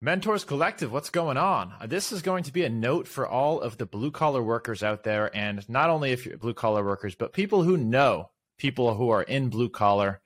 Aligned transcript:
Mentors 0.00 0.44
Collective, 0.44 0.92
what's 0.92 1.10
going 1.10 1.36
on? 1.36 1.74
Uh, 1.80 1.88
this 1.88 2.12
is 2.12 2.22
going 2.22 2.44
to 2.44 2.52
be 2.52 2.62
a 2.62 2.68
note 2.68 3.08
for 3.08 3.26
all 3.26 3.60
of 3.60 3.78
the 3.78 3.86
blue 3.86 4.12
collar 4.12 4.40
workers 4.40 4.84
out 4.84 5.02
there, 5.02 5.28
and 5.36 5.68
not 5.68 5.90
only 5.90 6.12
if 6.12 6.24
you're 6.24 6.38
blue 6.38 6.54
collar 6.54 6.84
workers, 6.84 7.16
but 7.16 7.32
people 7.32 7.64
who 7.64 7.76
know 7.76 8.30
people 8.58 8.94
who 8.94 9.10
are 9.10 9.24
in 9.24 9.48
blue 9.48 9.68
collar. 9.68 10.20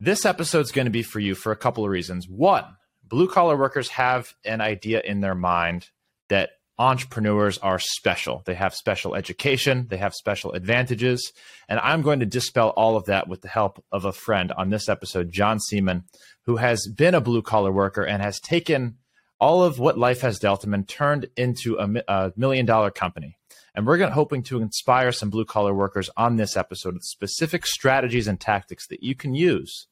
This 0.00 0.24
episode 0.24 0.60
is 0.60 0.72
going 0.72 0.86
to 0.86 0.90
be 0.90 1.02
for 1.02 1.20
you 1.20 1.34
for 1.34 1.52
a 1.52 1.56
couple 1.56 1.84
of 1.84 1.90
reasons. 1.90 2.26
One, 2.26 2.64
blue 3.06 3.28
collar 3.28 3.54
workers 3.54 3.90
have 3.90 4.32
an 4.46 4.62
idea 4.62 5.02
in 5.04 5.20
their 5.20 5.34
mind 5.34 5.90
that 6.30 6.52
entrepreneurs 6.78 7.58
are 7.58 7.78
special. 7.78 8.42
They 8.46 8.54
have 8.54 8.74
special 8.74 9.14
education, 9.14 9.88
they 9.90 9.98
have 9.98 10.14
special 10.14 10.52
advantages. 10.52 11.32
And 11.68 11.78
I'm 11.80 12.00
going 12.00 12.20
to 12.20 12.26
dispel 12.26 12.70
all 12.70 12.96
of 12.96 13.04
that 13.04 13.28
with 13.28 13.42
the 13.42 13.48
help 13.48 13.84
of 13.92 14.06
a 14.06 14.12
friend 14.12 14.52
on 14.52 14.70
this 14.70 14.88
episode, 14.88 15.30
John 15.30 15.60
Seaman, 15.60 16.04
who 16.46 16.56
has 16.56 16.88
been 16.88 17.14
a 17.14 17.20
blue 17.20 17.42
collar 17.42 17.70
worker 17.70 18.04
and 18.04 18.22
has 18.22 18.40
taken 18.40 18.96
all 19.42 19.64
of 19.64 19.80
what 19.80 19.98
life 19.98 20.20
has 20.20 20.38
dealt 20.38 20.62
him 20.62 20.72
and 20.72 20.86
turned 20.86 21.26
into 21.36 21.76
a, 21.76 21.88
a 22.06 22.32
million 22.36 22.64
dollar 22.64 22.92
company. 22.92 23.36
And 23.74 23.84
we're 23.84 23.98
gonna, 23.98 24.12
hoping 24.12 24.44
to 24.44 24.62
inspire 24.62 25.10
some 25.10 25.30
blue 25.30 25.44
collar 25.44 25.74
workers 25.74 26.08
on 26.16 26.36
this 26.36 26.56
episode 26.56 26.94
with 26.94 27.02
specific 27.02 27.66
strategies 27.66 28.28
and 28.28 28.38
tactics 28.38 28.86
that 28.86 29.02
you 29.02 29.16
can 29.16 29.34
use 29.34 29.88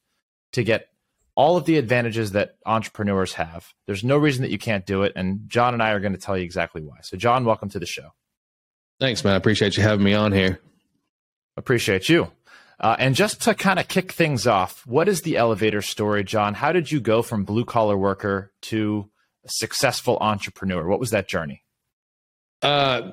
to 0.53 0.63
get 0.63 0.87
all 1.35 1.57
of 1.57 1.65
the 1.65 1.77
advantages 1.77 2.31
that 2.31 2.55
entrepreneurs 2.65 3.33
have. 3.33 3.73
There's 3.87 4.05
no 4.05 4.15
reason 4.15 4.43
that 4.43 4.51
you 4.51 4.57
can't 4.57 4.85
do 4.85 5.03
it. 5.03 5.11
And 5.17 5.41
John 5.49 5.73
and 5.73 5.83
I 5.83 5.91
are 5.91 5.99
going 5.99 6.13
to 6.13 6.19
tell 6.19 6.37
you 6.37 6.45
exactly 6.45 6.81
why. 6.81 6.99
So, 7.01 7.17
John, 7.17 7.43
welcome 7.43 7.67
to 7.71 7.79
the 7.79 7.85
show. 7.85 8.11
Thanks, 9.01 9.21
man. 9.25 9.33
I 9.33 9.37
appreciate 9.37 9.75
you 9.75 9.83
having 9.83 10.05
me 10.05 10.13
on 10.13 10.31
here. 10.31 10.61
Appreciate 11.57 12.07
you. 12.07 12.31
Uh, 12.79 12.95
and 12.97 13.15
just 13.15 13.41
to 13.41 13.53
kind 13.53 13.79
of 13.79 13.89
kick 13.89 14.13
things 14.13 14.47
off, 14.47 14.87
what 14.87 15.09
is 15.09 15.23
the 15.23 15.35
elevator 15.35 15.81
story, 15.81 16.23
John? 16.23 16.53
How 16.53 16.71
did 16.71 16.89
you 16.89 17.01
go 17.01 17.21
from 17.21 17.43
blue 17.43 17.65
collar 17.65 17.97
worker 17.97 18.53
to 18.63 19.09
a 19.45 19.49
successful 19.49 20.17
entrepreneur? 20.21 20.87
What 20.87 20.99
was 20.99 21.11
that 21.11 21.27
journey? 21.27 21.63
Uh, 22.61 23.11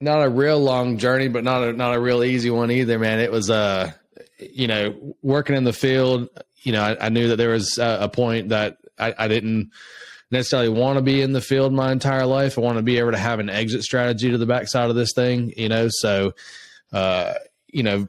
not 0.00 0.22
a 0.22 0.28
real 0.28 0.60
long 0.60 0.98
journey, 0.98 1.28
but 1.28 1.44
not 1.44 1.62
a 1.62 1.72
not 1.72 1.94
a 1.94 2.00
real 2.00 2.22
easy 2.22 2.50
one 2.50 2.70
either, 2.70 2.98
man. 2.98 3.18
It 3.18 3.32
was 3.32 3.50
uh, 3.50 3.92
you 4.38 4.66
know, 4.66 5.16
working 5.22 5.56
in 5.56 5.64
the 5.64 5.72
field. 5.72 6.28
You 6.62 6.72
know, 6.72 6.82
I, 6.82 7.06
I 7.06 7.08
knew 7.08 7.28
that 7.28 7.36
there 7.36 7.50
was 7.50 7.78
a, 7.78 7.98
a 8.02 8.08
point 8.08 8.50
that 8.50 8.78
I, 8.98 9.14
I 9.18 9.28
didn't 9.28 9.70
necessarily 10.30 10.68
want 10.68 10.96
to 10.96 11.02
be 11.02 11.22
in 11.22 11.32
the 11.32 11.40
field 11.40 11.72
my 11.72 11.92
entire 11.92 12.26
life. 12.26 12.58
I 12.58 12.60
want 12.60 12.78
to 12.78 12.82
be 12.82 12.98
able 12.98 13.12
to 13.12 13.18
have 13.18 13.38
an 13.38 13.48
exit 13.48 13.82
strategy 13.82 14.30
to 14.30 14.38
the 14.38 14.46
backside 14.46 14.90
of 14.90 14.96
this 14.96 15.12
thing, 15.14 15.52
you 15.56 15.68
know. 15.68 15.88
So, 15.90 16.34
uh, 16.92 17.34
you 17.68 17.82
know, 17.82 18.08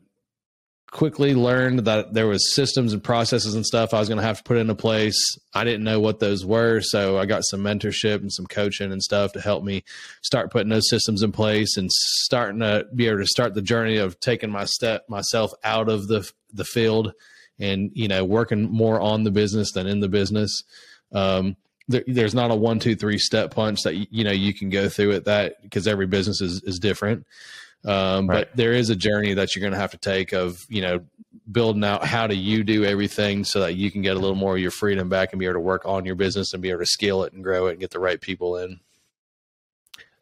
quickly 0.92 1.36
learned 1.36 1.80
that 1.80 2.14
there 2.14 2.28
was 2.28 2.56
systems 2.56 2.94
and 2.94 3.04
processes 3.04 3.56
and 3.56 3.66
stuff 3.66 3.94
I 3.94 4.00
was 4.00 4.08
going 4.08 4.20
to 4.20 4.26
have 4.26 4.38
to 4.38 4.44
put 4.44 4.58
into 4.58 4.74
place. 4.74 5.20
I 5.54 5.64
didn't 5.64 5.84
know 5.84 6.00
what 6.00 6.20
those 6.20 6.46
were, 6.46 6.82
so 6.82 7.18
I 7.18 7.26
got 7.26 7.44
some 7.46 7.62
mentorship 7.62 8.22
and 8.22 8.32
some 8.32 8.48
coaching 8.48 8.92
and 8.92 9.04
stuff 9.04 9.34
to 9.34 9.42
help 9.42 9.64
me 9.64 9.84
start 10.22 10.52
putting 10.52 10.70
those 10.70 10.90
systems 10.90 11.24
in 11.24 11.32
place 11.32 11.76
and 11.78 11.92
starting 11.92 12.60
to 12.60 12.88
be 12.96 13.08
able 13.08 13.20
to 13.20 13.28
start 13.28 13.54
the 13.54 13.62
journey 13.62 13.98
of 13.98 14.20
taking 14.20 14.50
my 14.50 14.66
step 14.66 15.10
myself 15.10 15.52
out 15.64 15.90
of 15.90 16.08
the 16.08 16.30
the 16.54 16.64
field 16.64 17.14
and 17.60 17.92
you 17.94 18.08
know 18.08 18.24
working 18.24 18.64
more 18.64 19.00
on 19.02 19.24
the 19.24 19.32
business 19.32 19.72
than 19.74 19.88
in 19.88 20.00
the 20.00 20.10
business. 20.10 20.64
Um, 21.12 21.58
there, 21.90 22.04
there's 22.08 22.36
not 22.36 22.52
a 22.52 22.56
one 22.56 22.80
two 22.80 22.96
three 22.96 23.18
step 23.18 23.52
punch 23.52 23.82
that 23.84 23.96
you 23.96 24.24
know 24.24 24.32
you 24.32 24.54
can 24.54 24.70
go 24.70 24.90
through 24.90 25.14
at 25.14 25.26
that 25.26 25.62
because 25.64 25.88
every 25.88 26.08
business 26.08 26.42
is 26.42 26.62
is 26.64 26.80
different. 26.80 27.26
Um, 27.86 28.28
right. 28.28 28.48
But 28.48 28.56
there 28.56 28.74
is 28.74 28.90
a 28.90 28.96
journey 28.96 29.34
that 29.34 29.56
you're 29.56 29.62
going 29.62 29.74
to 29.74 29.80
have 29.80 29.92
to 29.92 29.98
take 29.98 30.34
of, 30.34 30.66
you 30.70 30.82
know, 30.82 31.06
building 31.50 31.84
out 31.84 32.04
how 32.04 32.28
do 32.28 32.36
you 32.36 32.64
do 32.64 32.84
everything 32.84 33.44
so 33.44 33.62
that 33.62 33.76
you 33.76 33.90
can 33.90 34.02
get 34.02 34.18
a 34.18 34.20
little 34.20 34.36
more 34.36 34.56
of 34.56 34.62
your 34.62 34.72
freedom 34.72 35.08
back 35.08 35.32
and 35.32 35.40
be 35.40 35.46
able 35.46 35.54
to 35.54 35.60
work 35.60 35.86
on 35.86 36.06
your 36.06 36.16
business 36.16 36.54
and 36.54 36.62
be 36.62 36.70
able 36.70 36.80
to 36.80 36.86
scale 36.86 37.24
it 37.24 37.34
and 37.34 37.44
grow 37.44 37.68
it 37.68 37.72
and 37.72 37.80
get 37.80 37.92
the 37.92 38.00
right 38.00 38.20
people 38.20 38.58
in. 38.58 38.80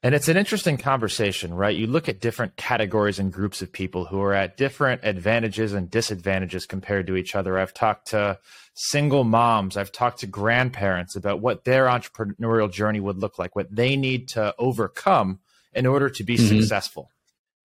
And 0.04 0.14
it's 0.14 0.28
an 0.28 0.38
interesting 0.38 0.78
conversation, 0.78 1.52
right? 1.56 1.76
You 1.76 1.88
look 1.88 2.08
at 2.08 2.22
different 2.22 2.58
categories 2.58 3.18
and 3.18 3.34
groups 3.34 3.64
of 3.64 3.72
people 3.72 4.06
who 4.06 4.22
are 4.22 4.36
at 4.36 4.56
different 4.56 5.02
advantages 5.04 5.74
and 5.74 5.90
disadvantages 5.90 6.68
compared 6.68 7.08
to 7.08 7.16
each 7.16 7.34
other. 7.34 7.58
I've 7.58 7.74
talked 7.74 8.10
to 8.10 8.38
single 8.76 9.24
moms, 9.24 9.78
I've 9.78 9.92
talked 9.92 10.20
to 10.20 10.28
grandparents 10.28 11.16
about 11.16 11.40
what 11.40 11.64
their 11.64 11.86
entrepreneurial 11.88 12.72
journey 12.72 13.00
would 13.00 13.18
look 13.18 13.40
like, 13.40 13.56
what 13.56 13.76
they 13.76 13.96
need 13.96 14.28
to 14.30 14.54
overcome 14.60 15.40
in 15.74 15.88
order 15.88 16.08
to 16.12 16.24
be 16.24 16.38
mm-hmm. 16.38 16.60
successful. 16.60 17.10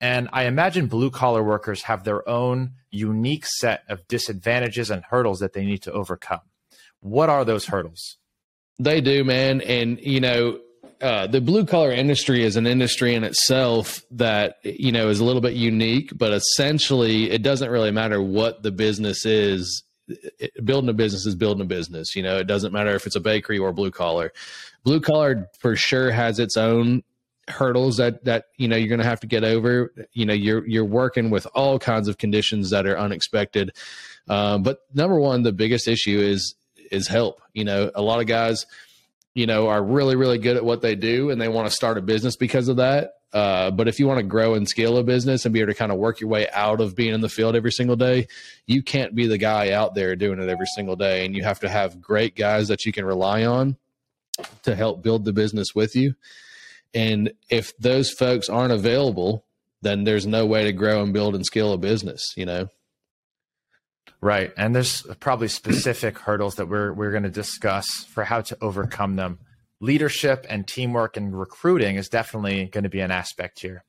And 0.00 0.28
I 0.32 0.44
imagine 0.44 0.86
blue 0.86 1.10
collar 1.10 1.42
workers 1.42 1.82
have 1.82 2.04
their 2.04 2.26
own 2.28 2.72
unique 2.90 3.44
set 3.46 3.84
of 3.88 4.06
disadvantages 4.08 4.90
and 4.90 5.04
hurdles 5.04 5.40
that 5.40 5.52
they 5.52 5.64
need 5.64 5.82
to 5.82 5.92
overcome. 5.92 6.40
What 7.00 7.28
are 7.28 7.44
those 7.44 7.66
hurdles? 7.66 8.16
They 8.78 9.00
do, 9.00 9.24
man. 9.24 9.60
And, 9.60 10.00
you 10.00 10.20
know, 10.20 10.60
uh, 11.02 11.26
the 11.26 11.40
blue 11.40 11.64
collar 11.64 11.92
industry 11.92 12.44
is 12.44 12.56
an 12.56 12.66
industry 12.66 13.14
in 13.14 13.24
itself 13.24 14.02
that, 14.10 14.56
you 14.64 14.92
know, 14.92 15.08
is 15.08 15.20
a 15.20 15.24
little 15.24 15.40
bit 15.40 15.54
unique, 15.54 16.12
but 16.16 16.32
essentially 16.32 17.30
it 17.30 17.42
doesn't 17.42 17.70
really 17.70 17.90
matter 17.90 18.22
what 18.22 18.62
the 18.62 18.70
business 18.70 19.24
is. 19.24 19.82
It, 20.08 20.64
building 20.64 20.90
a 20.90 20.94
business 20.94 21.24
is 21.24 21.36
building 21.36 21.62
a 21.62 21.66
business. 21.66 22.16
You 22.16 22.22
know, 22.22 22.38
it 22.38 22.46
doesn't 22.46 22.72
matter 22.72 22.94
if 22.94 23.06
it's 23.06 23.16
a 23.16 23.20
bakery 23.20 23.58
or 23.58 23.72
blue 23.72 23.90
collar. 23.90 24.32
Blue 24.82 25.00
collar 25.00 25.48
for 25.58 25.76
sure 25.76 26.10
has 26.10 26.38
its 26.38 26.56
own 26.56 27.02
hurdles 27.48 27.96
that 27.96 28.24
that 28.24 28.46
you 28.56 28.68
know 28.68 28.76
you're 28.76 28.88
going 28.88 29.00
to 29.00 29.06
have 29.06 29.20
to 29.20 29.26
get 29.26 29.42
over 29.44 29.92
you 30.12 30.24
know 30.24 30.34
you're 30.34 30.66
you're 30.66 30.84
working 30.84 31.30
with 31.30 31.46
all 31.54 31.78
kinds 31.78 32.06
of 32.06 32.18
conditions 32.18 32.70
that 32.70 32.86
are 32.86 32.98
unexpected 32.98 33.72
um, 34.28 34.62
but 34.62 34.80
number 34.94 35.18
one 35.18 35.42
the 35.42 35.52
biggest 35.52 35.88
issue 35.88 36.18
is 36.20 36.54
is 36.90 37.08
help 37.08 37.40
you 37.52 37.64
know 37.64 37.90
a 37.94 38.02
lot 38.02 38.20
of 38.20 38.26
guys 38.26 38.66
you 39.34 39.46
know 39.46 39.68
are 39.68 39.82
really 39.82 40.16
really 40.16 40.38
good 40.38 40.56
at 40.56 40.64
what 40.64 40.80
they 40.82 40.94
do 40.94 41.30
and 41.30 41.40
they 41.40 41.48
want 41.48 41.66
to 41.66 41.74
start 41.74 41.98
a 41.98 42.02
business 42.02 42.36
because 42.36 42.68
of 42.68 42.76
that 42.76 43.14
uh, 43.32 43.70
but 43.70 43.86
if 43.86 44.00
you 44.00 44.06
want 44.06 44.18
to 44.18 44.24
grow 44.24 44.54
and 44.54 44.68
scale 44.68 44.96
a 44.96 45.04
business 45.04 45.44
and 45.44 45.54
be 45.54 45.60
able 45.60 45.72
to 45.72 45.78
kind 45.78 45.92
of 45.92 45.98
work 45.98 46.20
your 46.20 46.28
way 46.28 46.48
out 46.50 46.80
of 46.80 46.96
being 46.96 47.14
in 47.14 47.20
the 47.20 47.28
field 47.28 47.54
every 47.54 47.70
single 47.70 47.96
day, 47.96 48.26
you 48.66 48.82
can't 48.82 49.14
be 49.14 49.26
the 49.26 49.38
guy 49.38 49.70
out 49.70 49.94
there 49.94 50.16
doing 50.16 50.40
it 50.40 50.48
every 50.48 50.66
single 50.74 50.96
day. 50.96 51.24
And 51.24 51.34
you 51.34 51.44
have 51.44 51.60
to 51.60 51.68
have 51.68 52.00
great 52.00 52.34
guys 52.34 52.68
that 52.68 52.84
you 52.84 52.92
can 52.92 53.04
rely 53.04 53.44
on 53.44 53.76
to 54.64 54.74
help 54.74 55.02
build 55.02 55.24
the 55.24 55.32
business 55.32 55.74
with 55.74 55.94
you. 55.94 56.14
And 56.94 57.32
if 57.48 57.76
those 57.78 58.10
folks 58.10 58.48
aren't 58.48 58.72
available, 58.72 59.44
then 59.82 60.04
there's 60.04 60.26
no 60.26 60.46
way 60.46 60.64
to 60.64 60.72
grow 60.72 61.02
and 61.02 61.12
build 61.12 61.34
and 61.34 61.46
scale 61.46 61.72
a 61.72 61.78
business, 61.78 62.34
you 62.36 62.46
know? 62.46 62.68
Right. 64.20 64.52
And 64.56 64.74
there's 64.74 65.02
probably 65.20 65.48
specific 65.48 66.18
hurdles 66.18 66.56
that 66.56 66.68
we're 66.68 66.92
we're 66.92 67.10
going 67.10 67.22
to 67.22 67.30
discuss 67.30 68.04
for 68.04 68.24
how 68.24 68.42
to 68.42 68.58
overcome 68.60 69.16
them. 69.16 69.38
Leadership 69.80 70.44
and 70.50 70.66
teamwork 70.66 71.16
and 71.16 71.38
recruiting 71.38 71.96
is 71.96 72.10
definitely 72.10 72.66
going 72.66 72.84
to 72.84 72.90
be 72.90 73.00
an 73.00 73.10
aspect 73.10 73.60
here. 73.60 73.84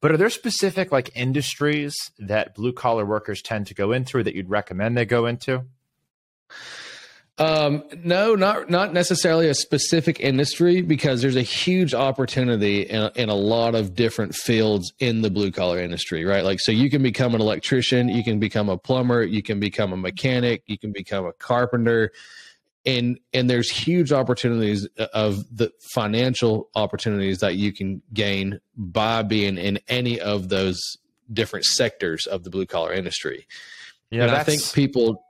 But 0.00 0.10
are 0.10 0.16
there 0.16 0.30
specific 0.30 0.90
like 0.90 1.10
industries 1.14 1.94
that 2.18 2.54
blue 2.54 2.72
collar 2.72 3.04
workers 3.04 3.40
tend 3.42 3.68
to 3.68 3.74
go 3.74 3.92
into 3.92 4.22
that 4.22 4.34
you'd 4.34 4.50
recommend 4.50 4.96
they 4.96 5.04
go 5.04 5.26
into? 5.26 5.66
Um, 7.38 7.84
no, 8.02 8.34
not 8.34 8.70
not 8.70 8.94
necessarily 8.94 9.48
a 9.48 9.54
specific 9.54 10.20
industry 10.20 10.80
because 10.80 11.20
there's 11.20 11.36
a 11.36 11.42
huge 11.42 11.92
opportunity 11.92 12.82
in, 12.82 13.10
in 13.14 13.28
a 13.28 13.34
lot 13.34 13.74
of 13.74 13.94
different 13.94 14.34
fields 14.34 14.90
in 15.00 15.20
the 15.20 15.28
blue 15.28 15.50
collar 15.50 15.78
industry, 15.78 16.24
right? 16.24 16.44
Like, 16.44 16.60
so 16.60 16.72
you 16.72 16.88
can 16.88 17.02
become 17.02 17.34
an 17.34 17.42
electrician, 17.42 18.08
you 18.08 18.24
can 18.24 18.38
become 18.38 18.70
a 18.70 18.78
plumber, 18.78 19.22
you 19.22 19.42
can 19.42 19.60
become 19.60 19.92
a 19.92 19.98
mechanic, 19.98 20.62
you 20.66 20.78
can 20.78 20.92
become 20.92 21.26
a 21.26 21.32
carpenter, 21.34 22.10
and 22.86 23.18
and 23.34 23.50
there's 23.50 23.70
huge 23.70 24.12
opportunities 24.12 24.86
of 25.12 25.44
the 25.54 25.70
financial 25.92 26.70
opportunities 26.74 27.40
that 27.40 27.56
you 27.56 27.70
can 27.70 28.00
gain 28.14 28.60
by 28.78 29.22
being 29.22 29.58
in 29.58 29.78
any 29.88 30.18
of 30.18 30.48
those 30.48 30.80
different 31.30 31.66
sectors 31.66 32.24
of 32.24 32.44
the 32.44 32.50
blue 32.50 32.64
collar 32.64 32.94
industry. 32.94 33.46
Yeah, 34.10 34.34
I 34.34 34.42
think 34.42 34.72
people 34.72 35.25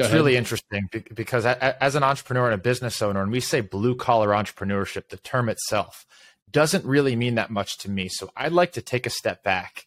that's 0.00 0.12
really 0.12 0.36
interesting 0.36 0.88
because 1.14 1.46
as 1.46 1.94
an 1.94 2.02
entrepreneur 2.02 2.46
and 2.46 2.54
a 2.54 2.62
business 2.62 3.00
owner, 3.02 3.22
and 3.22 3.30
we 3.30 3.40
say 3.40 3.60
blue 3.60 3.94
collar 3.94 4.28
entrepreneurship, 4.28 5.08
the 5.08 5.16
term 5.16 5.48
itself 5.48 6.06
doesn't 6.50 6.84
really 6.84 7.16
mean 7.16 7.34
that 7.34 7.50
much 7.50 7.78
to 7.78 7.90
me. 7.90 8.08
So 8.08 8.30
I'd 8.36 8.52
like 8.52 8.72
to 8.72 8.82
take 8.82 9.06
a 9.06 9.10
step 9.10 9.42
back 9.42 9.86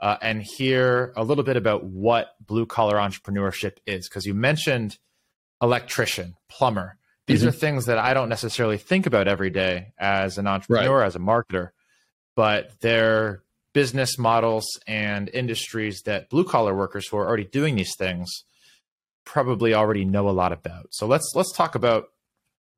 uh, 0.00 0.16
and 0.22 0.42
hear 0.42 1.12
a 1.16 1.24
little 1.24 1.44
bit 1.44 1.56
about 1.56 1.84
what 1.84 2.34
blue 2.44 2.66
collar 2.66 2.96
entrepreneurship 2.96 3.78
is. 3.86 4.08
Because 4.08 4.24
you 4.24 4.34
mentioned 4.34 4.98
electrician, 5.62 6.36
plumber. 6.48 6.98
These 7.26 7.40
mm-hmm. 7.40 7.48
are 7.48 7.52
things 7.52 7.86
that 7.86 7.98
I 7.98 8.14
don't 8.14 8.28
necessarily 8.28 8.78
think 8.78 9.06
about 9.06 9.26
every 9.26 9.50
day 9.50 9.92
as 9.98 10.38
an 10.38 10.46
entrepreneur, 10.46 11.00
right. 11.00 11.06
as 11.06 11.16
a 11.16 11.18
marketer, 11.18 11.70
but 12.36 12.70
they're 12.80 13.42
business 13.72 14.16
models 14.16 14.66
and 14.86 15.28
industries 15.28 16.02
that 16.02 16.30
blue 16.30 16.44
collar 16.44 16.74
workers 16.74 17.08
who 17.08 17.16
are 17.18 17.26
already 17.26 17.44
doing 17.44 17.76
these 17.76 17.94
things 17.98 18.44
probably 19.26 19.74
already 19.74 20.06
know 20.06 20.28
a 20.28 20.32
lot 20.32 20.52
about. 20.52 20.86
So 20.90 21.06
let's 21.06 21.30
let's 21.34 21.52
talk 21.52 21.74
about 21.74 22.06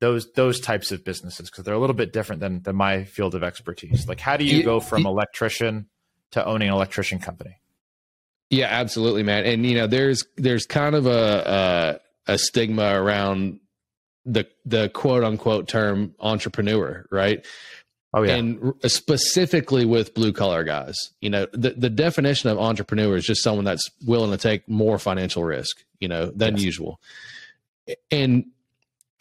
those 0.01 0.29
those 0.33 0.59
types 0.59 0.91
of 0.91 1.05
businesses 1.05 1.49
because 1.49 1.63
they're 1.63 1.73
a 1.73 1.79
little 1.79 1.95
bit 1.95 2.11
different 2.11 2.41
than 2.41 2.61
than 2.63 2.75
my 2.75 3.05
field 3.05 3.35
of 3.35 3.43
expertise. 3.43 4.07
Like 4.07 4.19
how 4.19 4.35
do 4.35 4.43
you 4.43 4.63
go 4.63 4.81
from 4.81 5.05
electrician 5.05 5.87
to 6.31 6.45
owning 6.45 6.67
an 6.67 6.73
electrician 6.73 7.19
company? 7.19 7.55
Yeah, 8.49 8.67
absolutely, 8.69 9.23
man. 9.23 9.45
And 9.45 9.65
you 9.65 9.75
know, 9.75 9.87
there's 9.87 10.25
there's 10.35 10.65
kind 10.65 10.95
of 10.95 11.05
a 11.05 11.99
a, 12.27 12.33
a 12.33 12.37
stigma 12.37 12.99
around 13.01 13.59
the 14.25 14.47
the 14.65 14.89
quote 14.89 15.23
unquote 15.23 15.67
term 15.67 16.15
entrepreneur, 16.19 17.05
right? 17.11 17.45
Oh 18.13 18.23
yeah. 18.23 18.35
And 18.35 18.73
specifically 18.87 19.85
with 19.85 20.15
blue 20.15 20.33
collar 20.33 20.63
guys, 20.63 20.95
you 21.21 21.29
know, 21.29 21.45
the, 21.53 21.71
the 21.71 21.91
definition 21.91 22.49
of 22.49 22.57
entrepreneur 22.57 23.15
is 23.15 23.25
just 23.25 23.43
someone 23.43 23.65
that's 23.65 23.87
willing 24.05 24.31
to 24.31 24.37
take 24.37 24.67
more 24.67 24.97
financial 24.97 25.43
risk, 25.43 25.83
you 25.99 26.07
know, 26.07 26.31
than 26.35 26.55
yes. 26.55 26.63
usual. 26.63 26.99
And 28.11 28.45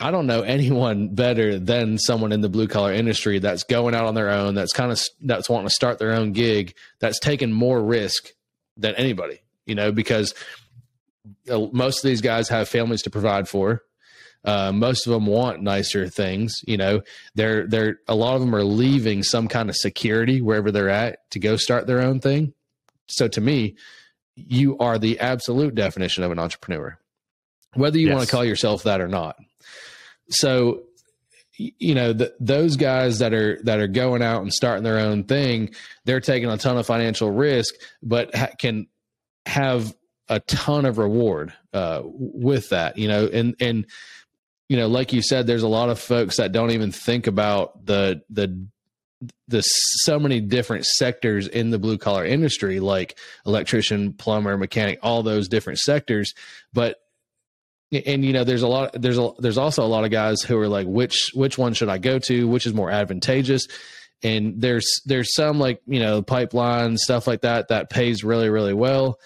I 0.00 0.10
don't 0.10 0.26
know 0.26 0.42
anyone 0.56 1.14
better 1.14 1.58
than 1.58 1.98
someone 1.98 2.32
in 2.32 2.40
the 2.40 2.48
blue 2.48 2.68
collar 2.68 2.92
industry 2.92 3.38
that's 3.38 3.64
going 3.64 3.94
out 3.94 4.06
on 4.06 4.14
their 4.14 4.30
own, 4.30 4.54
that's 4.54 4.72
kind 4.72 4.92
of 4.92 5.02
that's 5.20 5.48
wanting 5.48 5.68
to 5.68 5.74
start 5.74 5.98
their 5.98 6.12
own 6.12 6.32
gig, 6.32 6.74
that's 7.00 7.18
taking 7.18 7.52
more 7.52 7.82
risk 7.82 8.28
than 8.76 8.94
anybody, 8.94 9.40
you 9.66 9.74
know, 9.74 9.92
because 9.92 10.34
most 11.46 12.04
of 12.04 12.08
these 12.08 12.20
guys 12.20 12.48
have 12.48 12.68
families 12.68 13.02
to 13.02 13.10
provide 13.10 13.48
for. 13.48 13.82
Uh, 14.44 14.70
most 14.72 15.06
of 15.06 15.12
them 15.12 15.26
want 15.26 15.62
nicer 15.62 16.08
things. 16.08 16.60
You 16.66 16.76
know, 16.76 17.02
they're 17.34 17.66
they're 17.66 17.98
a 18.06 18.14
lot 18.14 18.34
of 18.34 18.40
them 18.40 18.54
are 18.54 18.62
leaving 18.64 19.22
some 19.22 19.48
kind 19.48 19.68
of 19.68 19.76
security 19.76 20.40
wherever 20.40 20.70
they're 20.70 20.88
at 20.88 21.28
to 21.32 21.40
go 21.40 21.56
start 21.56 21.86
their 21.86 22.00
own 22.00 22.20
thing. 22.20 22.54
So 23.08 23.26
to 23.28 23.40
me, 23.40 23.76
you 24.46 24.78
are 24.78 24.98
the 24.98 25.18
absolute 25.20 25.74
definition 25.74 26.24
of 26.24 26.30
an 26.30 26.38
entrepreneur, 26.38 26.98
whether 27.74 27.98
you 27.98 28.08
yes. 28.08 28.14
want 28.14 28.26
to 28.26 28.30
call 28.30 28.44
yourself 28.44 28.84
that 28.84 29.00
or 29.00 29.08
not. 29.08 29.36
So 30.30 30.84
you 31.56 31.94
know 31.94 32.12
the, 32.12 32.34
those 32.38 32.76
guys 32.76 33.18
that 33.18 33.34
are 33.34 33.58
that 33.64 33.80
are 33.80 33.88
going 33.88 34.22
out 34.22 34.42
and 34.42 34.52
starting 34.52 34.84
their 34.84 35.00
own 35.00 35.24
thing 35.24 35.74
they're 36.04 36.20
taking 36.20 36.48
a 36.48 36.56
ton 36.56 36.76
of 36.76 36.86
financial 36.86 37.32
risk 37.32 37.74
but 38.00 38.32
ha- 38.32 38.50
can 38.60 38.86
have 39.44 39.92
a 40.28 40.38
ton 40.38 40.84
of 40.84 40.98
reward 40.98 41.52
uh, 41.72 42.00
with 42.04 42.68
that 42.68 42.96
you 42.96 43.08
know 43.08 43.26
and 43.26 43.56
and 43.58 43.86
you 44.68 44.76
know, 44.76 44.86
like 44.86 45.12
you 45.12 45.22
said, 45.22 45.46
there's 45.46 45.62
a 45.62 45.68
lot 45.68 45.88
of 45.88 45.98
folks 45.98 46.36
that 46.36 46.52
don't 46.52 46.72
even 46.72 46.92
think 46.92 47.26
about 47.26 47.86
the 47.86 48.22
the 48.30 48.66
the 49.48 49.62
so 49.62 50.18
many 50.18 50.40
different 50.40 50.86
sectors 50.86 51.48
in 51.48 51.70
the 51.70 51.78
blue 51.78 51.98
collar 51.98 52.24
industry, 52.24 52.80
like 52.80 53.18
electrician, 53.46 54.12
plumber, 54.12 54.56
mechanic, 54.56 54.98
all 55.02 55.22
those 55.22 55.48
different 55.48 55.78
sectors. 55.80 56.34
But 56.72 56.96
and 57.90 58.24
you 58.24 58.32
know, 58.32 58.44
there's 58.44 58.62
a 58.62 58.68
lot. 58.68 58.92
There's 58.92 59.18
a 59.18 59.30
there's 59.38 59.58
also 59.58 59.84
a 59.84 59.88
lot 59.88 60.04
of 60.04 60.10
guys 60.10 60.42
who 60.42 60.58
are 60.58 60.68
like, 60.68 60.86
which 60.86 61.30
which 61.34 61.56
one 61.58 61.74
should 61.74 61.88
I 61.88 61.98
go 61.98 62.18
to? 62.20 62.46
Which 62.46 62.66
is 62.66 62.74
more 62.74 62.90
advantageous? 62.90 63.66
And 64.22 64.60
there's 64.60 65.00
there's 65.06 65.34
some 65.34 65.58
like 65.58 65.80
you 65.86 66.00
know 66.00 66.22
pipeline 66.22 66.96
stuff 66.98 67.26
like 67.26 67.42
that 67.42 67.68
that 67.68 67.90
pays 67.90 68.22
really 68.22 68.50
really 68.50 68.74
well 68.74 69.18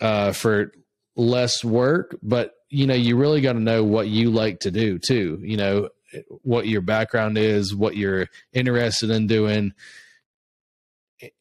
uh, 0.00 0.32
for 0.32 0.72
less 1.16 1.64
work, 1.64 2.16
but 2.22 2.54
you 2.68 2.86
know, 2.86 2.94
you 2.94 3.16
really 3.16 3.40
got 3.40 3.54
to 3.54 3.60
know 3.60 3.84
what 3.84 4.06
you 4.08 4.30
like 4.30 4.60
to 4.60 4.70
do 4.70 4.98
too. 4.98 5.40
You 5.42 5.56
know, 5.56 5.88
what 6.42 6.66
your 6.66 6.80
background 6.80 7.38
is, 7.38 7.74
what 7.74 7.96
you're 7.96 8.28
interested 8.52 9.10
in 9.10 9.26
doing. 9.26 9.72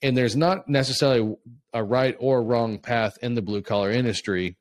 And 0.02 0.18
there's 0.18 0.36
not 0.36 0.68
necessarily 0.68 1.36
a 1.74 1.84
right 1.84 2.16
or 2.20 2.44
wrong 2.44 2.80
path 2.80 3.18
in 3.22 3.36
the 3.36 3.42
blue 3.42 3.62
collar 3.62 3.92
industry. 3.92 4.58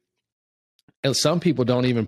And 1.03 1.17
some 1.17 1.41
people 1.41 1.65
don't 1.65 1.87
even 1.87 2.07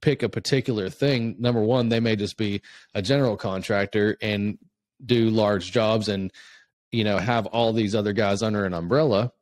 pick 0.00 0.22
a 0.22 0.28
particular 0.28 0.90
thing. 0.90 1.36
Number 1.38 1.60
one, 1.60 1.88
they 1.88 2.00
may 2.00 2.16
just 2.16 2.36
be 2.36 2.62
a 2.94 3.02
general 3.02 3.36
contractor 3.36 4.16
and 4.20 4.58
do 5.04 5.30
large 5.30 5.72
jobs 5.72 6.08
and, 6.08 6.32
you 6.90 7.04
know, 7.04 7.18
have 7.18 7.46
all 7.46 7.72
these 7.72 7.94
other 7.94 8.12
guys 8.12 8.42
under 8.42 8.64
an 8.64 8.74
umbrella. 8.74 9.32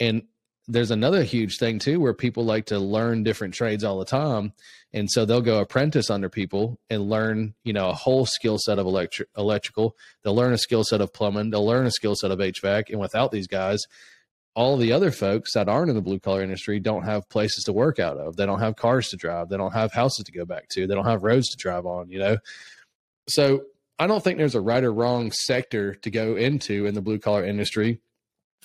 And 0.00 0.22
there's 0.68 0.90
another 0.90 1.22
huge 1.22 1.56
thing 1.56 1.78
too 1.78 1.98
where 1.98 2.12
people 2.12 2.44
like 2.44 2.66
to 2.66 2.78
learn 2.78 3.24
different 3.24 3.54
trades 3.54 3.82
all 3.82 3.98
the 3.98 4.04
time. 4.04 4.52
And 4.92 5.10
so 5.10 5.24
they'll 5.24 5.40
go 5.40 5.60
apprentice 5.60 6.10
under 6.10 6.28
people 6.28 6.78
and 6.90 7.08
learn 7.08 7.54
you 7.64 7.72
know 7.72 7.88
a 7.88 7.94
whole 7.94 8.26
skill 8.26 8.58
set 8.58 8.78
of 8.78 8.86
electri- 8.86 9.26
electrical. 9.36 9.96
They'll 10.22 10.36
learn 10.36 10.52
a 10.52 10.58
skill 10.58 10.84
set 10.84 11.00
of 11.00 11.12
plumbing. 11.12 11.50
They'll 11.50 11.66
learn 11.66 11.86
a 11.86 11.90
skill 11.90 12.14
set 12.14 12.30
of 12.30 12.38
hvac. 12.38 12.84
And 12.90 13.00
without 13.00 13.32
these 13.32 13.48
guys 13.48 13.80
all 14.54 14.76
the 14.76 14.92
other 14.92 15.12
folks 15.12 15.54
that 15.54 15.68
aren't 15.68 15.88
in 15.88 15.94
the 15.94 16.02
blue 16.02 16.18
collar 16.18 16.42
industry 16.42 16.80
don't 16.80 17.04
have 17.04 17.28
places 17.28 17.62
to 17.62 17.72
work 17.72 18.00
out 18.00 18.16
of. 18.16 18.34
They 18.34 18.44
don't 18.44 18.58
have 18.58 18.74
cars 18.74 19.08
to 19.10 19.16
drive. 19.16 19.48
They 19.48 19.56
don't 19.56 19.72
have 19.72 19.92
houses 19.92 20.24
to 20.24 20.32
go 20.32 20.44
back 20.44 20.68
to. 20.70 20.84
They 20.84 20.96
don't 20.96 21.04
have 21.04 21.22
roads 21.22 21.48
to 21.50 21.56
drive 21.56 21.86
on 21.86 22.10
you 22.10 22.18
know? 22.18 22.38
So 23.28 23.62
i 24.00 24.06
don't 24.06 24.22
think 24.22 24.38
there's 24.38 24.54
a 24.54 24.60
right 24.60 24.84
or 24.84 24.92
wrong 24.92 25.32
sector 25.32 25.94
to 25.94 26.10
go 26.10 26.36
into 26.36 26.86
in 26.86 26.94
the 26.94 27.02
blue 27.02 27.18
collar 27.18 27.44
industry 27.44 28.00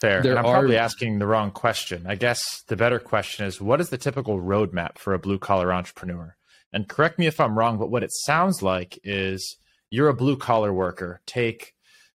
Fair. 0.03 0.21
There 0.21 0.37
I'm 0.37 0.45
are, 0.45 0.51
probably 0.51 0.75
asking 0.75 1.19
the 1.19 1.25
wrong 1.25 1.51
question. 1.51 2.03
I 2.05 2.15
guess 2.15 2.61
the 2.67 2.75
better 2.75 2.99
question 2.99 3.45
is 3.45 3.61
what 3.61 3.79
is 3.79 3.89
the 3.89 3.97
typical 3.97 4.37
roadmap 4.37 4.97
for 4.97 5.13
a 5.13 5.19
blue 5.19 5.39
collar 5.39 5.71
entrepreneur? 5.71 6.35
And 6.73 6.89
correct 6.89 7.17
me 7.17 7.25
if 7.25 7.39
I'm 7.39 7.57
wrong, 7.57 7.77
but 7.77 7.89
what 7.89 8.03
it 8.03 8.11
sounds 8.11 8.61
like 8.61 8.99
is 9.05 9.55
you're 9.89 10.09
a 10.09 10.13
blue 10.13 10.35
collar 10.35 10.73
worker. 10.73 11.21
Take, 11.25 11.73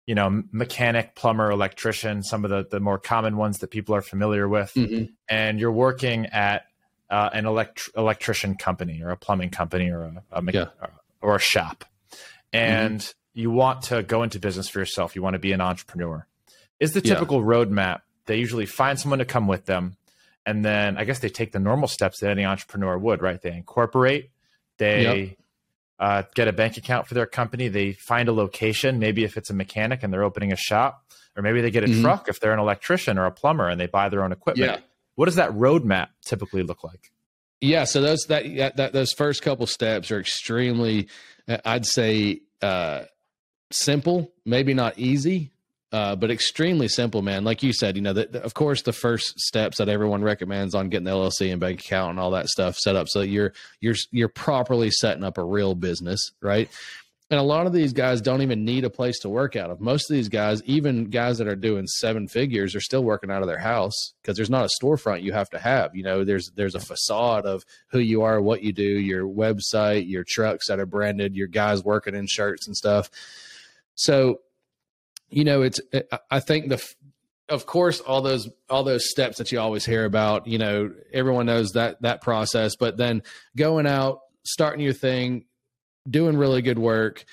you 0.06 0.16
know, 0.16 0.44
mechanic, 0.54 1.14
plumber, 1.16 1.52
electrician, 1.52 2.24
some 2.24 2.46
of 2.46 2.52
the, 2.52 2.66
the 2.72 2.80
more 2.80 2.98
common 2.98 3.36
ones 3.36 3.58
that 3.58 3.70
people 3.70 3.94
are 3.96 4.02
familiar 4.02 4.48
with, 4.48 4.72
mm-hmm. 4.76 5.12
and 5.28 5.60
you're 5.60 5.70
working 5.70 6.28
at 6.28 6.68
uh, 7.10 7.32
an 7.34 7.46
elect- 7.46 7.90
electrician 7.98 8.56
company 8.56 9.04
or 9.04 9.10
a 9.10 9.18
plumbing 9.18 9.50
company 9.50 9.90
or 9.90 10.04
a, 10.04 10.24
a 10.32 10.44
yeah. 10.54 10.68
or 11.22 11.36
a 11.36 11.40
shop, 11.40 11.84
and 12.54 13.00
mm-hmm. 13.02 13.40
you 13.42 13.52
want 13.52 13.82
to 13.82 14.04
go 14.04 14.24
into 14.24 14.40
business 14.40 14.70
for 14.70 14.80
yourself. 14.80 15.18
You 15.18 15.22
want 15.22 15.34
to 15.34 15.40
be 15.40 15.52
an 15.52 15.60
entrepreneur 15.60 16.26
is 16.84 16.92
the 16.92 17.02
typical 17.02 17.40
yeah. 17.40 17.46
roadmap. 17.46 18.02
They 18.26 18.38
usually 18.38 18.66
find 18.66 19.00
someone 19.00 19.20
to 19.20 19.26
come 19.26 19.48
with 19.48 19.66
them. 19.66 19.98
And 20.46 20.64
then 20.64 20.98
I 20.98 21.06
guess 21.06 21.20
they 21.20 21.30
take 21.30 21.54
the 21.54 21.60
normal 21.60 21.88
steps 21.88 22.20
that 22.20 22.30
any 22.30 22.44
entrepreneur 22.46 22.98
would, 22.98 23.22
right? 23.22 23.42
They 23.42 23.54
incorporate, 23.54 24.30
they 24.78 25.04
yep. 25.22 25.38
uh, 26.00 26.24
get 26.36 26.50
a 26.50 26.54
bank 26.54 26.76
account 26.76 27.08
for 27.08 27.14
their 27.14 27.26
company, 27.26 27.70
they 27.70 27.94
find 27.94 28.28
a 28.28 28.34
location, 28.34 29.00
maybe 29.00 29.24
if 29.24 29.38
it's 29.38 29.50
a 29.50 29.54
mechanic 29.54 30.04
and 30.04 30.12
they're 30.12 30.24
opening 30.24 30.52
a 30.52 30.58
shop, 30.58 31.06
or 31.38 31.42
maybe 31.42 31.62
they 31.62 31.72
get 31.72 31.86
a 31.86 31.88
mm-hmm. 31.88 32.02
truck 32.02 32.28
if 32.28 32.42
they're 32.42 32.54
an 32.54 32.60
electrician 32.60 33.18
or 33.18 33.26
a 33.26 33.32
plumber 33.32 33.70
and 33.70 33.80
they 33.80 33.88
buy 33.88 34.10
their 34.10 34.22
own 34.22 34.34
equipment. 34.34 34.70
Yeah. 34.70 34.80
What 35.16 35.26
does 35.26 35.36
that 35.36 35.52
roadmap 35.52 36.10
typically 36.26 36.64
look 36.64 36.84
like? 36.84 37.12
Yeah, 37.62 37.86
so 37.86 38.02
those 38.02 38.26
that, 38.28 38.76
that 38.76 38.92
those 38.92 39.14
first 39.14 39.42
couple 39.42 39.66
steps 39.68 40.12
are 40.12 40.20
extremely, 40.20 41.08
I'd 41.48 41.86
say, 41.86 42.42
uh, 42.62 43.04
simple, 43.72 44.34
maybe 44.46 44.74
not 44.74 45.00
easy, 45.00 45.53
uh, 45.94 46.16
but 46.16 46.32
extremely 46.32 46.88
simple, 46.88 47.22
man. 47.22 47.44
Like 47.44 47.62
you 47.62 47.72
said, 47.72 47.96
you 47.96 48.02
know, 48.02 48.14
that 48.14 48.36
of 48.36 48.56
course 48.56 48.82
the 48.82 48.92
first 48.92 49.40
steps 49.40 49.78
that 49.78 49.90
everyone 49.90 50.24
recommends 50.24 50.74
on 50.74 50.90
getting 50.90 51.06
the 51.06 51.12
LLC 51.12 51.52
and 51.52 51.62
bank 51.62 51.82
account 51.82 52.10
and 52.10 52.20
all 52.20 52.32
that 52.32 52.50
stuff 52.50 52.78
set 52.78 52.96
up 52.96 53.08
so 53.08 53.20
that 53.20 53.28
you're 53.28 53.54
you're 53.80 53.96
you're 54.10 54.28
properly 54.28 54.90
setting 54.90 55.24
up 55.24 55.38
a 55.38 55.44
real 55.44 55.76
business, 55.76 56.32
right? 56.42 56.68
And 57.30 57.40
a 57.40 57.44
lot 57.44 57.68
of 57.68 57.74
these 57.74 57.94
guys 57.94 58.22
don't 58.22 58.42
even 58.42 58.66
need 58.66 58.86
a 58.86 58.90
place 58.90 59.20
to 59.20 59.30
work 59.30 59.56
out 59.56 59.70
of. 59.70 59.80
Most 59.80 60.10
of 60.10 60.16
these 60.16 60.30
guys, 60.30 60.64
even 60.64 61.06
guys 61.06 61.38
that 61.38 61.48
are 61.48 61.56
doing 61.56 61.86
seven 61.88 62.28
figures, 62.28 62.76
are 62.76 62.82
still 62.82 63.04
working 63.04 63.32
out 63.32 63.42
of 63.42 63.48
their 63.48 63.60
house 63.60 64.14
because 64.22 64.36
there's 64.36 64.50
not 64.50 64.66
a 64.66 64.84
storefront 64.84 65.22
you 65.22 65.32
have 65.32 65.50
to 65.52 65.60
have. 65.60 65.96
You 65.96 66.04
know, 66.04 66.24
there's 66.24 66.52
there's 66.56 66.76
a 66.76 66.80
facade 66.80 67.46
of 67.46 67.64
who 67.92 68.00
you 68.00 68.24
are, 68.24 68.42
what 68.42 68.64
you 68.64 68.74
do, 68.74 68.84
your 68.84 69.28
website, 69.28 70.10
your 70.10 70.26
trucks 70.28 70.70
that 70.70 70.80
are 70.80 70.88
branded, 70.88 71.36
your 71.36 71.48
guys 71.48 71.84
working 71.84 72.16
in 72.16 72.26
shirts 72.26 72.66
and 72.66 72.76
stuff. 72.76 73.12
So 73.94 74.40
you 75.34 75.44
know, 75.44 75.64
it's 75.64 75.80
I 76.30 76.40
think 76.40 76.70
the 76.70 76.84
of 77.50 77.66
course 77.66 78.00
all 78.00 78.22
those 78.22 78.50
all 78.70 78.84
those 78.84 79.10
steps 79.10 79.38
that 79.38 79.52
you 79.52 79.60
always 79.60 79.86
hear 79.86 80.06
about, 80.06 80.48
you 80.48 80.58
know, 80.58 80.92
everyone 81.12 81.46
knows 81.46 81.72
that 81.72 82.02
that 82.02 82.22
process, 82.22 82.76
but 82.76 82.98
then 82.98 83.24
going 83.56 83.88
out, 83.88 84.22
starting 84.44 84.82
your 84.82 84.94
thing, 84.94 85.46
doing 86.10 86.38
really 86.38 86.62
good 86.62 86.80
work, 86.80 87.26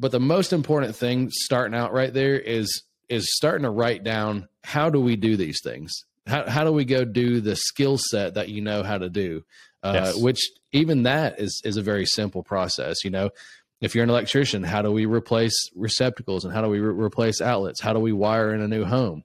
but 0.00 0.10
the 0.10 0.20
most 0.20 0.52
important 0.52 0.96
thing 0.96 1.30
starting 1.30 1.76
out 1.76 1.92
right 1.92 2.12
there 2.12 2.38
is 2.38 2.82
is 3.08 3.28
starting 3.36 3.62
to 3.62 3.70
write 3.70 4.02
down 4.02 4.48
how 4.64 4.90
do 4.90 5.00
we 5.00 5.16
do 5.16 5.36
these 5.36 5.60
things? 5.62 5.92
How 6.26 6.48
how 6.48 6.64
do 6.64 6.72
we 6.72 6.84
go 6.84 7.04
do 7.04 7.40
the 7.40 7.56
skill 7.56 7.98
set 7.98 8.34
that 8.34 8.48
you 8.48 8.60
know 8.60 8.82
how 8.82 8.98
to 8.98 9.08
do? 9.08 9.44
Uh, 9.82 9.92
yes. 10.06 10.16
which 10.16 10.50
even 10.72 11.04
that 11.04 11.38
is 11.38 11.62
is 11.64 11.76
a 11.76 11.82
very 11.82 12.06
simple 12.06 12.42
process, 12.42 13.04
you 13.04 13.10
know 13.10 13.30
if 13.80 13.94
you're 13.94 14.04
an 14.04 14.10
electrician, 14.10 14.62
how 14.62 14.82
do 14.82 14.90
we 14.90 15.06
replace 15.06 15.54
receptacles 15.74 16.44
and 16.44 16.54
how 16.54 16.62
do 16.62 16.68
we 16.68 16.80
re- 16.80 17.04
replace 17.04 17.40
outlets? 17.40 17.80
How 17.80 17.92
do 17.92 18.00
we 18.00 18.12
wire 18.12 18.54
in 18.54 18.62
a 18.62 18.68
new 18.68 18.84
home? 18.84 19.22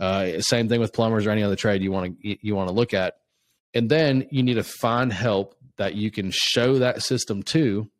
Uh, 0.00 0.40
same 0.40 0.68
thing 0.68 0.80
with 0.80 0.92
plumbers 0.92 1.26
or 1.26 1.30
any 1.30 1.42
other 1.42 1.56
trade 1.56 1.82
you 1.82 1.92
want 1.92 2.20
to 2.20 2.36
you 2.40 2.54
want 2.54 2.68
to 2.68 2.74
look 2.74 2.94
at. 2.94 3.14
And 3.74 3.88
then 3.88 4.26
you 4.30 4.42
need 4.42 4.54
to 4.54 4.64
find 4.64 5.12
help 5.12 5.56
that 5.76 5.94
you 5.94 6.10
can 6.10 6.30
show 6.32 6.78
that 6.78 7.02
system 7.02 7.42
to. 7.44 7.90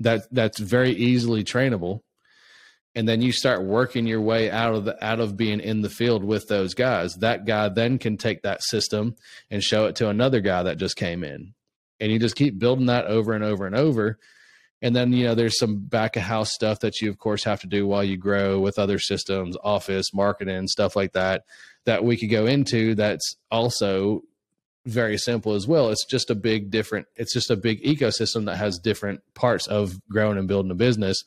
That 0.00 0.22
that's 0.32 0.58
very 0.58 0.90
easily 0.90 1.44
trainable, 1.44 2.00
and 2.96 3.08
then 3.08 3.22
you 3.22 3.30
start 3.30 3.64
working 3.64 4.08
your 4.08 4.20
way 4.20 4.50
out 4.50 4.74
of 4.74 4.84
the 4.84 5.04
out 5.04 5.20
of 5.20 5.36
being 5.36 5.60
in 5.60 5.82
the 5.82 5.88
field 5.88 6.24
with 6.24 6.48
those 6.48 6.74
guys. 6.74 7.14
That 7.16 7.44
guy 7.44 7.68
then 7.68 7.98
can 7.98 8.16
take 8.16 8.42
that 8.42 8.64
system 8.64 9.14
and 9.52 9.62
show 9.62 9.86
it 9.86 9.94
to 9.96 10.08
another 10.08 10.40
guy 10.40 10.64
that 10.64 10.78
just 10.78 10.96
came 10.96 11.22
in, 11.22 11.54
and 12.00 12.10
you 12.10 12.18
just 12.18 12.34
keep 12.34 12.58
building 12.58 12.86
that 12.86 13.06
over 13.06 13.34
and 13.34 13.44
over 13.44 13.66
and 13.66 13.76
over 13.76 14.18
and 14.84 14.94
then, 14.94 15.14
you 15.14 15.24
know, 15.24 15.34
there's 15.34 15.58
some 15.58 15.78
back 15.78 16.14
of 16.14 16.22
house 16.24 16.52
stuff 16.52 16.80
that 16.80 17.00
you, 17.00 17.08
of 17.08 17.16
course, 17.16 17.42
have 17.44 17.62
to 17.62 17.66
do 17.66 17.86
while 17.86 18.04
you 18.04 18.18
grow 18.18 18.60
with 18.60 18.78
other 18.78 18.98
systems, 18.98 19.56
office, 19.64 20.12
marketing, 20.12 20.68
stuff 20.68 20.94
like 20.94 21.14
that, 21.14 21.44
that 21.86 22.04
we 22.04 22.18
could 22.18 22.28
go 22.28 22.44
into 22.44 22.94
that's 22.94 23.34
also 23.50 24.22
very 24.84 25.16
simple 25.16 25.54
as 25.54 25.66
well. 25.66 25.88
It's 25.88 26.04
just 26.04 26.28
a 26.28 26.34
big 26.34 26.70
different. 26.70 27.06
It's 27.16 27.32
just 27.32 27.50
a 27.50 27.56
big 27.56 27.82
ecosystem 27.82 28.44
that 28.44 28.56
has 28.56 28.78
different 28.78 29.22
parts 29.32 29.66
of 29.66 29.98
growing 30.10 30.36
and 30.36 30.46
building 30.46 30.70
a 30.70 30.74
business. 30.74 31.24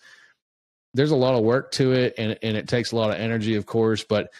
There's 0.93 1.09
a 1.09 1.15
lot 1.15 1.33
of 1.33 1.43
work 1.43 1.71
to 1.73 1.93
it, 1.93 2.13
and 2.19 2.37
and 2.43 2.55
it 2.55 2.67
takes 2.67 2.91
a 2.91 2.95
lot 2.95 3.09
of 3.09 3.15
energy, 3.15 3.55
of 3.55 3.65
course, 3.65 4.03
but 4.03 4.31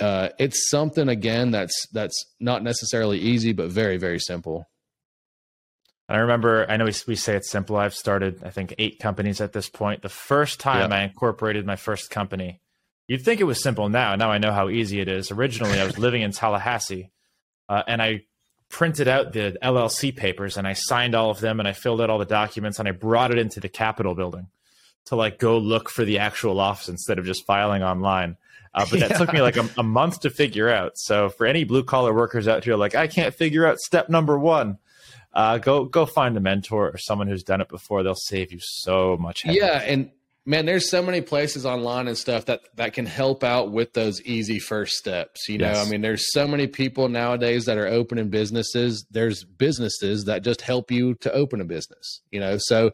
uh, 0.00 0.28
it's 0.38 0.68
something 0.68 1.08
again 1.08 1.50
that's 1.50 1.86
that's 1.92 2.26
not 2.40 2.62
necessarily 2.62 3.20
easy, 3.20 3.54
but 3.54 3.70
very 3.70 3.96
very 3.96 4.18
simple. 4.18 4.68
And 6.10 6.16
I 6.16 6.22
remember, 6.22 6.66
I 6.68 6.76
know 6.76 6.86
we, 6.86 6.92
we 7.06 7.14
say 7.14 7.36
it's 7.36 7.48
simple. 7.48 7.76
I've 7.76 7.94
started, 7.94 8.42
I 8.42 8.50
think, 8.50 8.74
eight 8.78 8.98
companies 8.98 9.40
at 9.40 9.52
this 9.52 9.68
point. 9.68 10.02
The 10.02 10.08
first 10.08 10.58
time 10.58 10.92
I 10.92 11.04
incorporated 11.04 11.64
my 11.64 11.76
first 11.76 12.10
company, 12.10 12.60
you'd 13.06 13.24
think 13.24 13.40
it 13.40 13.44
was 13.44 13.62
simple 13.62 13.88
now. 13.88 14.16
Now 14.16 14.32
I 14.32 14.38
know 14.38 14.50
how 14.50 14.68
easy 14.68 14.98
it 14.98 15.06
is. 15.06 15.30
Originally, 15.30 15.78
I 15.78 15.86
was 15.86 15.98
living 16.00 16.22
in 16.22 16.32
Tallahassee 16.32 17.12
uh, 17.68 17.84
and 17.86 18.02
I 18.02 18.24
printed 18.70 19.06
out 19.06 19.32
the 19.32 19.56
LLC 19.62 20.14
papers 20.16 20.56
and 20.56 20.66
I 20.66 20.72
signed 20.72 21.14
all 21.14 21.30
of 21.30 21.38
them 21.38 21.60
and 21.60 21.68
I 21.68 21.74
filled 21.74 22.00
out 22.00 22.10
all 22.10 22.18
the 22.18 22.24
documents 22.24 22.80
and 22.80 22.88
I 22.88 22.90
brought 22.90 23.30
it 23.30 23.38
into 23.38 23.60
the 23.60 23.68
Capitol 23.68 24.16
building 24.16 24.48
to 25.06 25.14
like 25.14 25.38
go 25.38 25.58
look 25.58 25.88
for 25.88 26.04
the 26.04 26.18
actual 26.18 26.58
office 26.58 26.88
instead 26.88 27.20
of 27.20 27.24
just 27.24 27.46
filing 27.46 27.84
online. 27.84 28.36
Uh, 28.74 28.84
but 28.90 28.98
that 28.98 29.10
yeah. 29.10 29.16
took 29.16 29.32
me 29.32 29.42
like 29.42 29.56
a, 29.56 29.68
a, 29.78 29.84
month 29.84 30.22
to 30.22 30.30
figure 30.30 30.68
out. 30.68 30.98
So 30.98 31.28
for 31.28 31.46
any 31.46 31.62
blue 31.62 31.84
collar 31.84 32.12
workers 32.12 32.48
out 32.48 32.64
here, 32.64 32.74
like 32.74 32.96
I 32.96 33.06
can't 33.06 33.32
figure 33.32 33.64
out 33.64 33.78
step 33.78 34.08
number 34.08 34.36
one, 34.36 34.78
uh, 35.32 35.58
go 35.58 35.84
go 35.84 36.06
find 36.06 36.36
a 36.36 36.40
mentor 36.40 36.90
or 36.90 36.98
someone 36.98 37.28
who's 37.28 37.44
done 37.44 37.60
it 37.60 37.68
before. 37.68 38.02
They'll 38.02 38.14
save 38.14 38.52
you 38.52 38.58
so 38.60 39.16
much. 39.16 39.42
Headache. 39.42 39.60
Yeah, 39.60 39.80
and 39.82 40.10
man, 40.44 40.66
there's 40.66 40.90
so 40.90 41.02
many 41.02 41.20
places 41.20 41.64
online 41.64 42.08
and 42.08 42.18
stuff 42.18 42.46
that 42.46 42.62
that 42.76 42.94
can 42.94 43.06
help 43.06 43.44
out 43.44 43.70
with 43.70 43.92
those 43.92 44.20
easy 44.22 44.58
first 44.58 44.94
steps. 44.94 45.48
You 45.48 45.58
know. 45.58 45.72
I 45.72 45.88
mean, 45.88 46.00
there's 46.00 46.32
so 46.32 46.48
many 46.48 46.66
people 46.66 47.08
nowadays 47.08 47.66
that 47.66 47.78
are 47.78 47.86
opening 47.86 48.28
businesses. 48.28 49.06
There's 49.10 49.44
businesses 49.44 50.24
that 50.24 50.42
just 50.42 50.62
help 50.62 50.90
you 50.90 51.14
to 51.16 51.32
open 51.32 51.60
a 51.60 51.64
business. 51.64 52.22
You 52.32 52.40
know, 52.40 52.56
so 52.58 52.90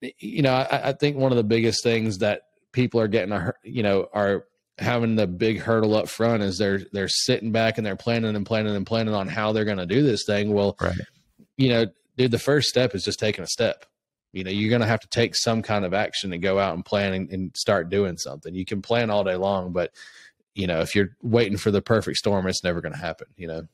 you 0.00 0.42
know, 0.42 0.52
I, 0.52 0.90
I 0.90 0.92
think 0.92 1.16
one 1.16 1.32
of 1.32 1.36
the 1.36 1.44
biggest 1.44 1.82
things 1.82 2.18
that 2.18 2.42
people 2.72 3.00
are 3.00 3.08
getting, 3.08 3.32
a, 3.32 3.52
you 3.64 3.82
know, 3.82 4.08
are 4.14 4.44
having 4.78 5.16
the 5.16 5.26
big 5.26 5.58
hurdle 5.58 5.94
up 5.96 6.08
front 6.08 6.44
is 6.44 6.58
they're 6.58 6.82
they're 6.92 7.08
sitting 7.08 7.50
back 7.50 7.76
and 7.76 7.84
they're 7.84 7.96
planning 7.96 8.36
and 8.36 8.46
planning 8.46 8.76
and 8.76 8.86
planning 8.86 9.14
on 9.14 9.26
how 9.26 9.52
they're 9.52 9.64
going 9.64 9.78
to 9.78 9.84
do 9.86 10.04
this 10.04 10.22
thing. 10.24 10.52
Well, 10.54 10.76
right 10.80 10.96
you 11.60 11.68
know, 11.68 11.86
dude, 12.16 12.30
the 12.30 12.38
first 12.38 12.68
step 12.68 12.94
is 12.94 13.04
just 13.04 13.18
taking 13.18 13.44
a 13.44 13.46
step. 13.46 13.84
You 14.32 14.44
know, 14.44 14.50
you're 14.50 14.70
going 14.70 14.80
to 14.80 14.86
have 14.86 15.00
to 15.00 15.08
take 15.08 15.36
some 15.36 15.60
kind 15.60 15.84
of 15.84 15.92
action 15.92 16.32
and 16.32 16.42
go 16.42 16.58
out 16.58 16.74
and 16.74 16.84
plan 16.84 17.12
and, 17.12 17.30
and 17.30 17.56
start 17.56 17.90
doing 17.90 18.16
something. 18.16 18.54
You 18.54 18.64
can 18.64 18.80
plan 18.80 19.10
all 19.10 19.24
day 19.24 19.36
long, 19.36 19.72
but 19.72 19.92
you 20.54 20.66
know, 20.66 20.80
if 20.80 20.94
you're 20.94 21.10
waiting 21.22 21.58
for 21.58 21.70
the 21.70 21.82
perfect 21.82 22.16
storm, 22.16 22.46
it's 22.46 22.64
never 22.64 22.80
going 22.80 22.94
to 22.94 22.98
happen. 22.98 23.28
You 23.36 23.46
know. 23.48 23.68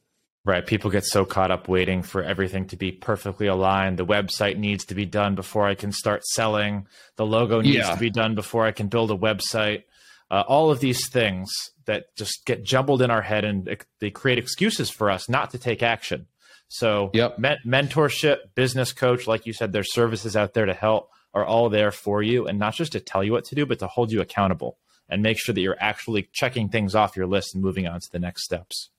Right. 0.44 0.64
People 0.64 0.90
get 0.90 1.04
so 1.04 1.24
caught 1.24 1.50
up 1.50 1.66
waiting 1.66 2.02
for 2.02 2.22
everything 2.22 2.66
to 2.68 2.76
be 2.76 2.92
perfectly 2.92 3.48
aligned. 3.48 3.98
The 3.98 4.06
website 4.06 4.56
needs 4.56 4.84
to 4.86 4.94
be 4.94 5.04
done 5.04 5.34
before 5.34 5.66
I 5.66 5.74
can 5.74 5.90
start 5.90 6.24
selling. 6.24 6.86
The 7.16 7.26
logo 7.26 7.60
needs 7.60 7.78
yeah. 7.78 7.92
to 7.92 7.98
be 7.98 8.10
done 8.10 8.36
before 8.36 8.64
I 8.64 8.70
can 8.70 8.86
build 8.86 9.10
a 9.10 9.16
website. 9.16 9.82
Uh, 10.30 10.44
all 10.46 10.70
of 10.70 10.78
these 10.78 11.08
things 11.08 11.52
that 11.86 12.14
just 12.14 12.44
get 12.46 12.62
jumbled 12.62 13.02
in 13.02 13.10
our 13.10 13.22
head 13.22 13.44
and 13.44 13.76
they 13.98 14.10
create 14.10 14.38
excuses 14.38 14.88
for 14.88 15.10
us 15.10 15.28
not 15.28 15.50
to 15.50 15.58
take 15.58 15.82
action. 15.82 16.26
So, 16.68 17.10
yep. 17.14 17.38
Me- 17.38 17.56
mentorship, 17.64 18.38
business 18.54 18.92
coach, 18.92 19.26
like 19.26 19.46
you 19.46 19.52
said, 19.52 19.72
there's 19.72 19.92
services 19.92 20.36
out 20.36 20.54
there 20.54 20.66
to 20.66 20.74
help 20.74 21.10
are 21.36 21.44
all 21.44 21.68
there 21.68 21.90
for 21.90 22.22
you 22.22 22.46
and 22.46 22.58
not 22.58 22.74
just 22.74 22.92
to 22.92 23.00
tell 23.00 23.22
you 23.22 23.30
what 23.30 23.44
to 23.44 23.54
do, 23.54 23.66
but 23.66 23.78
to 23.78 23.86
hold 23.86 24.10
you 24.10 24.22
accountable 24.22 24.78
and 25.08 25.22
make 25.22 25.38
sure 25.38 25.54
that 25.54 25.60
you're 25.60 25.76
actually 25.78 26.28
checking 26.32 26.70
things 26.70 26.94
off 26.94 27.14
your 27.14 27.26
list 27.26 27.54
and 27.54 27.62
moving 27.62 27.86
on 27.86 28.00
to 28.00 28.10
the 28.10 28.18
next 28.18 28.44
steps. 28.44 28.90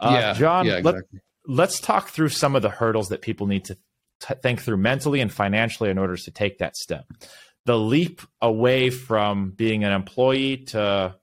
Uh, 0.00 0.16
yeah, 0.18 0.32
John, 0.32 0.66
yeah, 0.66 0.78
exactly. 0.78 1.20
let, 1.46 1.68
us 1.68 1.78
talk 1.78 2.08
through 2.08 2.30
some 2.30 2.56
of 2.56 2.62
the 2.62 2.70
hurdles 2.70 3.08
that 3.10 3.22
people 3.22 3.46
need 3.46 3.64
to 3.66 3.76
t- 4.18 4.34
think 4.42 4.60
through 4.60 4.78
mentally 4.78 5.20
and 5.20 5.32
financially 5.32 5.90
in 5.90 5.98
order 5.98 6.16
to 6.16 6.30
take 6.30 6.58
that 6.58 6.76
step. 6.76 7.06
The 7.66 7.78
leap 7.78 8.20
away 8.42 8.90
from 8.90 9.50
being 9.50 9.84
an 9.84 9.92
employee 9.92 10.58
to 10.68 11.14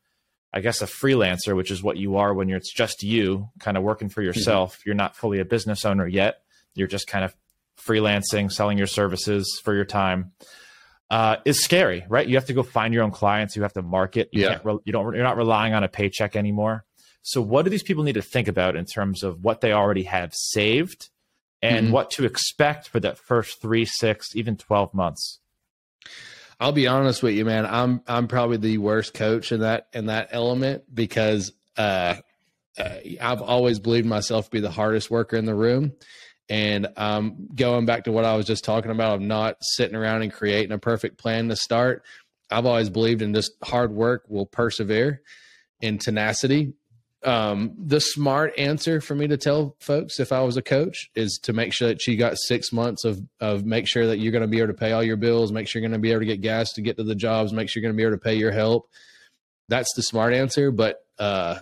I 0.57 0.59
guess, 0.59 0.81
a 0.81 0.87
freelancer, 0.87 1.55
which 1.55 1.69
is 1.69 1.83
what 1.83 1.97
you 1.97 2.17
are 2.17 2.33
when 2.33 2.49
you're, 2.49 2.57
it's 2.57 2.73
just 2.73 3.03
you 3.03 3.49
kind 3.59 3.77
of 3.77 3.83
working 3.83 4.09
for 4.09 4.23
yourself. 4.23 4.73
Mm-hmm. 4.73 4.89
You're 4.89 4.95
not 4.95 5.15
fully 5.15 5.39
a 5.39 5.45
business 5.45 5.85
owner 5.85 6.07
yet. 6.07 6.41
You're 6.73 6.87
just 6.87 7.05
kind 7.05 7.23
of 7.23 7.35
freelancing, 7.79 8.51
selling 8.51 8.79
your 8.79 8.87
services 8.87 9.61
for 9.63 9.75
your 9.75 9.85
time. 9.85 10.31
Uh, 11.11 11.35
is 11.45 11.63
scary, 11.63 12.07
right? 12.09 12.27
You 12.27 12.37
have 12.37 12.47
to 12.47 12.53
go 12.53 12.63
find 12.63 12.91
your 12.91 13.03
own 13.03 13.11
clients. 13.11 13.55
You 13.55 13.61
have 13.61 13.73
to 13.73 13.83
market. 13.83 14.29
You 14.31 14.45
yeah. 14.45 14.59
Re- 14.63 14.79
you 14.83 14.91
don't. 14.91 15.13
You're 15.13 15.23
not 15.23 15.37
relying 15.37 15.75
on 15.75 15.83
a 15.83 15.87
paycheck 15.87 16.35
anymore. 16.35 16.85
So, 17.21 17.39
what 17.39 17.63
do 17.63 17.69
these 17.69 17.83
people 17.83 18.03
need 18.03 18.13
to 18.13 18.23
think 18.23 18.47
about 18.47 18.75
in 18.75 18.85
terms 18.85 19.21
of 19.21 19.43
what 19.43 19.61
they 19.61 19.73
already 19.73 20.03
have 20.03 20.33
saved 20.33 21.09
and 21.61 21.85
mm-hmm. 21.85 21.93
what 21.93 22.09
to 22.11 22.25
expect 22.25 22.89
for 22.89 22.99
that 22.99 23.19
first 23.19 23.61
three, 23.61 23.85
six, 23.85 24.35
even 24.35 24.57
twelve 24.57 24.91
months? 24.93 25.39
I'll 26.59 26.71
be 26.71 26.87
honest 26.87 27.21
with 27.21 27.35
you, 27.35 27.45
man. 27.45 27.65
I'm 27.65 28.01
I'm 28.07 28.27
probably 28.27 28.57
the 28.57 28.79
worst 28.79 29.13
coach 29.13 29.51
in 29.51 29.61
that 29.61 29.87
in 29.93 30.07
that 30.07 30.29
element 30.31 30.83
because 30.93 31.51
uh, 31.77 32.15
uh, 32.77 32.95
I've 33.21 33.41
always 33.41 33.79
believed 33.79 34.07
myself 34.07 34.45
to 34.45 34.51
be 34.51 34.59
the 34.59 34.71
hardest 34.71 35.11
worker 35.11 35.37
in 35.37 35.45
the 35.45 35.55
room. 35.55 35.93
And 36.49 36.87
um, 36.95 37.49
going 37.53 37.85
back 37.85 38.05
to 38.05 38.11
what 38.11 38.23
I 38.23 38.35
was 38.35 38.45
just 38.45 38.63
talking 38.63 38.91
about 38.91 39.15
of 39.15 39.21
not 39.21 39.57
sitting 39.61 39.95
around 39.95 40.21
and 40.21 40.31
creating 40.31 40.71
a 40.71 40.77
perfect 40.77 41.17
plan 41.17 41.49
to 41.49 41.55
start, 41.55 42.03
I've 42.49 42.65
always 42.65 42.89
believed 42.89 43.21
in 43.21 43.33
just 43.33 43.51
hard 43.63 43.91
work 43.91 44.23
will 44.29 44.45
persevere 44.45 45.21
and 45.81 45.99
tenacity 45.99 46.73
um, 47.23 47.73
the 47.77 47.99
smart 47.99 48.53
answer 48.57 49.01
for 49.01 49.15
me 49.15 49.27
to 49.27 49.37
tell 49.37 49.75
folks 49.79 50.19
if 50.19 50.31
I 50.31 50.41
was 50.41 50.55
a 50.55 50.61
coach 50.61 51.09
is 51.15 51.39
to 51.43 51.53
make 51.53 51.73
sure 51.73 51.87
that 51.87 52.05
you 52.05 52.15
got 52.15 52.37
six 52.37 52.71
months 52.71 53.05
of 53.05 53.19
of 53.39 53.65
make 53.65 53.87
sure 53.87 54.07
that 54.07 54.19
you're 54.19 54.31
going 54.31 54.43
to 54.43 54.47
be 54.47 54.59
able 54.59 54.67
to 54.67 54.73
pay 54.73 54.91
all 54.91 55.03
your 55.03 55.17
bills, 55.17 55.51
make 55.51 55.67
sure 55.67 55.81
you're 55.81 55.89
going 55.89 55.99
to 55.99 56.01
be 56.01 56.11
able 56.11 56.21
to 56.21 56.27
get 56.27 56.41
gas 56.41 56.73
to 56.73 56.81
get 56.81 56.97
to 56.97 57.03
the 57.03 57.15
jobs, 57.15 57.51
make 57.51 57.69
sure 57.69 57.81
you're 57.81 57.89
going 57.89 57.97
to 57.97 58.01
be 58.01 58.05
able 58.05 58.17
to 58.17 58.23
pay 58.23 58.35
your 58.35 58.51
help. 58.51 58.89
That's 59.67 59.93
the 59.95 60.03
smart 60.03 60.33
answer. 60.33 60.71
But 60.71 60.97
uh, 61.17 61.59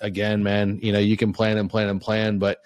again, 0.00 0.42
man, 0.42 0.78
you 0.82 0.92
know 0.92 0.98
you 0.98 1.16
can 1.16 1.32
plan 1.32 1.58
and 1.58 1.68
plan 1.68 1.88
and 1.88 2.00
plan, 2.00 2.38
but 2.38 2.58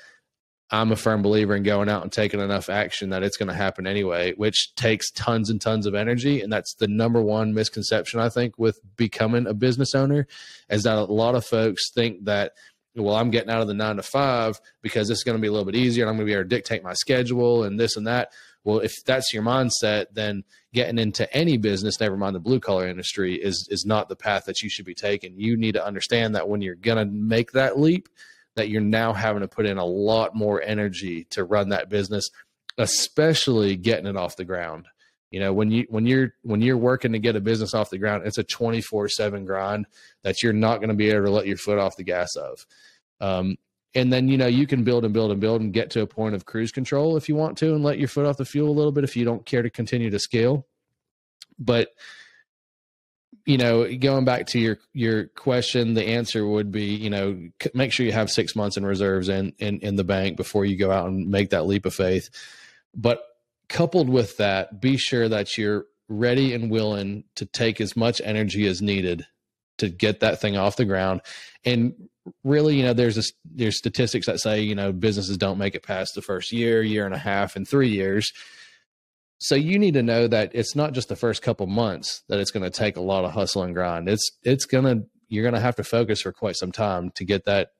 I'm 0.72 0.92
a 0.92 0.96
firm 0.96 1.22
believer 1.22 1.56
in 1.56 1.64
going 1.64 1.88
out 1.88 2.02
and 2.02 2.12
taking 2.12 2.40
enough 2.40 2.70
action 2.70 3.10
that 3.10 3.24
it's 3.24 3.36
going 3.36 3.48
to 3.48 3.54
happen 3.54 3.86
anyway, 3.86 4.34
which 4.34 4.72
takes 4.76 5.10
tons 5.10 5.50
and 5.50 5.60
tons 5.60 5.84
of 5.84 5.96
energy. 5.96 6.40
And 6.40 6.52
that's 6.52 6.74
the 6.74 6.86
number 6.86 7.20
one 7.20 7.54
misconception, 7.54 8.20
I 8.20 8.28
think, 8.28 8.56
with 8.56 8.78
becoming 8.96 9.46
a 9.46 9.54
business 9.54 9.94
owner 9.94 10.28
is 10.68 10.84
that 10.84 10.96
a 10.96 11.04
lot 11.04 11.34
of 11.34 11.44
folks 11.44 11.90
think 11.92 12.24
that, 12.26 12.52
well, 12.94 13.16
I'm 13.16 13.30
getting 13.30 13.50
out 13.50 13.62
of 13.62 13.66
the 13.68 13.74
nine 13.74 13.96
to 13.96 14.02
five 14.02 14.60
because 14.80 15.10
is 15.10 15.24
going 15.24 15.36
to 15.36 15.42
be 15.42 15.48
a 15.48 15.52
little 15.52 15.66
bit 15.66 15.76
easier 15.76 16.04
and 16.04 16.10
I'm 16.10 16.16
going 16.16 16.26
to 16.26 16.30
be 16.30 16.34
able 16.34 16.44
to 16.44 16.48
dictate 16.48 16.84
my 16.84 16.94
schedule 16.94 17.64
and 17.64 17.78
this 17.78 17.96
and 17.96 18.06
that. 18.06 18.32
Well, 18.62 18.78
if 18.78 18.92
that's 19.04 19.32
your 19.32 19.42
mindset, 19.42 20.06
then 20.12 20.44
getting 20.72 20.98
into 20.98 21.32
any 21.34 21.56
business, 21.56 21.98
never 21.98 22.16
mind 22.16 22.36
the 22.36 22.40
blue 22.40 22.60
collar 22.60 22.86
industry, 22.86 23.34
is 23.36 23.66
is 23.70 23.86
not 23.86 24.08
the 24.08 24.16
path 24.16 24.44
that 24.44 24.60
you 24.60 24.68
should 24.68 24.84
be 24.84 24.94
taking. 24.94 25.34
You 25.38 25.56
need 25.56 25.72
to 25.72 25.84
understand 25.84 26.34
that 26.34 26.48
when 26.48 26.60
you're 26.60 26.74
going 26.74 26.98
to 26.98 27.10
make 27.10 27.52
that 27.52 27.78
leap, 27.78 28.08
that 28.56 28.68
you're 28.68 28.80
now 28.80 29.12
having 29.12 29.42
to 29.42 29.48
put 29.48 29.66
in 29.66 29.78
a 29.78 29.84
lot 29.84 30.34
more 30.34 30.60
energy 30.62 31.24
to 31.30 31.44
run 31.44 31.70
that 31.70 31.88
business, 31.88 32.28
especially 32.78 33.76
getting 33.76 34.06
it 34.06 34.16
off 34.16 34.36
the 34.36 34.44
ground. 34.44 34.86
You 35.30 35.40
know, 35.40 35.52
when 35.52 35.70
you 35.70 35.86
when 35.88 36.06
you're 36.06 36.34
when 36.42 36.60
you're 36.60 36.76
working 36.76 37.12
to 37.12 37.18
get 37.20 37.36
a 37.36 37.40
business 37.40 37.72
off 37.72 37.90
the 37.90 37.98
ground, 37.98 38.26
it's 38.26 38.38
a 38.38 38.44
24/7 38.44 39.46
grind 39.46 39.86
that 40.22 40.42
you're 40.42 40.52
not 40.52 40.78
going 40.78 40.88
to 40.88 40.94
be 40.94 41.10
able 41.10 41.26
to 41.26 41.30
let 41.30 41.46
your 41.46 41.56
foot 41.56 41.78
off 41.78 41.96
the 41.96 42.02
gas 42.02 42.34
of. 42.36 42.66
Um, 43.20 43.56
and 43.94 44.12
then 44.12 44.28
you 44.28 44.36
know 44.36 44.46
you 44.46 44.66
can 44.66 44.84
build 44.84 45.04
and 45.04 45.14
build 45.14 45.30
and 45.30 45.40
build 45.40 45.60
and 45.60 45.72
get 45.72 45.90
to 45.90 46.02
a 46.02 46.06
point 46.06 46.34
of 46.34 46.46
cruise 46.46 46.72
control 46.72 47.16
if 47.16 47.28
you 47.28 47.34
want 47.34 47.58
to 47.58 47.74
and 47.74 47.84
let 47.84 47.98
your 47.98 48.08
foot 48.08 48.26
off 48.26 48.36
the 48.36 48.44
fuel 48.44 48.70
a 48.70 48.72
little 48.72 48.92
bit 48.92 49.04
if 49.04 49.16
you 49.16 49.24
don't 49.24 49.46
care 49.46 49.62
to 49.62 49.70
continue 49.70 50.10
to 50.10 50.18
scale 50.18 50.66
but 51.58 51.88
you 53.46 53.58
know, 53.58 53.96
going 53.96 54.24
back 54.24 54.46
to 54.48 54.58
your 54.58 54.78
your 54.92 55.26
question, 55.26 55.94
the 55.94 56.06
answer 56.06 56.46
would 56.46 56.70
be, 56.70 56.94
you 56.94 57.10
know, 57.10 57.48
make 57.74 57.92
sure 57.92 58.06
you 58.06 58.12
have 58.12 58.30
six 58.30 58.54
months 58.54 58.76
in 58.76 58.84
reserves 58.84 59.28
in 59.28 59.52
in, 59.58 59.80
in 59.80 59.96
the 59.96 60.04
bank 60.04 60.36
before 60.36 60.64
you 60.64 60.76
go 60.76 60.90
out 60.90 61.08
and 61.08 61.28
make 61.28 61.50
that 61.50 61.66
leap 61.66 61.86
of 61.86 61.94
faith. 61.94 62.30
But 62.94 63.22
coupled 63.68 64.08
with 64.08 64.36
that, 64.38 64.80
be 64.80 64.96
sure 64.96 65.28
that 65.28 65.56
you're 65.56 65.86
ready 66.08 66.52
and 66.52 66.70
willing 66.70 67.24
to 67.36 67.46
take 67.46 67.80
as 67.80 67.96
much 67.96 68.20
energy 68.24 68.66
as 68.66 68.82
needed 68.82 69.26
to 69.78 69.88
get 69.88 70.20
that 70.20 70.40
thing 70.40 70.56
off 70.56 70.76
the 70.76 70.84
ground. 70.84 71.22
And 71.64 71.94
really, 72.44 72.76
you 72.76 72.82
know, 72.82 72.92
there's 72.92 73.16
a, 73.16 73.22
there's 73.44 73.78
statistics 73.78 74.26
that 74.26 74.40
say, 74.40 74.60
you 74.60 74.74
know, 74.74 74.92
businesses 74.92 75.38
don't 75.38 75.56
make 75.58 75.74
it 75.74 75.82
past 75.82 76.14
the 76.14 76.22
first 76.22 76.52
year, 76.52 76.82
year 76.82 77.06
and 77.06 77.14
a 77.14 77.18
half, 77.18 77.56
and 77.56 77.66
three 77.66 77.88
years. 77.88 78.32
So 79.40 79.54
you 79.54 79.78
need 79.78 79.94
to 79.94 80.02
know 80.02 80.28
that 80.28 80.50
it's 80.54 80.76
not 80.76 80.92
just 80.92 81.08
the 81.08 81.16
first 81.16 81.40
couple 81.40 81.66
months 81.66 82.22
that 82.28 82.38
it's 82.38 82.50
going 82.50 82.62
to 82.62 82.70
take 82.70 82.96
a 82.96 83.00
lot 83.00 83.24
of 83.24 83.32
hustle 83.32 83.62
and 83.62 83.74
grind. 83.74 84.08
It's 84.08 84.30
it's 84.42 84.66
going 84.66 84.84
to 84.84 85.06
you're 85.28 85.42
going 85.42 85.54
to 85.54 85.60
have 85.60 85.76
to 85.76 85.84
focus 85.84 86.20
for 86.22 86.32
quite 86.32 86.56
some 86.56 86.72
time 86.72 87.10
to 87.12 87.24
get 87.24 87.46
that 87.46 87.70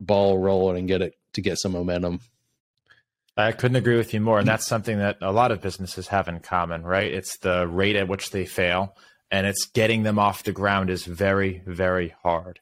ball 0.00 0.38
rolling 0.38 0.78
and 0.78 0.88
get 0.88 1.02
it 1.02 1.14
to 1.34 1.42
get 1.42 1.58
some 1.58 1.72
momentum. 1.72 2.20
I 3.36 3.52
couldn't 3.52 3.76
agree 3.76 3.96
with 3.96 4.12
you 4.14 4.20
more. 4.20 4.38
And 4.38 4.46
mm. 4.46 4.52
that's 4.52 4.66
something 4.66 4.98
that 4.98 5.18
a 5.20 5.32
lot 5.32 5.52
of 5.52 5.60
businesses 5.60 6.08
have 6.08 6.28
in 6.28 6.40
common, 6.40 6.82
right? 6.82 7.12
It's 7.12 7.38
the 7.38 7.66
rate 7.66 7.96
at 7.96 8.08
which 8.08 8.30
they 8.30 8.44
fail 8.46 8.96
and 9.30 9.46
it's 9.46 9.64
getting 9.66 10.02
them 10.02 10.18
off 10.18 10.42
the 10.44 10.52
ground 10.52 10.90
is 10.90 11.04
very, 11.04 11.62
very 11.66 12.14
hard. 12.22 12.60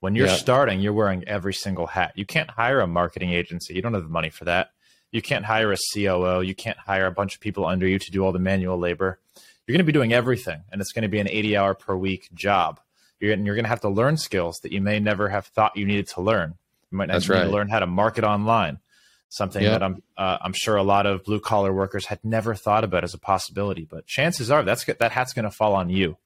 When 0.00 0.14
you're 0.14 0.28
Yeah. 0.28 0.36
starting, 0.36 0.80
you're 0.80 0.92
wearing 0.92 1.26
every 1.26 1.54
single 1.54 1.88
hat. 1.88 2.12
You 2.16 2.24
can't 2.24 2.50
hire 2.50 2.80
a 2.80 2.86
marketing 2.86 3.32
agency. 3.32 3.74
You 3.74 3.82
don't 3.82 3.94
have 3.94 4.04
the 4.04 4.08
money 4.08 4.30
for 4.30 4.44
that. 4.44 4.70
You 5.12 5.22
can't 5.22 5.44
hire 5.44 5.70
a 5.72 5.76
COO. 5.94 6.40
You 6.40 6.54
can't 6.54 6.78
hire 6.78 7.06
a 7.06 7.12
bunch 7.12 7.34
of 7.34 7.40
people 7.40 7.64
under 7.66 7.86
you 7.86 7.98
to 7.98 8.10
do 8.10 8.24
all 8.24 8.32
the 8.32 8.38
manual 8.38 8.78
labor. 8.78 9.20
You're 9.66 9.74
going 9.74 9.84
to 9.86 9.92
be 9.92 9.92
doing 9.92 10.12
everything, 10.12 10.62
and 10.72 10.80
it's 10.80 10.92
going 10.92 11.02
to 11.02 11.08
be 11.08 11.20
an 11.20 11.28
80 11.28 11.56
hour 11.56 11.74
per 11.74 11.94
week 11.94 12.30
job. 12.34 12.80
You're, 13.20 13.32
and 13.32 13.46
you're 13.46 13.54
going 13.54 13.64
to 13.64 13.68
have 13.68 13.82
to 13.82 13.88
learn 13.88 14.16
skills 14.16 14.58
that 14.62 14.72
you 14.72 14.80
may 14.80 14.98
never 14.98 15.28
have 15.28 15.46
thought 15.46 15.76
you 15.76 15.86
needed 15.86 16.08
to 16.08 16.20
learn. 16.20 16.54
You 16.90 16.98
might 16.98 17.08
need 17.08 17.28
right. 17.28 17.44
to 17.44 17.50
learn 17.50 17.68
how 17.68 17.78
to 17.78 17.86
market 17.86 18.24
online, 18.24 18.80
something 19.28 19.62
that 19.62 19.82
I'm 19.82 20.02
uh, 20.16 20.38
I'm 20.40 20.52
sure 20.52 20.76
a 20.76 20.82
lot 20.82 21.06
of 21.06 21.22
blue 21.24 21.40
collar 21.40 21.72
workers 21.72 22.06
had 22.06 22.18
never 22.24 22.54
thought 22.54 22.82
about 22.82 23.04
as 23.04 23.14
a 23.14 23.18
possibility. 23.18 23.84
But 23.88 24.06
chances 24.06 24.50
are 24.50 24.62
that's 24.62 24.84
that 24.84 25.12
hat's 25.12 25.32
going 25.34 25.44
to 25.44 25.50
fall 25.50 25.74
on 25.74 25.88
you 25.90 26.16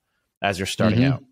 as 0.40 0.58
you're 0.58 0.66
starting 0.66 1.00
Mhm. 1.00 1.12
out. 1.12 1.24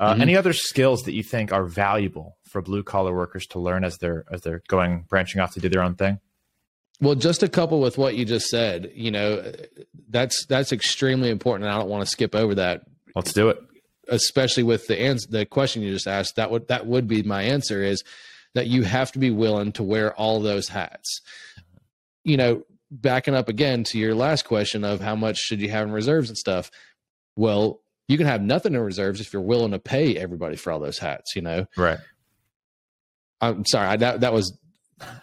Uh, 0.00 0.14
Mhm. 0.14 0.20
Any 0.22 0.36
other 0.36 0.52
skills 0.52 1.02
that 1.02 1.12
you 1.12 1.22
think 1.22 1.52
are 1.52 1.64
valuable 1.64 2.36
for 2.44 2.62
blue 2.62 2.82
collar 2.82 3.14
workers 3.14 3.46
to 3.48 3.58
learn 3.60 3.84
as 3.84 3.98
they're 3.98 4.24
as 4.30 4.40
they're 4.42 4.62
going 4.68 5.02
branching 5.08 5.40
off 5.40 5.52
to 5.54 5.60
do 5.60 5.68
their 5.68 5.82
own 5.82 5.94
thing? 5.96 6.18
Well, 7.00 7.14
just 7.14 7.42
a 7.42 7.48
couple 7.48 7.80
with 7.80 7.98
what 7.98 8.14
you 8.14 8.24
just 8.24 8.48
said. 8.48 8.92
You 8.94 9.10
know, 9.10 9.52
that's 10.08 10.46
that's 10.46 10.72
extremely 10.72 11.30
important, 11.30 11.64
and 11.66 11.74
I 11.74 11.78
don't 11.78 11.88
want 11.88 12.04
to 12.04 12.10
skip 12.10 12.34
over 12.34 12.54
that. 12.56 12.82
Let's 13.14 13.32
do 13.32 13.48
it. 13.50 13.58
especially 14.08 14.62
with 14.62 14.86
the 14.86 15.00
answer, 15.00 15.26
the 15.30 15.46
question 15.46 15.82
you 15.82 15.92
just 15.92 16.06
asked, 16.06 16.36
that 16.36 16.50
would 16.50 16.68
that 16.68 16.86
would 16.86 17.08
be 17.08 17.22
my 17.22 17.42
answer 17.42 17.82
is 17.82 18.02
that 18.54 18.66
you 18.68 18.82
have 18.82 19.10
to 19.12 19.18
be 19.18 19.30
willing 19.30 19.72
to 19.72 19.82
wear 19.82 20.14
all 20.14 20.40
those 20.40 20.68
hats. 20.68 21.20
You 22.22 22.36
know, 22.36 22.62
backing 22.90 23.34
up 23.34 23.48
again 23.48 23.82
to 23.84 23.98
your 23.98 24.14
last 24.14 24.44
question 24.44 24.84
of 24.84 25.00
how 25.00 25.16
much 25.16 25.38
should 25.38 25.60
you 25.60 25.70
have 25.70 25.86
in 25.86 25.92
reserves 25.92 26.28
and 26.28 26.38
stuff. 26.38 26.70
Well, 27.36 27.80
you 28.06 28.16
can 28.16 28.26
have 28.26 28.40
nothing 28.42 28.74
in 28.74 28.80
reserves 28.80 29.20
if 29.20 29.32
you're 29.32 29.42
willing 29.42 29.72
to 29.72 29.78
pay 29.78 30.16
everybody 30.16 30.56
for 30.56 30.70
all 30.72 30.78
those 30.78 30.98
hats. 30.98 31.34
You 31.34 31.42
know, 31.42 31.66
Right. 31.76 31.98
I'm 33.40 33.66
sorry, 33.66 33.88
I, 33.88 33.96
that 33.96 34.20
that 34.20 34.32
was 34.32 34.56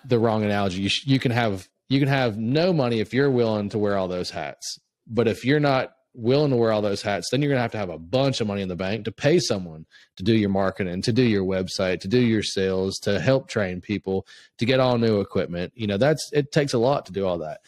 the 0.05 0.19
wrong 0.19 0.43
analogy. 0.43 0.81
You, 0.81 0.89
sh- 0.89 1.05
you 1.05 1.19
can 1.19 1.31
have 1.31 1.67
you 1.89 1.99
can 1.99 2.07
have 2.07 2.37
no 2.37 2.71
money 2.71 2.99
if 2.99 3.13
you're 3.13 3.31
willing 3.31 3.69
to 3.69 3.77
wear 3.77 3.97
all 3.97 4.07
those 4.07 4.29
hats, 4.29 4.79
but 5.07 5.27
if 5.27 5.43
you're 5.43 5.59
not 5.59 5.93
willing 6.13 6.51
to 6.51 6.57
wear 6.57 6.71
all 6.71 6.81
those 6.81 7.01
hats, 7.01 7.29
then 7.31 7.41
you're 7.41 7.49
gonna 7.49 7.61
have 7.61 7.71
to 7.71 7.77
have 7.77 7.89
a 7.89 7.97
bunch 7.97 8.41
of 8.41 8.47
money 8.47 8.61
in 8.61 8.67
the 8.67 8.75
bank 8.75 9.05
to 9.05 9.11
pay 9.11 9.39
someone 9.39 9.85
to 10.17 10.23
do 10.23 10.33
your 10.33 10.49
marketing, 10.49 11.01
to 11.01 11.13
do 11.13 11.23
your 11.23 11.45
website, 11.45 12.01
to 12.01 12.07
do 12.07 12.19
your 12.19 12.43
sales, 12.43 12.97
to 12.99 13.19
help 13.19 13.47
train 13.47 13.81
people, 13.81 14.25
to 14.57 14.65
get 14.65 14.79
all 14.79 14.97
new 14.97 15.19
equipment. 15.19 15.71
You 15.75 15.87
know, 15.87 15.97
that's 15.97 16.29
it 16.33 16.51
takes 16.51 16.73
a 16.73 16.79
lot 16.79 17.05
to 17.05 17.11
do 17.11 17.25
all 17.25 17.39
that. 17.39 17.61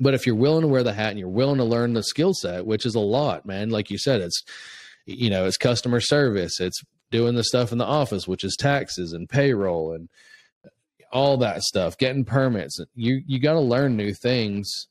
But 0.00 0.14
if 0.14 0.26
you're 0.26 0.36
willing 0.36 0.62
to 0.62 0.68
wear 0.68 0.84
the 0.84 0.92
hat 0.92 1.10
and 1.10 1.18
you're 1.18 1.28
willing 1.28 1.58
to 1.58 1.64
learn 1.64 1.92
the 1.92 2.04
skill 2.04 2.32
set, 2.32 2.66
which 2.66 2.86
is 2.86 2.94
a 2.94 3.00
lot, 3.00 3.46
man, 3.46 3.70
like 3.70 3.90
you 3.90 3.98
said, 3.98 4.20
it's 4.20 4.42
you 5.06 5.30
know, 5.30 5.46
it's 5.46 5.56
customer 5.56 6.00
service, 6.00 6.60
it's 6.60 6.82
doing 7.10 7.34
the 7.34 7.44
stuff 7.44 7.72
in 7.72 7.78
the 7.78 7.84
office, 7.84 8.28
which 8.28 8.44
is 8.44 8.56
taxes 8.56 9.12
and 9.12 9.28
payroll 9.28 9.92
and 9.92 10.08
all 11.12 11.38
that 11.38 11.62
stuff, 11.62 11.98
getting 11.98 12.24
permits. 12.24 12.78
You 12.94 13.22
you 13.26 13.38
got 13.40 13.54
to 13.54 13.60
learn 13.60 13.96
new 13.96 14.12
things 14.12 14.88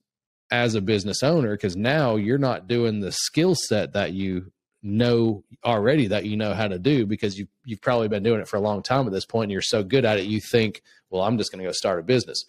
as 0.52 0.76
a 0.76 0.82
business 0.82 1.24
owner 1.24 1.52
because 1.52 1.76
now 1.76 2.16
you're 2.16 2.38
not 2.38 2.68
doing 2.68 3.00
the 3.00 3.12
skill 3.12 3.56
set 3.56 3.94
that 3.94 4.14
you 4.14 4.52
know 4.82 5.44
already 5.66 6.08
that 6.08 6.26
you 6.26 6.38
know 6.38 6.54
how 6.54 6.68
to 6.68 6.80
do 6.80 7.06
because 7.06 7.38
you 7.38 7.48
you've 7.66 7.82
probably 7.82 8.08
been 8.08 8.24
doing 8.24 8.40
it 8.40 8.48
for 8.48 8.58
a 8.58 8.62
long 8.62 8.82
time 8.82 9.06
at 9.06 9.12
this 9.12 9.26
point 9.26 9.46
and 9.46 9.52
you're 9.52 9.62
so 9.62 9.84
good 9.84 10.06
at 10.06 10.20
it 10.20 10.26
you 10.26 10.40
think, 10.40 10.82
well, 11.10 11.24
I'm 11.24 11.38
just 11.38 11.52
going 11.52 11.64
to 11.64 11.68
go 11.68 11.74
start 11.74 12.00
a 12.00 12.04
business. 12.04 12.46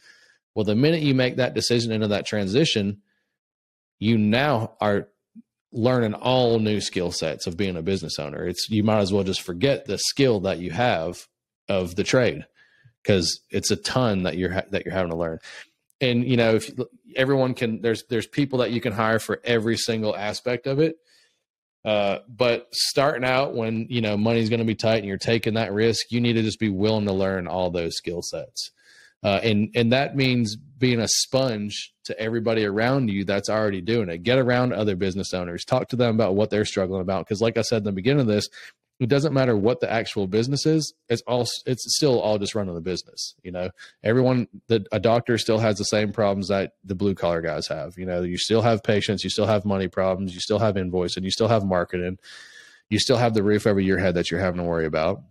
Well, 0.54 0.64
the 0.64 0.74
minute 0.74 1.02
you 1.02 1.14
make 1.14 1.36
that 1.36 1.54
decision 1.54 1.92
into 1.92 2.08
that 2.08 2.26
transition, 2.26 3.02
you 3.98 4.18
now 4.18 4.74
are 4.80 5.08
learning 5.72 6.14
all 6.14 6.58
new 6.58 6.80
skill 6.80 7.12
sets 7.12 7.46
of 7.46 7.56
being 7.56 7.76
a 7.76 7.82
business 7.82 8.18
owner. 8.18 8.46
It's 8.46 8.68
you 8.70 8.82
might 8.82 9.00
as 9.00 9.12
well 9.12 9.24
just 9.24 9.42
forget 9.42 9.86
the 9.86 9.98
skill 9.98 10.40
that 10.40 10.58
you 10.58 10.70
have 10.70 11.26
of 11.68 11.96
the 11.96 12.04
trade 12.04 12.46
because 13.02 13.40
it's 13.50 13.70
a 13.70 13.76
ton 13.76 14.24
that 14.24 14.36
you're 14.36 14.52
ha- 14.52 14.66
that 14.70 14.84
you're 14.84 14.94
having 14.94 15.10
to 15.10 15.16
learn. 15.16 15.38
And 16.00 16.24
you 16.24 16.36
know, 16.36 16.56
if 16.56 16.70
everyone 17.16 17.54
can, 17.54 17.80
there's 17.80 18.04
there's 18.08 18.26
people 18.26 18.60
that 18.60 18.70
you 18.70 18.80
can 18.80 18.92
hire 18.92 19.18
for 19.18 19.40
every 19.44 19.76
single 19.76 20.16
aspect 20.16 20.66
of 20.66 20.78
it. 20.78 20.96
Uh, 21.84 22.18
but 22.28 22.68
starting 22.72 23.24
out 23.24 23.54
when 23.54 23.86
you 23.88 24.00
know 24.00 24.16
money's 24.16 24.48
going 24.48 24.60
to 24.60 24.66
be 24.66 24.74
tight 24.74 24.98
and 24.98 25.06
you're 25.06 25.16
taking 25.16 25.54
that 25.54 25.72
risk, 25.72 26.10
you 26.10 26.20
need 26.20 26.34
to 26.34 26.42
just 26.42 26.60
be 26.60 26.68
willing 26.68 27.06
to 27.06 27.12
learn 27.12 27.46
all 27.46 27.70
those 27.70 27.96
skill 27.96 28.22
sets. 28.22 28.70
Uh, 29.22 29.40
and 29.42 29.70
and 29.74 29.92
that 29.92 30.14
means 30.14 30.56
being 30.56 31.00
a 31.00 31.08
sponge 31.08 31.92
to 32.04 32.18
everybody 32.20 32.64
around 32.64 33.10
you 33.10 33.24
that's 33.24 33.48
already 33.48 33.80
doing 33.80 34.08
it. 34.08 34.22
Get 34.22 34.38
around 34.38 34.72
other 34.72 34.96
business 34.96 35.34
owners, 35.34 35.64
talk 35.64 35.88
to 35.88 35.96
them 35.96 36.14
about 36.14 36.36
what 36.36 36.50
they're 36.50 36.64
struggling 36.64 37.00
about. 37.00 37.26
Because, 37.26 37.40
like 37.40 37.56
I 37.56 37.62
said 37.62 37.78
in 37.78 37.84
the 37.84 37.92
beginning 37.92 38.20
of 38.20 38.26
this, 38.26 38.48
it 39.00 39.08
doesn't 39.08 39.32
matter 39.32 39.56
what 39.56 39.80
the 39.80 39.90
actual 39.90 40.26
business 40.26 40.66
is. 40.66 40.92
It's 41.08 41.22
all 41.22 41.46
it's 41.66 41.96
still 41.96 42.20
all 42.20 42.38
just 42.38 42.54
running 42.54 42.74
the 42.74 42.80
business. 42.80 43.34
You 43.42 43.52
know, 43.52 43.70
everyone 44.02 44.48
the 44.66 44.84
a 44.90 44.98
doctor 44.98 45.38
still 45.38 45.58
has 45.58 45.78
the 45.78 45.84
same 45.84 46.12
problems 46.12 46.48
that 46.48 46.72
the 46.84 46.96
blue 46.96 47.14
collar 47.14 47.40
guys 47.40 47.68
have. 47.68 47.96
You 47.96 48.06
know, 48.06 48.22
you 48.22 48.36
still 48.36 48.62
have 48.62 48.82
patients, 48.82 49.22
you 49.22 49.30
still 49.30 49.46
have 49.46 49.64
money 49.64 49.88
problems, 49.88 50.34
you 50.34 50.40
still 50.40 50.58
have 50.58 50.74
invoicing, 50.74 51.22
you 51.22 51.30
still 51.30 51.48
have 51.48 51.64
marketing, 51.64 52.18
you 52.90 52.98
still 52.98 53.16
have 53.16 53.34
the 53.34 53.42
roof 53.44 53.66
over 53.66 53.80
your 53.80 53.98
head 53.98 54.14
that 54.16 54.30
you're 54.30 54.40
having 54.40 54.58
to 54.58 54.66
worry 54.66 54.86
about. 54.86 55.22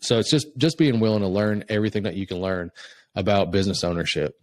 So 0.00 0.18
it's 0.18 0.30
just 0.30 0.46
just 0.56 0.78
being 0.78 1.00
willing 1.00 1.22
to 1.22 1.28
learn 1.28 1.64
everything 1.68 2.04
that 2.04 2.14
you 2.14 2.26
can 2.26 2.40
learn 2.40 2.70
about 3.16 3.50
business 3.50 3.82
ownership. 3.82 4.36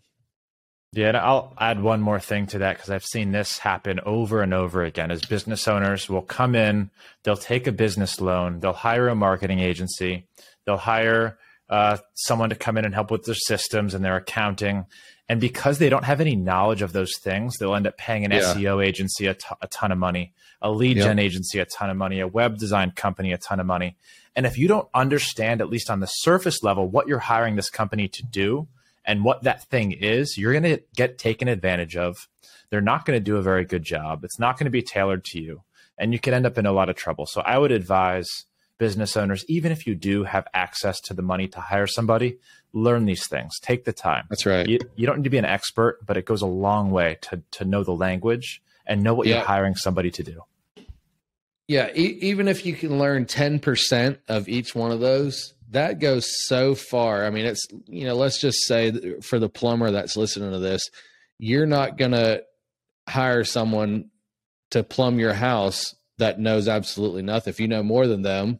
Yeah, 0.94 1.10
and 1.10 1.18
I'll 1.18 1.54
add 1.60 1.82
one 1.84 2.02
more 2.02 2.20
thing 2.20 2.48
to 2.48 2.60
that 2.60 2.78
because 2.78 2.90
I've 2.90 3.04
seen 3.06 3.32
this 3.32 3.58
happen 3.60 4.00
over 4.06 4.42
and 4.42 4.54
over 4.54 4.84
again. 4.84 5.12
As 5.12 5.22
business 5.22 5.68
owners 5.68 6.10
will 6.10 6.22
come 6.22 6.56
in, 6.56 6.90
they'll 7.24 7.36
take 7.36 7.68
a 7.68 7.72
business 7.74 8.22
loan, 8.22 8.62
they'll 8.62 8.72
hire 8.74 9.10
a 9.10 9.16
marketing 9.16 9.60
agency, 9.60 10.26
they'll 10.66 10.78
hire 10.78 11.38
uh, 11.70 11.98
someone 12.14 12.50
to 12.50 12.56
come 12.56 12.78
in 12.78 12.86
and 12.86 12.94
help 12.94 13.12
with 13.12 13.26
their 13.26 13.36
systems 13.36 13.94
and 13.94 14.04
their 14.04 14.16
accounting. 14.16 14.86
And 15.28 15.42
because 15.42 15.78
they 15.78 15.90
don't 15.90 16.06
have 16.06 16.22
any 16.22 16.38
knowledge 16.38 16.82
of 16.82 16.94
those 16.94 17.12
things, 17.22 17.58
they'll 17.58 17.76
end 17.76 17.86
up 17.86 17.98
paying 17.98 18.24
an 18.24 18.32
Yeah. 18.32 18.54
SEO 18.54 18.84
agency 18.84 19.28
a 19.28 19.36
ton 19.70 19.92
of 19.92 19.98
money, 19.98 20.34
a 20.62 20.72
lead 20.72 20.96
Yep. 20.96 21.06
gen 21.06 21.20
agency 21.20 21.60
a 21.60 21.66
ton 21.66 21.90
of 21.90 21.98
money, 21.98 22.22
a 22.22 22.28
web 22.28 22.58
design 22.58 22.92
company 22.92 23.34
a 23.34 23.38
ton 23.38 23.60
of 23.60 23.66
money. 23.66 23.98
And 24.38 24.46
if 24.46 24.58
you 24.58 24.70
don't 24.70 24.88
understand, 24.94 25.60
at 25.60 25.68
least 25.70 25.90
on 25.90 26.00
the 26.00 26.08
surface 26.08 26.64
level, 26.64 26.88
what 26.88 27.10
you're 27.10 27.20
hiring 27.20 27.58
this 27.58 27.70
company 27.70 28.08
to 28.08 28.24
do, 28.24 28.70
and 29.08 29.24
what 29.24 29.44
that 29.44 29.64
thing 29.70 29.94
is, 29.94 30.38
you're 30.38 30.52
going 30.52 30.64
to 30.76 30.80
get 30.96 31.18
taken 31.18 31.48
advantage 31.48 31.96
of. 31.98 32.28
They're 32.70 32.82
not 32.82 33.06
going 33.06 33.16
to 33.18 33.24
do 33.24 33.38
a 33.38 33.42
very 33.42 33.64
good 33.66 33.84
job. 33.84 34.24
It's 34.26 34.38
not 34.40 34.58
going 34.60 34.66
to 34.66 34.70
be 34.72 34.82
tailored 34.84 35.24
to 35.26 35.40
you, 35.42 35.64
and 35.98 36.12
you 36.14 36.20
can 36.20 36.34
end 36.34 36.46
up 36.46 36.58
in 36.58 36.66
a 36.66 36.72
lot 36.74 36.90
of 36.90 36.96
trouble. 36.98 37.26
So 37.26 37.42
I 37.42 37.58
would 37.58 37.72
advise 37.72 38.28
business 38.78 39.16
owners, 39.18 39.44
even 39.48 39.72
if 39.72 39.88
you 39.88 39.96
do 39.96 40.26
have 40.26 40.46
access 40.54 41.00
to 41.02 41.14
the 41.16 41.22
money 41.24 41.48
to 41.48 41.60
hire 41.62 41.88
somebody, 41.88 42.38
learn 42.74 43.06
these 43.06 43.26
things. 43.28 43.58
Take 43.62 43.86
the 43.86 43.94
time. 43.94 44.26
That's 44.30 44.46
right. 44.46 44.68
You, 44.68 44.78
you 44.98 45.08
don't 45.08 45.18
need 45.20 45.24
to 45.24 45.30
be 45.32 45.38
an 45.40 45.46
expert, 45.46 45.98
but 46.06 46.18
it 46.18 46.26
goes 46.26 46.42
a 46.44 46.46
long 46.48 46.92
way 46.92 47.18
to 47.24 47.42
to 47.52 47.66
know 47.66 47.84
the 47.84 47.94
language 47.94 48.62
and 48.86 49.02
know 49.02 49.14
what 49.16 49.26
Yeah. 49.28 49.38
you're 49.38 49.46
hiring 49.46 49.76
somebody 49.76 50.12
to 50.12 50.24
do. 50.24 50.42
Yeah, 51.68 51.90
e- 51.94 52.18
even 52.22 52.48
if 52.48 52.66
you 52.66 52.74
can 52.74 52.98
learn 52.98 53.26
10% 53.26 54.18
of 54.30 54.48
each 54.48 54.74
one 54.76 54.92
of 54.92 55.00
those, 55.02 55.54
that 55.72 56.00
goes 56.00 56.26
so 56.46 56.76
far. 56.76 57.26
I 57.26 57.30
mean, 57.30 57.46
it's, 57.46 57.68
you 57.86 58.06
know, 58.06 58.16
let's 58.16 58.40
just 58.40 58.66
say 58.66 59.20
for 59.22 59.40
the 59.40 59.50
plumber 59.50 59.92
that's 59.92 60.16
listening 60.16 60.52
to 60.52 60.60
this, 60.60 60.90
you're 61.40 61.66
not 61.66 61.98
to 62.12 62.44
hire 63.08 63.44
someone 63.44 64.10
to 64.72 64.84
plumb 64.84 65.20
your 65.20 65.34
house 65.34 65.96
that 66.18 66.40
knows 66.40 66.68
absolutely 66.68 67.22
nothing. 67.22 67.52
If 67.52 67.60
you 67.60 67.68
know 67.68 67.84
more 67.84 68.08
than 68.08 68.22
them, 68.22 68.60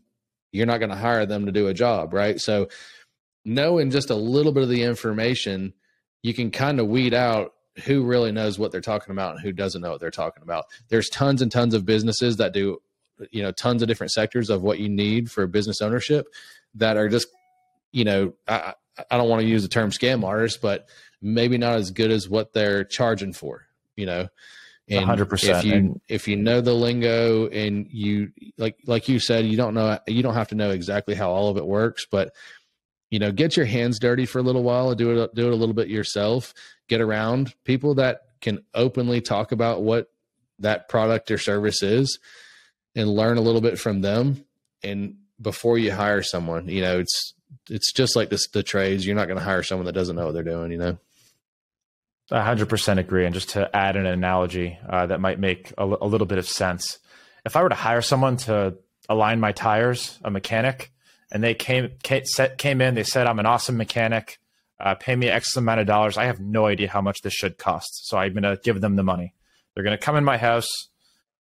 you're 0.52 0.66
not 0.66 0.80
going 0.80 0.90
to 0.90 0.96
hire 0.96 1.26
them 1.26 1.46
to 1.46 1.52
do 1.52 1.68
a 1.68 1.74
job, 1.74 2.14
right? 2.14 2.40
So, 2.40 2.70
knowing 3.46 3.92
just 3.92 4.10
a 4.10 4.16
little 4.16 4.52
bit 4.52 4.64
of 4.64 4.70
the 4.70 4.84
information, 4.84 5.74
you 6.22 6.34
can 6.34 6.52
kind 6.52 6.80
of 6.80 6.88
weed 6.88 7.14
out 7.14 7.54
who 7.86 8.04
really 8.04 8.32
knows 8.32 8.58
what 8.58 8.72
they're 8.72 8.82
talking 8.82 9.12
about 9.12 9.36
and 9.36 9.42
who 9.42 9.52
doesn't 9.52 9.82
know 9.82 9.92
what 9.92 10.00
they're 10.00 10.12
talking 10.12 10.44
about. 10.44 10.66
There's 10.90 11.10
tons 11.10 11.42
and 11.42 11.52
tons 11.52 11.74
of 11.74 11.86
businesses 11.86 12.38
that 12.38 12.54
do 12.54 12.80
you 13.32 13.42
know 13.42 13.52
tons 13.52 13.82
of 13.82 13.88
different 13.88 14.12
sectors 14.12 14.50
of 14.50 14.62
what 14.62 14.80
you 14.80 14.90
need 14.90 15.32
for 15.32 15.46
business 15.48 15.82
ownership 15.82 16.28
that 16.76 16.98
are 16.98 17.10
just 17.10 17.28
you 17.92 18.04
know 18.04 18.34
I, 18.48 18.74
I 19.10 19.18
don't 19.18 19.30
want 19.30 19.42
to 19.42 19.48
use 19.48 19.64
the 19.64 19.70
term 19.70 19.92
scam 19.92 20.24
artists 20.24 20.60
but 20.62 20.88
maybe 21.22 21.58
not 21.58 21.76
as 21.76 21.92
good 21.92 22.12
as 22.12 22.30
what 22.30 22.54
they're 22.54 22.84
charging 22.84 23.34
for 23.34 23.66
you 23.96 24.06
know 24.06 24.28
and 24.90 25.06
100%. 25.06 25.60
if 25.60 25.66
you 25.66 26.02
if 26.08 26.28
you 26.28 26.36
know 26.36 26.62
the 26.62 26.74
lingo 26.74 27.48
and 27.48 27.88
you 27.90 28.32
like 28.58 28.78
like 28.86 29.10
you 29.10 29.20
said 29.20 29.46
you 29.46 29.58
don't 29.58 29.74
know 29.74 30.00
you 30.08 30.24
don't 30.24 30.36
have 30.36 30.48
to 30.50 30.56
know 30.56 30.72
exactly 30.72 31.16
how 31.16 31.30
all 31.30 31.50
of 31.50 31.58
it 31.58 31.66
works 31.66 32.06
but 32.10 32.34
you 33.10 33.20
know 33.20 33.32
get 33.32 33.58
your 33.58 33.66
hands 33.66 34.00
dirty 34.00 34.26
for 34.26 34.40
a 34.40 34.44
little 34.44 34.64
while 34.64 34.90
and 34.90 34.98
do 34.98 35.24
it 35.24 35.36
do 35.36 35.48
it 35.48 35.54
a 35.54 35.56
little 35.56 35.76
bit 35.76 35.90
yourself 35.90 36.54
get 36.88 37.02
around 37.02 37.54
people 37.66 37.96
that 37.96 38.22
can 38.40 38.60
openly 38.74 39.20
talk 39.20 39.52
about 39.52 39.82
what 39.82 40.10
that 40.60 40.88
product 40.88 41.32
or 41.32 41.38
service 41.38 41.84
is 41.84 42.20
and 42.98 43.10
learn 43.10 43.38
a 43.38 43.42
little 43.42 43.62
bit 43.62 43.80
from 43.80 44.02
them 44.02 44.44
and 44.84 45.16
before 45.42 45.78
you 45.78 45.92
hire 45.92 46.22
someone 46.22 46.68
you 46.68 46.82
know 46.82 47.00
it's 47.00 47.34
it's 47.70 47.94
just 47.94 48.16
like 48.16 48.30
this 48.30 48.48
the 48.50 48.64
trades 48.64 49.06
you're 49.06 49.16
not 49.16 49.28
going 49.28 49.38
to 49.38 49.44
hire 49.44 49.64
someone 49.64 49.86
that 49.86 49.94
doesn't 49.94 50.16
know 50.16 50.26
what 50.26 50.34
they're 50.34 50.44
doing 50.44 50.72
you 50.72 50.78
know 50.78 50.98
I 52.32 52.40
100% 52.54 52.98
agree. 52.98 53.26
And 53.26 53.34
just 53.34 53.52
to 53.52 53.74
add 53.76 53.96
an 53.96 54.06
analogy 54.06 54.78
uh, 54.88 55.06
that 55.06 55.22
might 55.22 55.40
make 55.40 55.74
a, 55.78 55.86
a 55.86 56.08
little 56.08 56.28
bit 56.28 56.38
of 56.38 56.48
sense, 56.48 57.00
if 57.46 57.56
I 57.56 57.64
were 57.64 57.70
to 57.70 57.76
hire 57.76 58.02
someone 58.02 58.38
to 58.38 58.76
align 59.08 59.40
my 59.40 59.54
tires, 59.54 60.20
a 60.24 60.32
mechanic, 60.32 60.92
and 61.32 61.44
they 61.44 61.54
came 61.54 61.92
came, 62.04 62.24
came 62.58 62.82
in. 62.82 62.96
They 62.96 63.04
said 63.04 63.28
I'm 63.28 63.40
an 63.40 63.46
awesome 63.46 63.78
mechanic. 63.78 64.40
Uh, 64.80 64.96
pay 64.96 65.16
me 65.16 65.28
X 65.28 65.56
amount 65.56 65.80
of 65.80 65.88
dollars. 65.88 66.18
I 66.18 66.26
have 66.26 66.40
no 66.40 66.68
idea 66.68 66.90
how 66.90 67.02
much 67.02 67.22
this 67.22 67.34
should 67.34 67.58
cost, 67.58 68.08
so 68.08 68.18
I'm 68.18 68.34
going 68.34 68.44
to 68.44 68.60
give 68.64 68.80
them 68.80 68.96
the 68.96 69.04
money. 69.04 69.34
They're 69.74 69.84
going 69.84 69.98
to 69.98 70.04
come 70.04 70.16
in 70.16 70.24
my 70.24 70.38
house. 70.38 70.70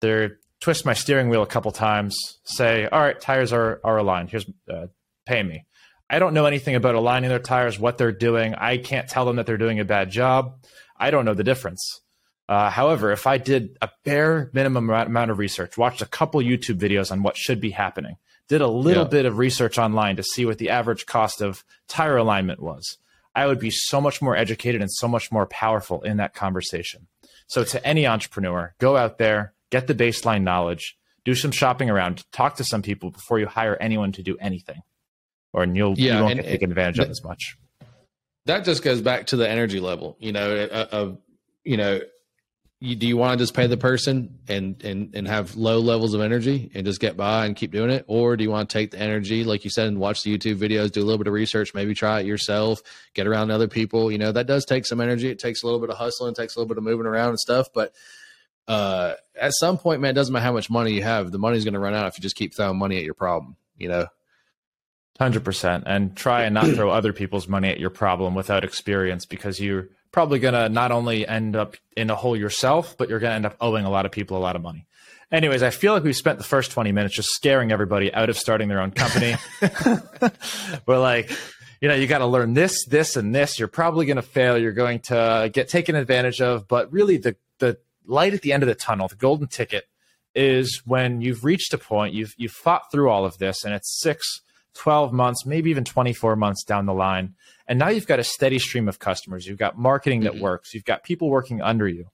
They're 0.01 0.39
twist 0.61 0.85
my 0.85 0.93
steering 0.93 1.29
wheel 1.29 1.43
a 1.43 1.47
couple 1.47 1.71
times. 1.71 2.15
Say, 2.43 2.87
all 2.87 3.01
right, 3.01 3.19
tires 3.19 3.53
are 3.53 3.79
are 3.83 3.97
aligned. 3.97 4.29
Here's 4.29 4.45
uh, 4.71 4.87
pay 5.25 5.43
me. 5.43 5.65
I 6.09 6.19
don't 6.19 6.33
know 6.33 6.45
anything 6.45 6.75
about 6.75 6.95
aligning 6.95 7.29
their 7.29 7.39
tires, 7.39 7.77
what 7.77 7.97
they're 7.97 8.11
doing. 8.11 8.55
I 8.55 8.77
can't 8.77 9.09
tell 9.09 9.25
them 9.25 9.35
that 9.35 9.45
they're 9.45 9.57
doing 9.57 9.79
a 9.79 9.85
bad 9.85 10.09
job. 10.09 10.63
I 10.97 11.11
don't 11.11 11.25
know 11.25 11.33
the 11.33 11.43
difference. 11.43 12.01
Uh, 12.47 12.69
however, 12.69 13.11
if 13.11 13.27
I 13.27 13.37
did 13.37 13.77
a 13.81 13.89
bare 14.05 14.49
minimum 14.53 14.89
amount 14.89 15.31
of 15.31 15.37
research, 15.37 15.77
watched 15.77 16.01
a 16.01 16.05
couple 16.05 16.39
YouTube 16.39 16.79
videos 16.79 17.11
on 17.11 17.23
what 17.23 17.35
should 17.35 17.59
be 17.59 17.71
happening, 17.71 18.15
did 18.47 18.61
a 18.61 18.67
little 18.67 19.03
yeah. 19.03 19.09
bit 19.09 19.25
of 19.25 19.37
research 19.37 19.77
online 19.77 20.15
to 20.15 20.23
see 20.23 20.45
what 20.45 20.57
the 20.57 20.69
average 20.69 21.05
cost 21.05 21.41
of 21.41 21.65
tire 21.89 22.15
alignment 22.15 22.61
was, 22.61 22.97
I 23.35 23.45
would 23.45 23.59
be 23.59 23.69
so 23.69 23.99
much 23.99 24.21
more 24.21 24.35
educated 24.35 24.81
and 24.81 24.91
so 24.91 25.07
much 25.07 25.31
more 25.31 25.45
powerful 25.45 26.01
in 26.01 26.17
that 26.17 26.33
conversation. 26.33 27.07
So, 27.47 27.63
to 27.65 27.85
any 27.85 28.07
entrepreneur, 28.07 28.73
go 28.79 28.97
out 28.97 29.17
there, 29.19 29.53
get 29.71 29.87
the 29.87 29.95
baseline 29.95 30.43
knowledge, 30.43 30.97
do 31.25 31.35
some 31.35 31.51
shopping 31.51 31.89
around, 31.89 32.23
talk 32.31 32.55
to 32.55 32.63
some 32.63 32.81
people 32.81 33.11
before 33.11 33.39
you 33.39 33.47
hire 33.47 33.77
anyone 33.79 34.11
to 34.13 34.23
do 34.23 34.37
anything, 34.39 34.81
or 35.53 35.65
you'll 35.65 35.97
yeah, 35.97 36.17
you 36.17 36.23
won't 36.23 36.31
and, 36.33 36.41
get 36.41 36.49
taken 36.49 36.71
advantage 36.71 36.99
of 36.99 37.09
as 37.09 37.23
much. 37.23 37.57
That 38.45 38.63
just 38.63 38.83
goes 38.83 39.01
back 39.01 39.27
to 39.27 39.35
the 39.35 39.49
energy 39.49 39.79
level, 39.79 40.15
you 40.19 40.31
know, 40.31 40.55
uh, 40.55 40.67
uh, 40.71 40.87
of 40.91 41.17
you 41.63 41.77
know 41.77 41.99
you, 42.79 42.95
do 42.95 43.07
you 43.07 43.17
want 43.17 43.37
to 43.37 43.43
just 43.43 43.55
pay 43.55 43.65
the 43.65 43.77
person 43.77 44.37
and 44.47 44.81
and 44.83 45.15
and 45.15 45.27
have 45.27 45.55
low 45.55 45.79
levels 45.79 46.13
of 46.13 46.21
energy 46.21 46.69
and 46.75 46.85
just 46.85 46.99
get 46.99 47.17
by 47.17 47.45
and 47.45 47.55
keep 47.55 47.71
doing 47.71 47.89
it? 47.89 48.05
Or 48.07 48.37
do 48.37 48.43
you 48.43 48.51
want 48.51 48.69
to 48.69 48.73
take 48.73 48.91
the 48.91 48.99
energy 48.99 49.43
like 49.43 49.63
you 49.63 49.71
said 49.71 49.87
and 49.87 49.99
watch 49.99 50.21
the 50.21 50.37
youtube 50.37 50.57
videos 50.57 50.91
do 50.91 51.01
a 51.01 51.05
little 51.05 51.17
bit 51.17 51.27
of 51.27 51.33
research 51.33 51.73
maybe 51.73 51.95
try 51.95 52.19
it 52.19 52.27
yourself 52.27 52.79
get 53.15 53.25
around 53.25 53.49
other 53.49 53.67
people? 53.67 54.11
You 54.11 54.19
know 54.19 54.31
that 54.31 54.45
does 54.45 54.63
take 54.63 54.85
some 54.85 55.01
energy. 55.01 55.29
It 55.29 55.39
takes 55.39 55.63
a 55.63 55.65
little 55.65 55.79
bit 55.79 55.89
of 55.89 55.97
hustling 55.97 56.35
takes 56.35 56.55
a 56.55 56.59
little 56.59 56.67
bit 56.67 56.77
of 56.77 56.83
moving 56.83 57.07
around 57.07 57.29
and 57.29 57.39
stuff 57.39 57.67
but 57.73 57.93
uh 58.67 59.13
at 59.39 59.53
some 59.53 59.77
point 59.77 60.01
man 60.01 60.11
it 60.11 60.13
doesn't 60.13 60.33
matter 60.33 60.43
how 60.43 60.53
much 60.53 60.69
money 60.69 60.91
you 60.91 61.03
have 61.03 61.31
the 61.31 61.39
money's 61.39 61.63
going 61.63 61.73
to 61.73 61.79
run 61.79 61.93
out 61.93 62.07
if 62.07 62.17
you 62.17 62.21
just 62.21 62.35
keep 62.35 62.55
throwing 62.55 62.77
money 62.77 62.97
at 62.97 63.03
your 63.03 63.13
problem 63.13 63.55
you 63.77 63.87
know 63.87 64.07
100% 65.19 65.83
and 65.85 66.15
try 66.15 66.43
and 66.43 66.53
not 66.53 66.67
throw 66.67 66.89
other 66.89 67.11
people's 67.11 67.47
money 67.47 67.69
at 67.69 67.79
your 67.79 67.89
problem 67.89 68.35
without 68.35 68.63
experience 68.63 69.25
because 69.25 69.59
you're 69.59 69.89
probably 70.11 70.39
going 70.39 70.53
to 70.53 70.69
not 70.69 70.91
only 70.91 71.27
end 71.27 71.55
up 71.55 71.75
in 71.95 72.09
a 72.09 72.15
hole 72.15 72.35
yourself, 72.35 72.95
but 72.97 73.09
you're 73.09 73.19
going 73.19 73.31
to 73.31 73.35
end 73.35 73.45
up 73.45 73.55
owing 73.59 73.85
a 73.85 73.89
lot 73.89 74.05
of 74.05 74.11
people 74.11 74.37
a 74.37 74.39
lot 74.39 74.55
of 74.55 74.61
money. 74.61 74.85
Anyways, 75.31 75.63
I 75.63 75.71
feel 75.71 75.93
like 75.93 76.03
we 76.03 76.13
spent 76.13 76.37
the 76.37 76.43
first 76.43 76.71
20 76.71 76.91
minutes 76.91 77.15
just 77.15 77.29
scaring 77.29 77.71
everybody 77.71 78.13
out 78.13 78.29
of 78.29 78.37
starting 78.37 78.69
their 78.69 78.79
own 78.79 78.91
company. 78.91 79.35
We're 80.85 80.99
like, 80.99 81.31
you 81.81 81.87
know, 81.89 81.95
you 81.95 82.07
got 82.07 82.19
to 82.19 82.27
learn 82.27 82.53
this, 82.53 82.85
this, 82.85 83.17
and 83.17 83.35
this. 83.35 83.59
You're 83.59 83.67
probably 83.67 84.05
going 84.05 84.15
to 84.17 84.21
fail. 84.21 84.57
You're 84.57 84.71
going 84.71 84.99
to 85.01 85.49
get 85.51 85.67
taken 85.67 85.95
advantage 85.95 86.41
of. 86.41 86.67
But 86.67 86.91
really, 86.93 87.17
the 87.17 87.35
the 87.59 87.77
light 88.07 88.33
at 88.33 88.41
the 88.41 88.53
end 88.53 88.63
of 88.63 88.67
the 88.67 88.75
tunnel, 88.75 89.07
the 89.07 89.15
golden 89.15 89.47
ticket, 89.47 89.85
is 90.33 90.81
when 90.85 91.21
you've 91.21 91.43
reached 91.43 91.73
a 91.73 91.77
point, 91.77 92.13
you've 92.13 92.33
you've 92.37 92.51
fought 92.51 92.91
through 92.91 93.09
all 93.09 93.25
of 93.25 93.37
this, 93.37 93.63
and 93.63 93.73
it's 93.73 93.99
six, 93.99 94.41
12 94.75 95.11
months, 95.11 95.45
maybe 95.45 95.69
even 95.69 95.83
24 95.83 96.35
months 96.35 96.63
down 96.63 96.85
the 96.85 96.93
line, 96.93 97.35
and 97.67 97.79
now 97.79 97.89
you've 97.89 98.07
got 98.07 98.19
a 98.19 98.23
steady 98.23 98.59
stream 98.59 98.87
of 98.87 98.99
customers. 98.99 99.45
You've 99.45 99.57
got 99.57 99.77
marketing 99.77 100.21
that 100.21 100.33
mm-hmm. 100.33 100.43
works. 100.43 100.73
You've 100.73 100.85
got 100.85 101.03
people 101.03 101.29
working 101.29 101.61
under 101.61 101.87
you. 101.87 102.05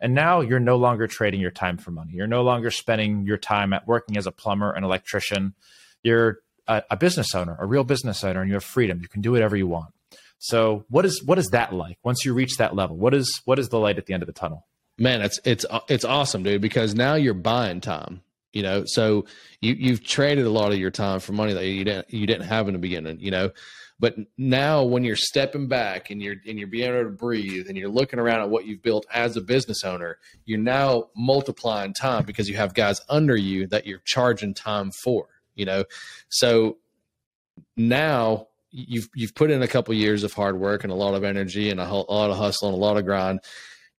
And 0.00 0.14
now 0.14 0.40
you're 0.40 0.60
no 0.60 0.76
longer 0.76 1.06
trading 1.06 1.40
your 1.40 1.50
time 1.50 1.76
for 1.78 1.90
money. 1.90 2.12
You're 2.12 2.26
no 2.26 2.42
longer 2.42 2.70
spending 2.70 3.24
your 3.24 3.36
time 3.36 3.72
at 3.72 3.86
working 3.86 4.16
as 4.16 4.26
a 4.26 4.32
plumber, 4.32 4.72
an 4.72 4.84
electrician. 4.84 5.54
You're 6.02 6.40
a, 6.66 6.82
a 6.90 6.96
business 6.96 7.34
owner, 7.34 7.56
a 7.58 7.66
real 7.66 7.84
business 7.84 8.24
owner, 8.24 8.40
and 8.40 8.48
you 8.48 8.54
have 8.54 8.64
freedom. 8.64 9.00
You 9.00 9.08
can 9.08 9.20
do 9.20 9.32
whatever 9.32 9.56
you 9.56 9.66
want. 9.66 9.92
So 10.38 10.84
what 10.88 11.04
is 11.04 11.22
what 11.22 11.38
is 11.38 11.48
that 11.48 11.74
like 11.74 11.98
once 12.02 12.24
you 12.24 12.32
reach 12.32 12.56
that 12.56 12.74
level? 12.74 12.96
What 12.96 13.12
is 13.14 13.42
what 13.44 13.58
is 13.58 13.68
the 13.68 13.78
light 13.78 13.98
at 13.98 14.06
the 14.06 14.14
end 14.14 14.22
of 14.22 14.26
the 14.26 14.32
tunnel? 14.32 14.66
Man, 15.00 15.22
it's 15.22 15.40
it's 15.46 15.64
it's 15.88 16.04
awesome, 16.04 16.42
dude, 16.42 16.60
because 16.60 16.94
now 16.94 17.14
you're 17.14 17.32
buying 17.32 17.80
time. 17.80 18.20
You 18.52 18.62
know, 18.62 18.84
so 18.84 19.24
you 19.62 19.72
you've 19.72 20.04
traded 20.04 20.44
a 20.44 20.50
lot 20.50 20.72
of 20.72 20.78
your 20.78 20.90
time 20.90 21.20
for 21.20 21.32
money 21.32 21.54
that 21.54 21.64
you 21.64 21.84
didn't 21.84 22.12
you 22.12 22.26
didn't 22.26 22.46
have 22.46 22.68
in 22.68 22.74
the 22.74 22.78
beginning. 22.78 23.18
You 23.18 23.30
know, 23.30 23.50
but 23.98 24.16
now 24.36 24.84
when 24.84 25.02
you're 25.02 25.16
stepping 25.16 25.68
back 25.68 26.10
and 26.10 26.20
you're 26.20 26.36
and 26.46 26.58
you're 26.58 26.68
being 26.68 26.92
able 26.92 27.04
to 27.04 27.16
breathe 27.16 27.68
and 27.68 27.78
you're 27.78 27.88
looking 27.88 28.18
around 28.18 28.42
at 28.42 28.50
what 28.50 28.66
you've 28.66 28.82
built 28.82 29.06
as 29.10 29.38
a 29.38 29.40
business 29.40 29.84
owner, 29.84 30.18
you're 30.44 30.58
now 30.58 31.08
multiplying 31.16 31.94
time 31.94 32.26
because 32.26 32.50
you 32.50 32.56
have 32.56 32.74
guys 32.74 33.00
under 33.08 33.36
you 33.36 33.66
that 33.68 33.86
you're 33.86 34.02
charging 34.04 34.52
time 34.52 34.90
for, 34.90 35.28
you 35.54 35.64
know. 35.64 35.84
So 36.28 36.76
now 37.74 38.48
you've 38.70 39.08
you've 39.14 39.34
put 39.34 39.50
in 39.50 39.62
a 39.62 39.68
couple 39.68 39.94
years 39.94 40.24
of 40.24 40.34
hard 40.34 40.60
work 40.60 40.84
and 40.84 40.92
a 40.92 40.96
lot 40.96 41.14
of 41.14 41.24
energy 41.24 41.70
and 41.70 41.80
a, 41.80 41.84
a 41.84 41.88
lot 41.88 42.30
of 42.30 42.36
hustle 42.36 42.68
and 42.68 42.76
a 42.76 42.80
lot 42.80 42.98
of 42.98 43.06
grind 43.06 43.40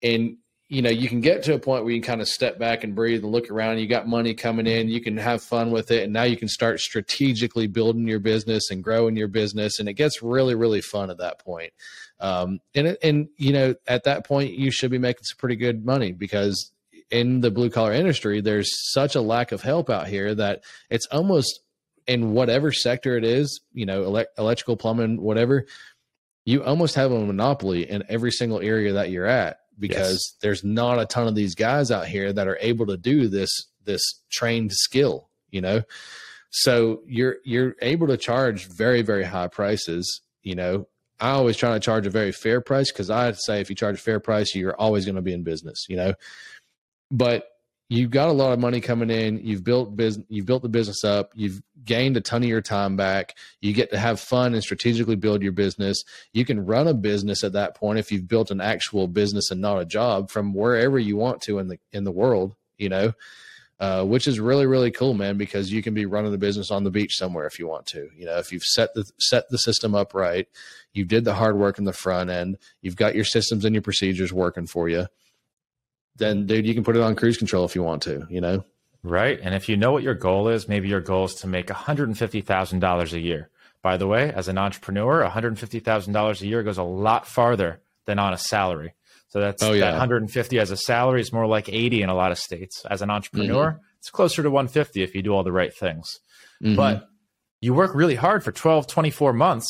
and 0.04 0.38
you 0.72 0.82
know, 0.82 0.90
you 0.90 1.10
can 1.10 1.20
get 1.20 1.44
to 1.44 1.54
a 1.54 1.60
point 1.60 1.84
where 1.84 1.94
you 1.94 2.02
kind 2.02 2.22
of 2.22 2.30
step 2.30 2.58
back 2.58 2.86
and 2.86 2.96
breathe 2.96 3.26
and 3.26 3.34
look 3.34 3.52
around. 3.52 3.80
You 3.80 3.88
got 3.88 4.08
money 4.08 4.34
coming 4.34 4.68
in, 4.68 4.88
you 4.88 5.02
can 5.02 5.18
have 5.18 5.44
fun 5.44 5.70
with 5.70 5.92
it, 5.92 6.04
and 6.04 6.14
now 6.14 6.24
you 6.24 6.38
can 6.38 6.48
start 6.48 6.80
strategically 6.80 7.68
building 7.68 8.08
your 8.08 8.22
business 8.22 8.72
and 8.72 8.82
growing 8.82 9.18
your 9.18 9.28
business, 9.28 9.80
and 9.80 9.90
it 9.90 9.96
gets 9.96 10.24
really, 10.24 10.56
really 10.56 10.80
fun 10.80 11.10
at 11.10 11.18
that 11.18 11.44
point. 11.44 11.74
Um, 12.22 12.62
and 12.74 12.98
and 13.04 13.28
you 13.36 13.52
know, 13.52 13.76
at 13.86 14.06
that 14.06 14.26
point, 14.26 14.54
you 14.54 14.72
should 14.72 14.92
be 14.92 14.98
making 14.98 15.24
some 15.24 15.36
pretty 15.38 15.58
good 15.58 15.86
money 15.86 16.14
because 16.14 16.72
in 17.10 17.42
the 17.42 17.52
blue 17.52 17.70
collar 17.70 17.92
industry, 17.92 18.40
there's 18.40 18.70
such 18.94 19.16
a 19.16 19.22
lack 19.22 19.52
of 19.52 19.62
help 19.62 19.90
out 19.90 20.08
here 20.08 20.34
that 20.34 20.64
it's 20.90 21.06
almost 21.08 21.60
in 22.08 22.32
whatever 22.32 22.72
sector 22.72 23.18
it 23.18 23.26
is, 23.26 23.60
you 23.74 23.86
know, 23.86 24.04
ele- 24.04 24.26
electrical, 24.38 24.78
plumbing, 24.78 25.22
whatever. 25.22 25.66
You 26.46 26.64
almost 26.64 26.96
have 26.96 27.12
a 27.12 27.20
monopoly 27.20 27.90
in 27.90 28.04
every 28.08 28.32
single 28.32 28.62
area 28.62 28.94
that 28.94 29.10
you're 29.10 29.28
at 29.28 29.58
because 29.82 30.12
yes. 30.12 30.38
there's 30.42 30.64
not 30.64 31.00
a 31.00 31.06
ton 31.06 31.28
of 31.28 31.36
these 31.36 31.56
guys 31.56 31.92
out 31.92 32.08
here 32.08 32.32
that 32.32 32.48
are 32.48 32.58
able 32.62 32.86
to 32.86 32.96
do 32.96 33.28
this 33.28 33.50
this 33.84 34.02
trained 34.30 34.72
skill 34.72 35.28
you 35.50 35.60
know? 35.60 35.82
So 36.52 37.02
you're 37.06 37.38
you're 37.44 37.76
able 37.82 38.08
to 38.08 38.16
charge 38.18 38.68
very 38.68 39.02
very 39.02 39.24
high 39.24 39.48
prices 39.48 40.22
you 40.44 40.56
know? 40.56 40.88
I 41.20 41.32
always 41.32 41.58
try 41.58 41.74
to 41.74 41.80
charge 41.80 42.08
a 42.08 42.10
very 42.10 42.32
fair 42.32 42.62
price 42.62 42.92
because 42.92 43.10
i 43.10 43.32
say 43.34 43.60
if 43.60 43.70
you 43.70 43.76
charge 43.76 43.96
a 43.96 44.02
fair 44.02 44.20
price 44.20 44.56
you're 44.56 44.76
always 44.76 45.06
going 45.06 45.16
to 45.16 45.22
be 45.22 45.34
in 45.34 45.44
business 45.44 45.86
you 45.90 45.98
know? 45.98 46.14
But 47.10 47.51
you've 47.92 48.10
got 48.10 48.30
a 48.30 48.34
lot 48.34 48.54
of 48.54 48.60
money 48.60 48.80
coming 48.80 49.10
in. 49.10 49.46
You've 49.46 49.66
built 49.66 49.96
business 49.96 50.26
you've 50.30 50.46
built 50.46 50.62
the 50.64 50.70
business 50.70 51.04
up. 51.04 51.34
You've 51.36 51.62
gained 51.84 52.16
a 52.16 52.22
ton 52.22 52.42
of 52.42 52.48
your 52.48 52.62
time 52.62 52.96
back. 52.96 53.36
You 53.60 53.74
get 53.74 53.92
to 53.92 54.00
have 54.00 54.20
fun 54.20 54.54
and 54.54 54.64
strategically 54.64 55.18
build 55.18 55.42
your 55.42 55.52
business. 55.52 56.04
You 56.32 56.46
can 56.46 56.66
run 56.66 56.88
a 56.88 56.94
business 56.94 57.44
at 57.44 57.54
that 57.54 57.76
point 57.76 58.00
if 58.00 58.12
you've 58.12 58.28
built 58.28 58.50
an 58.50 58.62
actual 58.62 59.08
business 59.08 59.52
and 59.52 59.60
not 59.60 59.82
a 59.82 59.86
job 59.86 60.30
from 60.30 60.54
wherever 60.54 60.98
you 60.98 61.18
want 61.18 61.42
to 61.42 61.60
in 61.60 61.68
the 61.68 61.80
in 61.92 62.06
the 62.06 62.12
world 62.12 62.56
you 62.78 62.90
know? 62.90 63.14
Uh, 63.80 64.04
which 64.04 64.28
is 64.28 64.40
really 64.40 64.68
really 64.68 64.92
cool 64.92 65.16
man 65.16 65.38
because 65.38 65.72
you 65.72 65.82
can 65.82 65.96
be 65.96 66.06
running 66.06 66.32
the 66.32 66.38
business 66.38 66.70
on 66.70 66.84
the 66.84 66.92
beach 66.92 67.18
somewhere 67.18 67.48
if 67.48 67.58
you 67.58 67.68
want 67.68 67.86
to 67.88 68.10
you 68.16 68.26
know? 68.26 68.38
If 68.38 68.54
you've 68.54 68.64
set 68.64 68.94
the 68.94 69.04
set 69.20 69.50
the 69.50 69.58
system 69.58 69.96
up 69.96 70.14
right 70.14 70.48
you 70.94 71.04
did 71.04 71.26
the 71.26 71.34
hard 71.34 71.58
work 71.58 71.78
in 71.78 71.84
the 71.84 71.92
front 71.92 72.30
end 72.30 72.58
you've 72.82 72.96
got 72.96 73.16
your 73.16 73.26
systems 73.26 73.66
and 73.66 73.76
your 73.76 73.82
procedures 73.82 74.32
working 74.32 74.68
for 74.68 74.88
you 74.88 75.08
then 76.16 76.46
dude, 76.46 76.66
you 76.66 76.74
can 76.74 76.84
put 76.84 76.96
it 76.96 77.02
on 77.02 77.16
cruise 77.16 77.38
control 77.38 77.66
if 77.66 77.76
you 77.76 77.84
want 77.84 78.04
to, 78.04 78.26
you 78.30 78.42
know? 78.42 78.66
Right. 79.04 79.40
And 79.42 79.56
if 79.56 79.68
you 79.68 79.78
know 79.78 79.92
what 79.92 80.04
your 80.04 80.14
goal 80.14 80.48
is, 80.48 80.68
maybe 80.68 80.88
your 80.88 81.02
goal 81.02 81.26
is 81.26 81.36
to 81.36 81.48
make 81.48 81.68
$150,000 81.68 83.14
a 83.14 83.20
year. 83.20 83.50
By 83.82 83.98
the 83.98 84.08
way, 84.08 84.32
as 84.32 84.48
an 84.48 84.60
entrepreneur, 84.60 85.24
$150,000 85.28 86.42
a 86.42 86.48
year 86.48 86.62
goes 86.62 86.78
a 86.78 86.84
lot 86.84 87.26
farther 87.26 87.82
than 88.06 88.20
on 88.20 88.34
a 88.34 88.38
salary. 88.38 88.94
So 89.30 89.40
that's 89.40 89.64
oh, 89.64 89.72
yeah. 89.72 89.92
that 89.92 89.92
150 89.94 90.60
as 90.60 90.72
a 90.72 90.78
salary 90.78 91.22
is 91.22 91.34
more 91.34 91.48
like 91.48 91.70
80 91.70 92.04
in 92.04 92.10
a 92.10 92.14
lot 92.14 92.32
of 92.32 92.38
states. 92.38 92.86
As 92.90 93.02
an 93.02 93.10
entrepreneur, 93.10 93.72
mm-hmm. 93.72 93.84
it's 93.98 94.10
closer 94.10 94.44
to 94.44 94.52
150 94.52 95.02
if 95.02 95.16
you 95.16 95.22
do 95.24 95.34
all 95.34 95.44
the 95.44 95.52
right 95.52 95.74
things. 95.74 96.20
Mm-hmm. 96.62 96.76
But 96.76 97.08
you 97.60 97.74
work 97.74 97.96
really 97.96 98.16
hard 98.16 98.44
for 98.44 98.52
12, 98.52 98.88
24 98.88 99.34
months, 99.34 99.68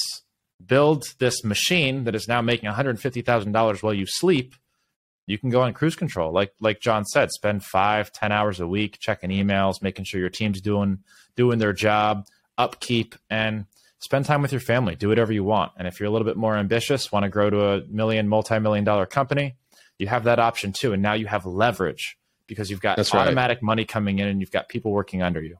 build 0.65 1.03
this 1.19 1.43
machine 1.43 2.05
that 2.05 2.15
is 2.15 2.27
now 2.27 2.41
making 2.41 2.69
$150,000 2.69 3.83
while 3.83 3.93
you 3.93 4.05
sleep 4.07 4.55
you 5.25 5.37
can 5.37 5.49
go 5.49 5.61
on 5.61 5.73
cruise 5.73 5.95
control. 5.95 6.31
Like 6.31 6.53
like 6.59 6.79
John 6.79 7.05
said, 7.05 7.31
spend 7.31 7.63
five, 7.63 8.11
ten 8.11 8.31
hours 8.31 8.59
a 8.59 8.67
week 8.67 8.97
checking 8.99 9.29
emails, 9.29 9.81
making 9.81 10.05
sure 10.05 10.19
your 10.19 10.29
team's 10.29 10.61
doing 10.61 10.99
doing 11.35 11.59
their 11.59 11.73
job, 11.73 12.25
upkeep, 12.57 13.15
and 13.29 13.65
spend 13.99 14.25
time 14.25 14.41
with 14.41 14.51
your 14.51 14.61
family. 14.61 14.95
Do 14.95 15.09
whatever 15.09 15.31
you 15.31 15.43
want. 15.43 15.71
And 15.77 15.87
if 15.87 15.99
you're 15.99 16.09
a 16.09 16.11
little 16.11 16.25
bit 16.25 16.37
more 16.37 16.57
ambitious, 16.57 17.11
want 17.11 17.23
to 17.23 17.29
grow 17.29 17.49
to 17.49 17.65
a 17.73 17.85
million, 17.87 18.27
multi-million 18.27 18.83
dollar 18.83 19.05
company, 19.05 19.55
you 19.97 20.07
have 20.07 20.25
that 20.25 20.39
option 20.39 20.73
too. 20.73 20.93
And 20.93 21.01
now 21.01 21.13
you 21.13 21.27
have 21.27 21.45
leverage 21.45 22.17
because 22.47 22.69
you've 22.69 22.81
got 22.81 22.97
That's 22.97 23.13
automatic 23.13 23.57
right. 23.57 23.63
money 23.63 23.85
coming 23.85 24.19
in 24.19 24.27
and 24.27 24.41
you've 24.41 24.51
got 24.51 24.67
people 24.67 24.91
working 24.91 25.21
under 25.21 25.41
you. 25.41 25.57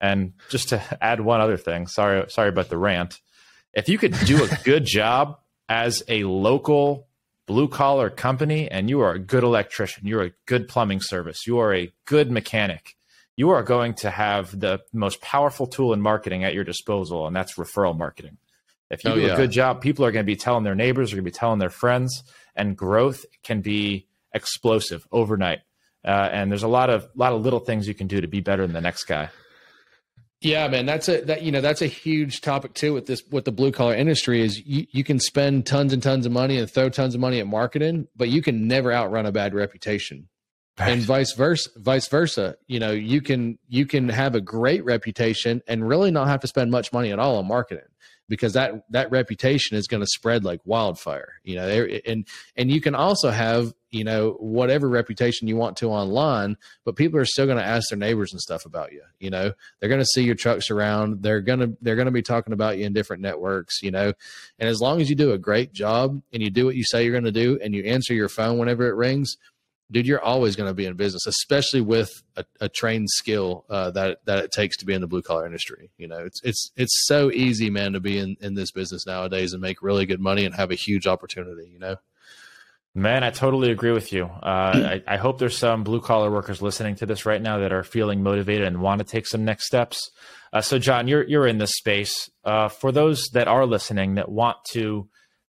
And 0.00 0.34
just 0.50 0.70
to 0.70 0.98
add 1.02 1.20
one 1.20 1.40
other 1.40 1.56
thing, 1.56 1.86
sorry, 1.86 2.28
sorry 2.28 2.50
about 2.50 2.68
the 2.68 2.78
rant. 2.78 3.20
If 3.72 3.88
you 3.88 3.98
could 3.98 4.12
do 4.26 4.44
a 4.44 4.48
good 4.64 4.84
job 4.84 5.38
as 5.68 6.02
a 6.08 6.24
local 6.24 7.07
blue 7.48 7.66
collar 7.66 8.10
company 8.10 8.70
and 8.70 8.88
you 8.88 9.00
are 9.00 9.12
a 9.12 9.18
good 9.18 9.42
electrician, 9.42 10.06
you're 10.06 10.22
a 10.22 10.32
good 10.46 10.68
plumbing 10.68 11.00
service, 11.00 11.46
you 11.46 11.58
are 11.58 11.74
a 11.74 11.90
good 12.04 12.30
mechanic, 12.30 12.94
you 13.36 13.50
are 13.50 13.62
going 13.62 13.94
to 13.94 14.10
have 14.10 14.60
the 14.60 14.78
most 14.92 15.20
powerful 15.22 15.66
tool 15.66 15.94
in 15.94 16.00
marketing 16.00 16.44
at 16.44 16.54
your 16.54 16.62
disposal, 16.62 17.26
and 17.26 17.34
that's 17.34 17.54
referral 17.54 17.96
marketing. 17.96 18.36
If 18.90 19.02
you 19.02 19.10
oh, 19.10 19.14
do 19.14 19.20
yeah. 19.22 19.32
a 19.32 19.36
good 19.36 19.50
job, 19.50 19.80
people 19.80 20.04
are 20.04 20.12
going 20.12 20.24
to 20.24 20.30
be 20.30 20.36
telling 20.36 20.62
their 20.62 20.74
neighbors, 20.74 21.12
are 21.12 21.16
going 21.16 21.24
to 21.24 21.30
be 21.30 21.34
telling 21.34 21.58
their 21.58 21.70
friends, 21.70 22.22
and 22.54 22.76
growth 22.76 23.24
can 23.42 23.62
be 23.62 24.06
explosive 24.34 25.06
overnight. 25.10 25.60
Uh, 26.04 26.28
and 26.30 26.50
there's 26.50 26.62
a 26.62 26.68
lot 26.68 26.90
of 26.90 27.08
lot 27.14 27.32
of 27.32 27.42
little 27.42 27.60
things 27.60 27.88
you 27.88 27.94
can 27.94 28.06
do 28.06 28.20
to 28.20 28.28
be 28.28 28.40
better 28.40 28.62
than 28.62 28.72
the 28.74 28.80
next 28.80 29.04
guy. 29.04 29.30
Yeah, 30.40 30.68
man, 30.68 30.86
that's 30.86 31.08
a 31.08 31.20
that 31.22 31.42
you 31.42 31.50
know 31.50 31.60
that's 31.60 31.82
a 31.82 31.86
huge 31.86 32.40
topic 32.42 32.74
too 32.74 32.94
with 32.94 33.06
this 33.06 33.22
with 33.30 33.44
the 33.44 33.52
blue 33.52 33.72
collar 33.72 33.94
industry 33.94 34.40
is 34.40 34.64
you, 34.64 34.86
you 34.90 35.02
can 35.02 35.18
spend 35.18 35.66
tons 35.66 35.92
and 35.92 36.00
tons 36.00 36.26
of 36.26 36.32
money 36.32 36.58
and 36.58 36.70
throw 36.70 36.88
tons 36.88 37.14
of 37.14 37.20
money 37.20 37.40
at 37.40 37.46
marketing, 37.46 38.06
but 38.14 38.28
you 38.28 38.40
can 38.40 38.68
never 38.68 38.92
outrun 38.92 39.26
a 39.26 39.32
bad 39.32 39.52
reputation. 39.52 40.28
Right. 40.78 40.90
And 40.90 41.02
vice 41.02 41.32
versa, 41.32 41.70
vice 41.76 42.06
versa. 42.06 42.56
You 42.68 42.78
know, 42.78 42.92
you 42.92 43.20
can 43.20 43.58
you 43.68 43.84
can 43.84 44.08
have 44.10 44.36
a 44.36 44.40
great 44.40 44.84
reputation 44.84 45.60
and 45.66 45.86
really 45.88 46.12
not 46.12 46.28
have 46.28 46.40
to 46.42 46.46
spend 46.46 46.70
much 46.70 46.92
money 46.92 47.10
at 47.10 47.18
all 47.18 47.38
on 47.38 47.48
marketing 47.48 47.88
because 48.28 48.52
that 48.52 48.84
that 48.90 49.10
reputation 49.10 49.76
is 49.76 49.86
going 49.86 50.02
to 50.02 50.06
spread 50.06 50.44
like 50.44 50.60
wildfire 50.64 51.34
you 51.42 51.56
know 51.56 51.68
and 52.06 52.26
and 52.56 52.70
you 52.70 52.80
can 52.80 52.94
also 52.94 53.30
have 53.30 53.72
you 53.90 54.04
know 54.04 54.36
whatever 54.40 54.88
reputation 54.88 55.48
you 55.48 55.56
want 55.56 55.76
to 55.76 55.88
online 55.88 56.56
but 56.84 56.96
people 56.96 57.18
are 57.18 57.24
still 57.24 57.46
going 57.46 57.58
to 57.58 57.64
ask 57.64 57.88
their 57.88 57.98
neighbors 57.98 58.32
and 58.32 58.40
stuff 58.40 58.66
about 58.66 58.92
you 58.92 59.02
you 59.18 59.30
know? 59.30 59.52
They're 59.80 59.88
going 59.88 60.00
to 60.00 60.06
see 60.06 60.22
your 60.22 60.34
trucks 60.34 60.70
around 60.70 61.22
they're 61.22 61.40
going 61.40 61.60
to 61.60 61.76
they're 61.80 61.96
going 61.96 62.06
to 62.06 62.12
be 62.12 62.22
talking 62.22 62.52
about 62.52 62.78
you 62.78 62.84
in 62.84 62.92
different 62.92 63.22
networks 63.22 63.82
you 63.82 63.90
know? 63.90 64.12
And 64.58 64.68
as 64.68 64.80
long 64.80 65.00
as 65.00 65.08
you 65.08 65.16
do 65.16 65.32
a 65.32 65.38
great 65.38 65.72
job 65.72 66.20
and 66.32 66.42
you 66.42 66.50
do 66.50 66.66
what 66.66 66.76
you 66.76 66.84
say 66.84 67.04
you're 67.04 67.12
going 67.12 67.24
to 67.24 67.32
do 67.32 67.58
and 67.62 67.74
you 67.74 67.84
answer 67.84 68.14
your 68.14 68.28
phone 68.28 68.58
whenever 68.58 68.86
it 68.88 68.94
rings 68.94 69.36
dude, 69.90 70.06
you're 70.06 70.22
always 70.22 70.56
going 70.56 70.68
to 70.68 70.74
be 70.74 70.86
in 70.86 70.94
business, 70.94 71.26
especially 71.26 71.80
with 71.80 72.22
a, 72.36 72.44
a 72.60 72.68
trained 72.68 73.08
skill 73.10 73.64
uh, 73.70 73.90
that 73.92 74.18
that 74.26 74.44
it 74.44 74.52
takes 74.52 74.76
to 74.78 74.86
be 74.86 74.94
in 74.94 75.00
the 75.00 75.06
blue 75.06 75.22
collar 75.22 75.46
industry. 75.46 75.90
You 75.96 76.08
know, 76.08 76.18
it's 76.18 76.40
it's 76.42 76.70
it's 76.76 77.06
so 77.06 77.30
easy, 77.30 77.70
man, 77.70 77.92
to 77.92 78.00
be 78.00 78.18
in 78.18 78.36
in 78.40 78.54
this 78.54 78.70
business 78.70 79.06
nowadays 79.06 79.52
and 79.52 79.62
make 79.62 79.82
really 79.82 80.06
good 80.06 80.20
money 80.20 80.44
and 80.44 80.54
have 80.54 80.70
a 80.70 80.76
huge 80.76 81.06
opportunity. 81.06 81.68
You 81.72 81.78
know. 81.78 81.96
Man, 82.94 83.22
I 83.22 83.30
totally 83.30 83.70
agree 83.70 83.92
with 83.92 84.12
you. 84.12 84.24
Uh, 84.24 85.00
I, 85.06 85.14
I, 85.14 85.16
hope 85.18 85.38
there's 85.38 85.56
some 85.56 85.84
blue 85.84 86.00
collar 86.00 86.30
workers 86.32 86.60
listening 86.60 86.96
to 86.96 87.06
this 87.06 87.26
right 87.26 87.40
now 87.40 87.58
that 87.58 87.72
are 87.72 87.84
feeling 87.84 88.22
motivated 88.22 88.66
and 88.66 88.80
want 88.80 88.98
to 88.98 89.04
take 89.04 89.26
some 89.26 89.44
next 89.44 89.66
steps. 89.66 90.10
Uh, 90.52 90.62
so, 90.62 90.78
John, 90.78 91.06
you're 91.06 91.22
you're 91.22 91.46
in 91.46 91.58
this 91.58 91.72
space. 91.72 92.30
Uh, 92.44 92.68
for 92.68 92.90
those 92.90 93.28
that 93.34 93.46
are 93.46 93.66
listening 93.66 94.14
that 94.16 94.30
want 94.30 94.56
to 94.72 95.08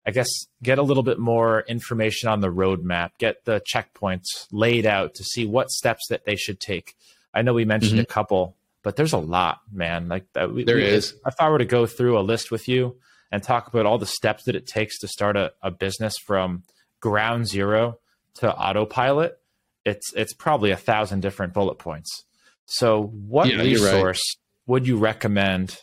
I 0.06 0.10
guess 0.10 0.28
get 0.62 0.78
a 0.78 0.82
little 0.82 1.02
bit 1.02 1.18
more 1.18 1.62
information 1.62 2.28
on 2.28 2.40
the 2.40 2.48
roadmap, 2.48 3.10
get 3.18 3.44
the 3.44 3.62
checkpoints 3.72 4.46
laid 4.52 4.86
out 4.86 5.14
to 5.14 5.24
see 5.24 5.46
what 5.46 5.70
steps 5.70 6.08
that 6.10 6.24
they 6.26 6.36
should 6.36 6.60
take. 6.60 6.94
I 7.32 7.42
know 7.42 7.54
we 7.54 7.64
mentioned 7.64 7.94
mm-hmm. 7.94 8.10
a 8.10 8.14
couple, 8.14 8.56
but 8.82 8.96
there's 8.96 9.14
a 9.14 9.18
lot, 9.18 9.60
man. 9.72 10.08
Like 10.08 10.30
that, 10.34 10.52
we, 10.52 10.64
there 10.64 10.76
we, 10.76 10.84
is. 10.84 11.14
If 11.26 11.34
I 11.40 11.48
were 11.48 11.58
to 11.58 11.64
go 11.64 11.86
through 11.86 12.18
a 12.18 12.20
list 12.20 12.50
with 12.50 12.68
you 12.68 12.96
and 13.32 13.42
talk 13.42 13.66
about 13.66 13.86
all 13.86 13.98
the 13.98 14.06
steps 14.06 14.44
that 14.44 14.54
it 14.54 14.66
takes 14.66 14.98
to 15.00 15.08
start 15.08 15.36
a, 15.36 15.52
a 15.62 15.70
business 15.70 16.14
from 16.18 16.64
ground 17.00 17.48
zero 17.48 17.98
to 18.34 18.54
autopilot, 18.54 19.38
it's 19.84 20.12
it's 20.14 20.34
probably 20.34 20.70
a 20.70 20.76
thousand 20.76 21.20
different 21.20 21.54
bullet 21.54 21.78
points. 21.78 22.24
So, 22.66 23.02
what 23.02 23.48
yeah, 23.48 23.56
resource 23.56 24.20
right. 24.20 24.70
would 24.70 24.86
you 24.86 24.96
recommend 24.96 25.80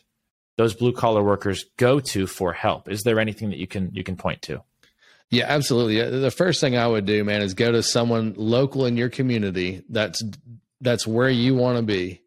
those 0.61 0.75
blue 0.75 0.93
collar 0.93 1.23
workers 1.23 1.65
go 1.77 1.99
to 1.99 2.27
for 2.27 2.53
help? 2.53 2.87
Is 2.87 3.01
there 3.03 3.19
anything 3.19 3.49
that 3.49 3.57
you 3.57 3.67
can 3.67 3.89
you 3.93 4.03
can 4.03 4.15
point 4.15 4.41
to? 4.43 4.61
Yeah, 5.31 5.45
absolutely. 5.47 6.01
Uh, 6.01 6.09
the 6.09 6.31
first 6.31 6.61
thing 6.61 6.77
I 6.77 6.87
would 6.87 7.05
do, 7.05 7.23
man, 7.23 7.41
is 7.41 7.53
go 7.53 7.71
to 7.71 7.81
someone 7.81 8.33
local 8.37 8.85
in 8.85 8.97
your 8.97 9.09
community 9.09 9.81
that's 9.89 10.23
that's 10.81 11.07
where 11.07 11.29
you 11.29 11.55
want 11.55 11.77
to 11.77 11.83
be 11.83 12.21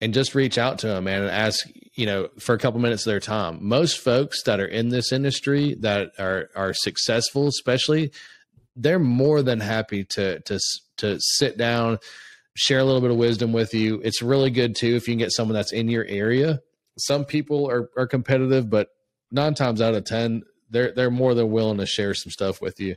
and 0.00 0.12
just 0.12 0.34
reach 0.34 0.58
out 0.58 0.80
to 0.80 0.88
them, 0.88 1.04
man, 1.04 1.22
and 1.22 1.30
ask, 1.30 1.66
you 1.94 2.06
know, 2.06 2.28
for 2.38 2.54
a 2.54 2.58
couple 2.58 2.80
minutes 2.80 3.06
of 3.06 3.10
their 3.10 3.20
time. 3.20 3.58
Most 3.60 3.98
folks 3.98 4.42
that 4.44 4.60
are 4.60 4.66
in 4.66 4.90
this 4.90 5.12
industry 5.12 5.76
that 5.80 6.12
are 6.18 6.50
are 6.54 6.74
successful, 6.74 7.48
especially, 7.48 8.12
they're 8.76 8.98
more 8.98 9.42
than 9.42 9.60
happy 9.60 10.04
to 10.10 10.40
to 10.40 10.60
to 10.98 11.16
sit 11.18 11.58
down, 11.58 11.98
share 12.54 12.78
a 12.78 12.84
little 12.84 13.00
bit 13.00 13.10
of 13.10 13.16
wisdom 13.16 13.52
with 13.52 13.74
you. 13.74 14.00
It's 14.04 14.22
really 14.22 14.50
good 14.50 14.76
too 14.76 14.94
if 14.94 15.08
you 15.08 15.14
can 15.14 15.18
get 15.18 15.32
someone 15.32 15.54
that's 15.54 15.72
in 15.72 15.88
your 15.88 16.04
area 16.04 16.60
some 16.98 17.24
people 17.24 17.68
are, 17.70 17.90
are 17.96 18.06
competitive, 18.06 18.68
but 18.68 18.88
nine 19.30 19.54
times 19.54 19.80
out 19.80 19.94
of 19.94 20.04
ten, 20.04 20.42
they're 20.70 20.92
they're 20.92 21.10
more 21.10 21.34
than 21.34 21.50
willing 21.50 21.78
to 21.78 21.86
share 21.86 22.14
some 22.14 22.30
stuff 22.30 22.60
with 22.60 22.80
you. 22.80 22.96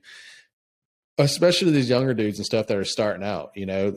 Especially 1.17 1.71
these 1.71 1.89
younger 1.89 2.13
dudes 2.13 2.39
and 2.39 2.45
stuff 2.45 2.67
that 2.67 2.77
are 2.77 2.83
starting 2.83 3.25
out, 3.25 3.51
you 3.55 3.65
know, 3.65 3.95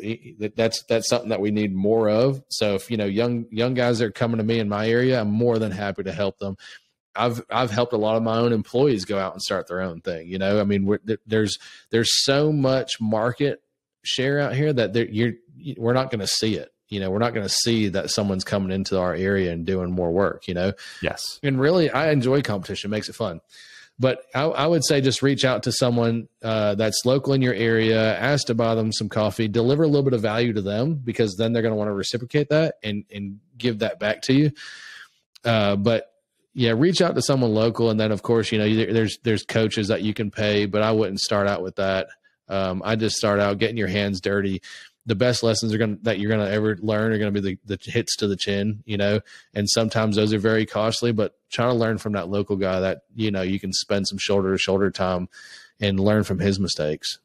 that's 0.55 0.85
that's 0.85 1.09
something 1.09 1.31
that 1.31 1.41
we 1.41 1.51
need 1.51 1.75
more 1.75 2.09
of. 2.09 2.43
So 2.49 2.75
if 2.75 2.91
you 2.91 2.97
know 2.97 3.07
young 3.07 3.47
young 3.51 3.75
guys 3.75 3.99
that 3.99 4.07
are 4.07 4.13
coming 4.13 4.39
to 4.39 4.45
me 4.45 4.61
in 4.61 4.69
my 4.69 4.89
area, 4.89 5.21
I'm 5.21 5.31
more 5.31 5.59
than 5.59 5.73
happy 5.73 6.05
to 6.05 6.13
help 6.13 6.39
them. 6.39 6.57
I've 7.17 7.43
I've 7.51 7.73
helped 7.73 7.93
a 7.93 7.97
lot 7.97 8.17
of 8.17 8.23
my 8.23 8.39
own 8.39 8.53
employees 8.53 9.05
go 9.05 9.19
out 9.19 9.33
and 9.33 9.43
start 9.43 9.67
their 9.67 9.81
own 9.81 10.01
thing. 10.01 10.29
You 10.29 10.39
know, 10.39 10.61
I 10.61 10.65
mean, 10.65 10.97
there's 11.27 11.59
there's 11.91 12.25
so 12.25 12.53
much 12.53 13.01
market 13.01 13.63
share 14.05 14.39
out 14.39 14.55
here 14.55 14.73
that 14.73 14.95
you're 15.13 15.33
we're 15.77 15.93
not 15.93 16.11
going 16.11 16.21
to 16.21 16.29
see 16.29 16.55
it 16.55 16.71
you 16.89 17.01
know 17.01 17.11
we're 17.11 17.19
not 17.19 17.35
going 17.35 17.47
to 17.47 17.53
see 17.53 17.89
that 17.89 18.11
someone's 18.11 18.45
coming 18.45 18.71
into 18.71 18.99
our 18.99 19.15
area 19.15 19.53
and 19.53 19.67
doing 19.67 19.91
more 19.91 20.11
work 20.11 20.47
you 20.47 20.55
know? 20.55 20.73
Yes. 21.03 21.23
And 21.43 21.61
really 21.61 21.91
i 21.91 22.11
enjoy 22.11 22.43
competition. 22.43 22.91
It 22.91 22.93
makes 22.93 23.09
it 23.09 23.15
fun. 23.15 23.41
But 24.01 24.23
I, 24.33 24.43
I, 24.43 24.67
would 24.69 24.85
say 24.85 25.01
just 25.01 25.23
reach 25.23 25.45
out 25.45 25.65
to 25.65 25.73
someone 25.73 26.29
uh, 26.41 26.77
that's 26.77 27.05
local 27.05 27.33
in 27.33 27.43
your 27.43 27.55
area 27.55 28.17
ask 28.17 28.47
to 28.47 28.55
buy 28.55 28.77
them 28.77 28.93
some 28.93 29.09
coffee 29.09 29.49
deliver 29.49 29.83
a 29.83 29.89
little 29.89 30.05
bit 30.05 30.13
of 30.13 30.21
value 30.21 30.53
to 30.53 30.63
them 30.63 30.95
because 30.95 31.35
then 31.37 31.53
they're 31.53 31.63
going 31.63 31.73
to 31.73 31.77
want 31.77 31.89
to 31.89 31.95
reciprocate 31.95 32.49
that 32.51 32.77
and 32.83 33.05
and 33.13 33.41
give 33.57 33.81
that 33.81 33.99
back 33.99 34.23
to 34.23 34.33
you. 34.33 34.53
Uh, 35.45 35.77
but 35.77 36.13
yeah 36.55 36.73
reach 36.77 37.01
out 37.01 37.15
to 37.15 37.23
someone 37.23 37.55
local 37.55 37.89
and 37.89 38.01
then 38.01 38.11
of 38.11 38.23
course 38.23 38.51
you 38.51 38.59
know 38.59 38.93
there's 38.93 39.19
there's 39.23 39.45
coaches 39.45 39.89
that 39.89 40.03
you 40.03 40.13
can 40.13 40.31
pay 40.31 40.67
but 40.67 40.83
i 40.83 40.91
wouldn't 40.91 41.21
start 41.21 41.47
out 41.47 41.63
with 41.63 41.77
that. 41.77 42.09
Um, 42.49 42.83
i 42.85 42.97
just 42.97 43.17
start 43.17 43.41
out 43.41 43.59
getting 43.59 43.77
your 43.77 43.89
hands 43.89 44.21
dirty 44.21 44.63
the 45.09 45.15
best 45.15 45.43
lessons 45.43 45.73
are 45.73 45.79
going 45.79 45.99
that 46.03 46.19
you're 46.19 46.29
going 46.29 46.47
to 46.47 46.53
ever 46.53 46.77
learn 46.83 47.13
are 47.13 47.19
going 47.19 47.33
to 47.33 47.41
be 47.41 47.57
the, 47.65 47.77
the 47.77 47.91
hits 47.91 48.15
to 48.17 48.27
the 48.27 48.37
chin, 48.37 48.83
you 48.85 48.99
know, 48.99 49.21
and 49.55 49.69
sometimes 49.69 50.17
those 50.17 50.35
are 50.35 50.39
very 50.39 50.67
costly, 50.67 51.13
but 51.13 51.33
trying 51.51 51.71
to 51.71 51.75
learn 51.75 51.97
from 51.97 52.13
that 52.13 52.29
local 52.29 52.57
guy 52.57 52.79
that, 52.81 52.99
you 53.15 53.31
know, 53.31 53.41
you 53.41 53.59
can 53.59 53.73
spend 53.73 54.07
some 54.07 54.19
shoulder 54.19 54.53
to 54.53 54.59
shoulder 54.59 54.91
time 54.91 55.29
and 55.81 55.99
learn 55.99 56.25
from 56.25 56.39
his 56.39 56.61
mistakes. 56.61 57.19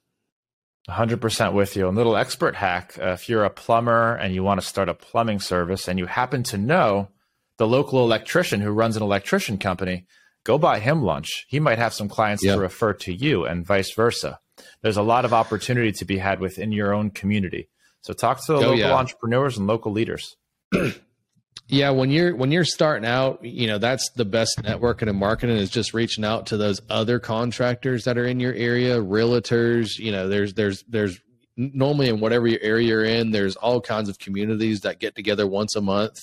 100% 0.90 1.54
with 1.54 1.76
you. 1.76 1.88
A 1.88 1.90
little 1.90 2.16
expert 2.16 2.56
hack. 2.56 2.98
Uh, 3.02 3.08
if 3.08 3.28
you're 3.28 3.44
a 3.44 3.50
plumber 3.50 4.16
and 4.16 4.34
you 4.34 4.44
want 4.44 4.62
to 4.62 4.68
start 4.68 4.88
a 4.88 4.94
plumbing 4.94 5.40
service 5.40 5.88
and 5.90 6.00
you 6.00 6.06
happen 6.06 6.44
to 6.44 6.58
know 6.58 7.10
the 7.58 7.68
local 7.68 8.04
electrician 8.04 8.62
who 8.62 8.72
runs 8.72 8.96
an 8.96 9.04
electrician 9.04 9.58
company, 9.58 10.06
go 10.46 10.58
buy 10.58 10.80
him 10.80 11.04
lunch. 11.04 11.46
He 11.50 11.60
might 11.60 11.80
have 11.80 11.94
some 11.94 12.08
clients 12.08 12.44
yep. 12.44 12.56
to 12.56 12.62
refer 12.62 12.94
to 12.94 13.14
you 13.14 13.46
and 13.46 13.66
vice 13.66 13.94
versa. 13.94 14.40
There's 14.82 14.98
a 14.98 15.02
lot 15.02 15.26
of 15.26 15.34
opportunity 15.34 15.92
to 15.94 16.06
be 16.06 16.18
had 16.18 16.40
within 16.40 16.72
your 16.72 16.94
own 16.94 17.10
community. 17.10 17.70
So 18.04 18.14
talk 18.14 18.46
to 18.46 18.54
the 18.54 18.58
oh, 18.58 18.62
local 18.62 18.78
yeah. 18.78 18.94
entrepreneurs 18.94 19.58
and 19.58 19.66
local 19.66 19.94
leaders. 19.94 20.36
yeah, 21.68 21.90
when 21.90 22.12
you're 22.12 22.36
when 22.36 22.52
you're 22.52 22.66
starting 22.66 23.08
out, 23.08 23.44
you 23.44 23.66
know, 23.66 23.78
that's 23.78 24.10
the 24.12 24.26
best 24.26 24.60
networking 24.62 25.08
and 25.08 25.18
marketing 25.18 25.56
is 25.56 25.70
just 25.70 25.94
reaching 25.94 26.26
out 26.26 26.48
to 26.48 26.58
those 26.58 26.82
other 26.90 27.20
contractors 27.20 28.04
that 28.04 28.18
are 28.18 28.26
in 28.26 28.42
your 28.42 28.54
area, 28.54 29.00
realtors, 29.00 29.98
you 29.98 30.12
know, 30.12 30.28
there's 30.28 30.54
there's 30.54 30.84
there's 30.90 31.18
normally 31.56 32.10
in 32.10 32.20
whatever 32.20 32.48
area 32.62 32.88
you're 32.88 33.06
in, 33.06 33.32
there's 33.32 33.56
all 33.56 33.80
kinds 33.80 34.10
of 34.10 34.20
communities 34.20 34.82
that 34.82 35.00
get 35.00 35.16
together 35.16 35.48
once 35.48 35.76
a 35.76 35.82
month. 35.82 36.18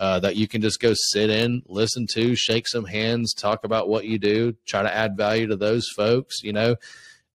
Uh, 0.00 0.18
that 0.18 0.34
you 0.34 0.48
can 0.48 0.62
just 0.62 0.80
go 0.80 0.94
sit 0.94 1.28
in, 1.28 1.62
listen 1.66 2.06
to, 2.10 2.34
shake 2.34 2.66
some 2.66 2.86
hands, 2.86 3.34
talk 3.34 3.64
about 3.64 3.86
what 3.86 4.06
you 4.06 4.18
do, 4.18 4.54
try 4.64 4.82
to 4.82 4.90
add 4.90 5.14
value 5.14 5.46
to 5.46 5.56
those 5.56 5.86
folks. 5.94 6.42
You 6.42 6.54
know, 6.54 6.76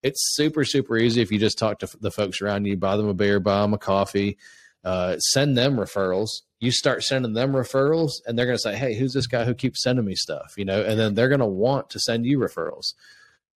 it's 0.06 0.36
super 0.36 0.63
super 0.63 0.98
easy 0.98 1.22
if 1.22 1.32
you 1.32 1.39
just 1.39 1.58
talk 1.58 1.80
to 1.80 1.89
the 2.00 2.12
folks 2.12 2.41
around 2.41 2.65
you 2.65 2.78
buy 2.78 2.96
them 2.96 3.08
a 3.08 3.13
beer 3.13 3.39
buy 3.39 3.62
them 3.62 3.74
a 3.74 3.78
coffee 3.78 4.38
uh, 4.86 5.18
send 5.18 5.58
them 5.58 5.78
referrals. 5.78 6.30
You 6.60 6.72
start 6.72 7.04
sending 7.04 7.34
them 7.34 7.54
referrals 7.54 8.12
and 8.26 8.38
they're 8.38 8.46
going 8.46 8.58
to 8.58 8.62
say 8.62 8.76
hey 8.76 8.94
who's 8.94 9.13
this 9.13 9.28
guy 9.28 9.44
who 9.44 9.56
keeps 9.56 9.82
sending 9.82 10.06
me 10.06 10.15
stuff? 10.15 10.54
You 10.58 10.65
know 10.65 10.82
and 10.84 11.00
then 11.00 11.15
they're 11.15 11.28
going 11.28 11.39
to 11.39 11.46
want 11.46 11.89
to 11.89 12.00
send 12.00 12.26
you 12.26 12.38
referrals. 12.38 12.94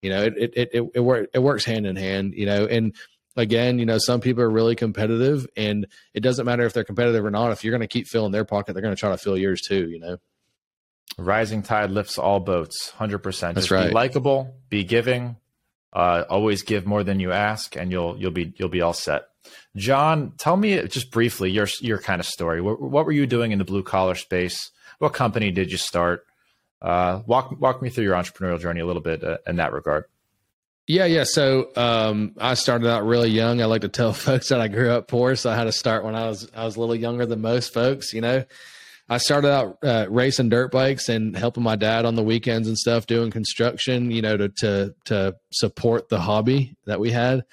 You 0.01 0.09
know 0.09 0.23
it 0.23 0.33
it 0.37 0.53
it 0.55 0.69
it, 0.73 0.83
it, 0.95 0.99
work, 0.99 1.29
it 1.33 1.39
works 1.39 1.65
hand 1.65 1.85
in 1.85 1.95
hand 1.95 2.33
you 2.35 2.45
know 2.45 2.65
and 2.65 2.95
again 3.37 3.77
you 3.79 3.85
know 3.85 3.99
some 3.99 4.21
people 4.21 4.41
are 4.43 4.49
really 4.49 4.75
competitive 4.75 5.45
and 5.55 5.85
it 6.13 6.21
doesn't 6.21 6.45
matter 6.45 6.65
if 6.65 6.73
they're 6.73 6.83
competitive 6.83 7.23
or 7.23 7.31
not 7.31 7.51
if 7.51 7.63
you're 7.63 7.71
going 7.71 7.81
to 7.81 7.87
keep 7.87 8.07
filling 8.07 8.31
their 8.31 8.45
pocket 8.45 8.73
they're 8.73 8.81
going 8.81 8.95
to 8.95 8.99
try 8.99 9.11
to 9.11 9.17
fill 9.17 9.37
yours 9.37 9.61
too 9.61 9.87
you 9.89 9.99
know? 9.99 10.17
Rising 11.17 11.63
tide 11.63 11.91
lifts 11.91 12.17
all 12.17 12.39
boats 12.39 12.91
100% 12.97 13.21
that's 13.23 13.55
Just 13.55 13.71
right. 13.71 13.89
be 13.89 13.93
likable 13.93 14.55
be 14.69 14.83
giving 14.83 15.35
uh, 15.93 16.23
always 16.29 16.63
give 16.63 16.85
more 16.85 17.03
than 17.03 17.19
you 17.19 17.31
ask, 17.31 17.75
and 17.75 17.91
you'll 17.91 18.17
you'll 18.19 18.31
be 18.31 18.53
you'll 18.57 18.69
be 18.69 18.81
all 18.81 18.93
set. 18.93 19.23
John, 19.75 20.33
tell 20.37 20.57
me 20.57 20.87
just 20.87 21.11
briefly 21.11 21.51
your 21.51 21.67
your 21.81 21.99
kind 21.99 22.19
of 22.19 22.25
story. 22.25 22.61
What, 22.61 22.81
what 22.81 23.05
were 23.05 23.11
you 23.11 23.27
doing 23.27 23.51
in 23.51 23.59
the 23.59 23.65
blue 23.65 23.83
collar 23.83 24.15
space? 24.15 24.71
What 24.99 25.13
company 25.13 25.51
did 25.51 25.71
you 25.71 25.77
start? 25.77 26.25
Uh, 26.81 27.21
walk 27.25 27.59
walk 27.59 27.81
me 27.81 27.89
through 27.89 28.05
your 28.05 28.15
entrepreneurial 28.15 28.59
journey 28.59 28.81
a 28.81 28.85
little 28.85 29.01
bit 29.01 29.23
uh, 29.23 29.37
in 29.47 29.57
that 29.57 29.73
regard. 29.73 30.05
Yeah, 30.87 31.05
yeah. 31.05 31.23
So 31.23 31.69
um, 31.75 32.33
I 32.39 32.55
started 32.55 32.89
out 32.89 33.05
really 33.05 33.29
young. 33.29 33.61
I 33.61 33.65
like 33.65 33.81
to 33.81 33.89
tell 33.89 34.11
folks 34.13 34.49
that 34.49 34.59
I 34.59 34.67
grew 34.67 34.89
up 34.91 35.07
poor, 35.07 35.35
so 35.35 35.49
I 35.49 35.55
had 35.55 35.65
to 35.65 35.71
start 35.71 36.03
when 36.03 36.15
I 36.15 36.27
was 36.27 36.49
I 36.55 36.65
was 36.65 36.75
a 36.75 36.79
little 36.79 36.95
younger 36.95 37.25
than 37.25 37.41
most 37.41 37.73
folks. 37.73 38.13
You 38.13 38.21
know, 38.21 38.43
I 39.09 39.17
started 39.17 39.51
out 39.51 39.77
uh, 39.83 40.05
racing 40.09 40.49
dirt 40.49 40.71
bikes 40.71 41.09
and 41.09 41.35
helping 41.35 41.63
my 41.63 41.75
dad 41.75 42.05
on 42.05 42.15
the 42.15 42.23
weekends 42.23 42.67
and 42.67 42.77
stuff, 42.77 43.07
doing 43.07 43.31
construction. 43.31 44.11
You 44.11 44.21
know, 44.21 44.37
to 44.37 44.49
to 44.49 44.95
to 45.05 45.35
support 45.51 46.09
the 46.09 46.19
hobby 46.19 46.75
that 46.85 46.99
we 46.99 47.11
had, 47.11 47.43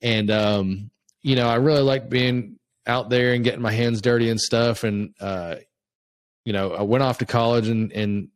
and 0.00 0.30
um, 0.30 0.90
you 1.22 1.36
know, 1.36 1.48
I 1.48 1.56
really 1.56 1.82
liked 1.82 2.08
being 2.08 2.58
out 2.86 3.10
there 3.10 3.32
and 3.32 3.44
getting 3.44 3.62
my 3.62 3.72
hands 3.72 4.00
dirty 4.00 4.28
and 4.28 4.40
stuff. 4.40 4.84
And 4.84 5.14
uh, 5.20 5.56
you 6.44 6.52
know, 6.52 6.72
I 6.72 6.82
went 6.82 7.02
off 7.02 7.18
to 7.18 7.26
college 7.26 7.68
and 7.68 7.92
and 7.92 8.28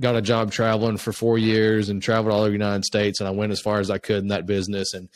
got 0.00 0.16
a 0.16 0.22
job 0.22 0.50
traveling 0.50 0.96
for 0.96 1.12
four 1.12 1.38
years 1.38 1.88
and 1.88 2.02
traveled 2.02 2.32
all 2.32 2.40
over 2.40 2.48
the 2.48 2.52
United 2.52 2.84
States. 2.84 3.20
And 3.20 3.28
I 3.28 3.32
went 3.32 3.52
as 3.52 3.60
far 3.60 3.78
as 3.78 3.90
I 3.90 3.98
could 3.98 4.22
in 4.22 4.28
that 4.28 4.46
business 4.46 4.94
and 4.94 5.08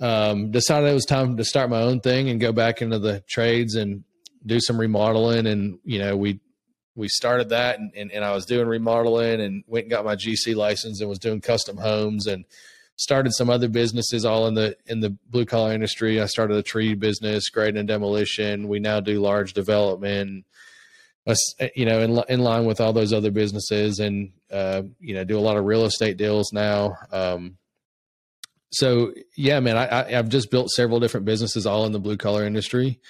um, 0.00 0.50
decided 0.50 0.88
it 0.88 0.94
was 0.94 1.04
time 1.04 1.36
to 1.36 1.44
start 1.44 1.70
my 1.70 1.82
own 1.82 2.00
thing 2.00 2.28
and 2.28 2.40
go 2.40 2.52
back 2.52 2.82
into 2.82 2.98
the 2.98 3.20
trades 3.28 3.74
and 3.74 4.04
do 4.44 4.60
some 4.60 4.78
remodeling. 4.78 5.46
And, 5.46 5.78
you 5.84 5.98
know, 5.98 6.16
we, 6.16 6.40
we 6.94 7.08
started 7.08 7.50
that 7.50 7.78
and, 7.78 7.92
and, 7.94 8.10
and 8.12 8.24
I 8.24 8.32
was 8.32 8.46
doing 8.46 8.66
remodeling 8.66 9.40
and 9.40 9.64
went 9.66 9.84
and 9.84 9.90
got 9.90 10.04
my 10.04 10.16
GC 10.16 10.54
license 10.54 11.00
and 11.00 11.08
was 11.08 11.18
doing 11.18 11.40
custom 11.40 11.76
homes 11.76 12.26
and 12.26 12.44
started 12.96 13.32
some 13.32 13.48
other 13.48 13.68
businesses 13.68 14.24
all 14.24 14.46
in 14.46 14.54
the, 14.54 14.76
in 14.86 15.00
the 15.00 15.16
blue 15.28 15.46
collar 15.46 15.72
industry. 15.72 16.20
I 16.20 16.26
started 16.26 16.56
a 16.56 16.62
tree 16.62 16.94
business, 16.94 17.48
grading 17.48 17.78
and 17.78 17.88
demolition. 17.88 18.68
We 18.68 18.80
now 18.80 19.00
do 19.00 19.20
large 19.20 19.54
development 19.54 20.44
you 21.74 21.84
know, 21.84 22.00
in, 22.00 22.22
in 22.28 22.40
line 22.40 22.64
with 22.64 22.80
all 22.80 22.92
those 22.92 23.12
other 23.12 23.30
businesses 23.30 24.00
and, 24.00 24.32
uh, 24.50 24.82
you 24.98 25.14
know, 25.14 25.24
do 25.24 25.38
a 25.38 25.40
lot 25.40 25.56
of 25.56 25.64
real 25.64 25.84
estate 25.84 26.16
deals 26.16 26.52
now. 26.52 26.96
Um, 27.12 27.56
so 28.72 29.12
yeah, 29.36 29.60
man, 29.60 29.76
I, 29.76 30.04
I, 30.04 30.10
have 30.12 30.28
just 30.28 30.50
built 30.50 30.70
several 30.70 31.00
different 31.00 31.26
businesses 31.26 31.66
all 31.66 31.86
in 31.86 31.92
the 31.92 31.98
blue 31.98 32.16
collar 32.16 32.44
industry, 32.44 33.00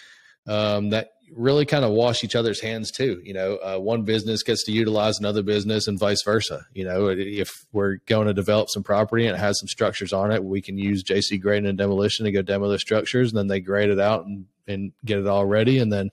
um, 0.47 0.91
that 0.91 1.11
really 1.35 1.65
kind 1.65 1.85
of 1.85 1.93
wash 1.93 2.25
each 2.25 2.35
other's 2.35 2.61
hands 2.61 2.91
too. 2.91 3.21
You 3.25 3.35
know, 3.35 3.57
uh, 3.57 3.79
one 3.79 4.03
business 4.03 4.43
gets 4.43 4.65
to 4.65 4.73
utilize 4.73 5.19
another 5.19 5.43
business 5.43 5.87
and 5.87 5.99
vice 5.99 6.23
versa. 6.25 6.67
You 6.75 6.85
know, 6.85 7.09
if 7.09 7.67
we're 7.73 7.97
going 8.07 8.27
to 8.27 8.35
develop 8.35 8.69
some 8.71 8.83
property 8.83 9.27
and 9.27 9.37
it 9.37 9.41
has 9.41 9.59
some 9.59 9.69
structures 9.69 10.13
on 10.13 10.33
it, 10.33 10.45
we 10.45 10.61
can 10.61 10.79
use 10.79 11.05
JC 11.05 11.41
grading 11.41 11.69
and 11.69 11.79
demolition 11.79 12.25
to 12.25 12.33
go 12.33 12.43
demo 12.43 12.69
the 12.69 12.79
structures 12.79 13.31
and 13.31 13.39
then 13.39 13.47
they 13.47 13.61
grade 13.61 13.91
it 13.91 14.01
out 14.01 14.25
and, 14.27 14.47
and 14.67 14.93
get 15.05 15.19
it 15.19 15.27
all 15.27 15.47
ready. 15.47 15.79
And 15.79 15.93
then, 15.93 16.11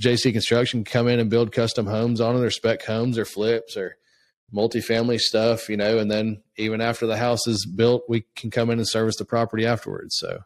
JC 0.00 0.32
Construction 0.32 0.84
come 0.84 1.08
in 1.08 1.20
and 1.20 1.30
build 1.30 1.52
custom 1.52 1.86
homes 1.86 2.20
on 2.20 2.36
it, 2.36 2.42
or 2.42 2.50
spec 2.50 2.82
homes, 2.82 3.16
or 3.16 3.24
flips, 3.24 3.76
or 3.76 3.96
multifamily 4.52 5.20
stuff, 5.20 5.68
you 5.68 5.76
know. 5.76 5.98
And 5.98 6.10
then 6.10 6.42
even 6.56 6.80
after 6.80 7.06
the 7.06 7.16
house 7.16 7.46
is 7.46 7.66
built, 7.66 8.02
we 8.08 8.24
can 8.34 8.50
come 8.50 8.70
in 8.70 8.78
and 8.78 8.88
service 8.88 9.16
the 9.16 9.24
property 9.24 9.66
afterwards. 9.66 10.16
So 10.18 10.40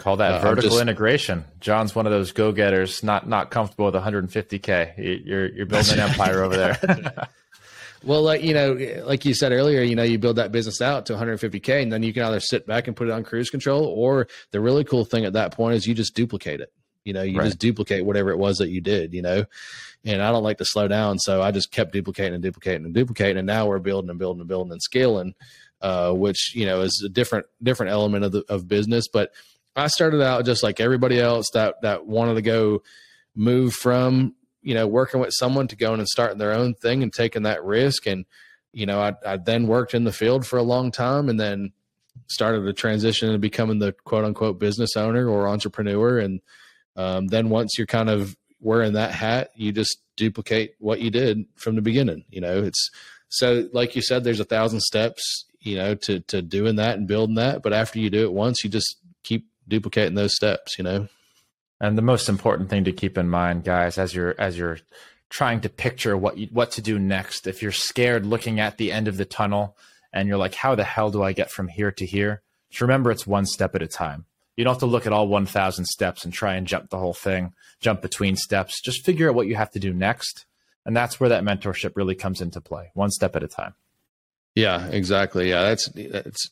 call 0.00 0.16
that 0.16 0.32
uh, 0.32 0.40
vertical 0.40 0.70
just, 0.70 0.80
integration. 0.80 1.44
John's 1.60 1.94
one 1.94 2.06
of 2.06 2.12
those 2.12 2.32
go 2.32 2.50
getters, 2.52 3.04
not 3.04 3.28
not 3.28 3.50
comfortable 3.50 3.84
with 3.84 3.94
150k. 3.94 5.24
You're 5.24 5.48
you're 5.48 5.66
building 5.66 5.94
an 5.94 6.00
empire 6.00 6.42
over 6.42 6.56
there. 6.56 7.28
well, 8.04 8.22
like 8.22 8.42
you 8.42 8.54
know, 8.54 9.04
like 9.04 9.24
you 9.24 9.34
said 9.34 9.52
earlier, 9.52 9.82
you 9.82 9.94
know, 9.94 10.02
you 10.02 10.18
build 10.18 10.36
that 10.36 10.50
business 10.50 10.80
out 10.80 11.06
to 11.06 11.12
150k, 11.12 11.82
and 11.82 11.92
then 11.92 12.02
you 12.02 12.12
can 12.12 12.24
either 12.24 12.40
sit 12.40 12.66
back 12.66 12.88
and 12.88 12.96
put 12.96 13.08
it 13.08 13.12
on 13.12 13.22
cruise 13.22 13.50
control, 13.50 13.84
or 13.84 14.26
the 14.50 14.60
really 14.60 14.84
cool 14.84 15.04
thing 15.04 15.24
at 15.24 15.34
that 15.34 15.52
point 15.52 15.76
is 15.76 15.86
you 15.86 15.94
just 15.94 16.14
duplicate 16.14 16.60
it. 16.60 16.72
You 17.04 17.12
know, 17.12 17.22
you 17.22 17.38
right. 17.38 17.44
just 17.44 17.58
duplicate 17.58 18.04
whatever 18.04 18.30
it 18.30 18.38
was 18.38 18.58
that 18.58 18.68
you 18.70 18.80
did, 18.80 19.14
you 19.14 19.22
know. 19.22 19.44
And 20.04 20.22
I 20.22 20.32
don't 20.32 20.42
like 20.42 20.58
to 20.58 20.64
slow 20.64 20.88
down, 20.88 21.18
so 21.18 21.42
I 21.42 21.50
just 21.50 21.70
kept 21.70 21.92
duplicating 21.92 22.34
and 22.34 22.42
duplicating 22.42 22.86
and 22.86 22.94
duplicating, 22.94 23.36
and 23.36 23.46
now 23.46 23.66
we're 23.66 23.78
building 23.78 24.08
and 24.08 24.18
building 24.18 24.40
and 24.40 24.48
building 24.48 24.72
and 24.72 24.82
scaling, 24.82 25.34
uh, 25.82 26.12
which 26.12 26.54
you 26.54 26.64
know 26.64 26.80
is 26.80 27.02
a 27.04 27.10
different 27.10 27.44
different 27.62 27.92
element 27.92 28.24
of 28.24 28.32
the 28.32 28.44
of 28.48 28.66
business. 28.66 29.08
But 29.08 29.32
I 29.76 29.86
started 29.86 30.22
out 30.22 30.44
just 30.44 30.62
like 30.62 30.80
everybody 30.80 31.18
else 31.18 31.46
that 31.54 31.76
that 31.82 32.06
wanted 32.06 32.34
to 32.34 32.42
go 32.42 32.82
move 33.34 33.74
from 33.74 34.34
you 34.62 34.74
know 34.74 34.86
working 34.86 35.20
with 35.20 35.32
someone 35.32 35.68
to 35.68 35.76
going 35.76 36.00
and 36.00 36.08
starting 36.08 36.38
their 36.38 36.52
own 36.52 36.74
thing 36.74 37.02
and 37.02 37.12
taking 37.12 37.44
that 37.44 37.64
risk. 37.64 38.06
And 38.06 38.24
you 38.72 38.86
know, 38.86 39.00
I, 39.00 39.14
I 39.26 39.36
then 39.36 39.66
worked 39.66 39.94
in 39.94 40.04
the 40.04 40.12
field 40.12 40.46
for 40.46 40.58
a 40.58 40.62
long 40.62 40.90
time, 40.90 41.28
and 41.28 41.38
then 41.38 41.72
started 42.26 42.64
to 42.64 42.72
transition 42.72 43.28
into 43.28 43.38
becoming 43.38 43.78
the 43.78 43.92
quote 44.04 44.24
unquote 44.24 44.58
business 44.58 44.96
owner 44.96 45.28
or 45.28 45.48
entrepreneur 45.48 46.18
and 46.18 46.40
um, 46.96 47.28
then 47.28 47.48
once 47.48 47.78
you're 47.78 47.86
kind 47.86 48.10
of 48.10 48.36
wearing 48.60 48.94
that 48.94 49.12
hat, 49.12 49.50
you 49.54 49.72
just 49.72 49.98
duplicate 50.16 50.74
what 50.78 51.00
you 51.00 51.10
did 51.10 51.44
from 51.56 51.76
the 51.76 51.82
beginning. 51.82 52.24
You 52.28 52.40
know, 52.40 52.62
it's 52.62 52.90
so 53.28 53.68
like 53.72 53.96
you 53.96 54.02
said, 54.02 54.24
there's 54.24 54.40
a 54.40 54.44
thousand 54.44 54.80
steps, 54.80 55.46
you 55.60 55.76
know, 55.76 55.94
to 55.94 56.20
to 56.20 56.42
doing 56.42 56.76
that 56.76 56.98
and 56.98 57.08
building 57.08 57.36
that. 57.36 57.62
But 57.62 57.72
after 57.72 57.98
you 57.98 58.10
do 58.10 58.24
it 58.24 58.32
once, 58.32 58.62
you 58.64 58.70
just 58.70 58.96
keep 59.22 59.46
duplicating 59.68 60.14
those 60.14 60.34
steps, 60.34 60.78
you 60.78 60.84
know. 60.84 61.08
And 61.80 61.96
the 61.96 62.02
most 62.02 62.28
important 62.28 62.68
thing 62.68 62.84
to 62.84 62.92
keep 62.92 63.16
in 63.16 63.28
mind, 63.28 63.64
guys, 63.64 63.98
as 63.98 64.14
you're 64.14 64.34
as 64.38 64.58
you're 64.58 64.78
trying 65.30 65.60
to 65.60 65.68
picture 65.68 66.16
what 66.16 66.36
you, 66.36 66.48
what 66.52 66.72
to 66.72 66.82
do 66.82 66.98
next, 66.98 67.46
if 67.46 67.62
you're 67.62 67.72
scared 67.72 68.26
looking 68.26 68.60
at 68.60 68.76
the 68.76 68.92
end 68.92 69.08
of 69.08 69.16
the 69.16 69.24
tunnel 69.24 69.76
and 70.12 70.28
you're 70.28 70.36
like, 70.36 70.54
how 70.54 70.74
the 70.74 70.84
hell 70.84 71.10
do 71.10 71.22
I 71.22 71.32
get 71.32 71.50
from 71.50 71.68
here 71.68 71.92
to 71.92 72.04
here? 72.04 72.42
Just 72.70 72.80
remember, 72.80 73.10
it's 73.10 73.26
one 73.26 73.46
step 73.46 73.74
at 73.74 73.82
a 73.82 73.86
time. 73.86 74.26
You 74.56 74.64
don't 74.64 74.74
have 74.74 74.80
to 74.80 74.86
look 74.86 75.06
at 75.06 75.12
all 75.12 75.28
1,000 75.28 75.84
steps 75.86 76.24
and 76.24 76.34
try 76.34 76.54
and 76.54 76.66
jump 76.66 76.90
the 76.90 76.98
whole 76.98 77.14
thing, 77.14 77.54
jump 77.80 78.02
between 78.02 78.36
steps. 78.36 78.82
Just 78.82 79.04
figure 79.04 79.28
out 79.28 79.34
what 79.34 79.46
you 79.46 79.54
have 79.54 79.70
to 79.70 79.78
do 79.78 79.92
next. 79.92 80.46
And 80.84 80.96
that's 80.96 81.20
where 81.20 81.30
that 81.30 81.44
mentorship 81.44 81.92
really 81.94 82.14
comes 82.14 82.40
into 82.40 82.60
play, 82.60 82.90
one 82.94 83.10
step 83.10 83.36
at 83.36 83.42
a 83.42 83.48
time. 83.48 83.74
Yeah, 84.54 84.88
exactly. 84.88 85.48
Yeah, 85.48 85.62
that's 85.62 85.88
that's 85.94 86.50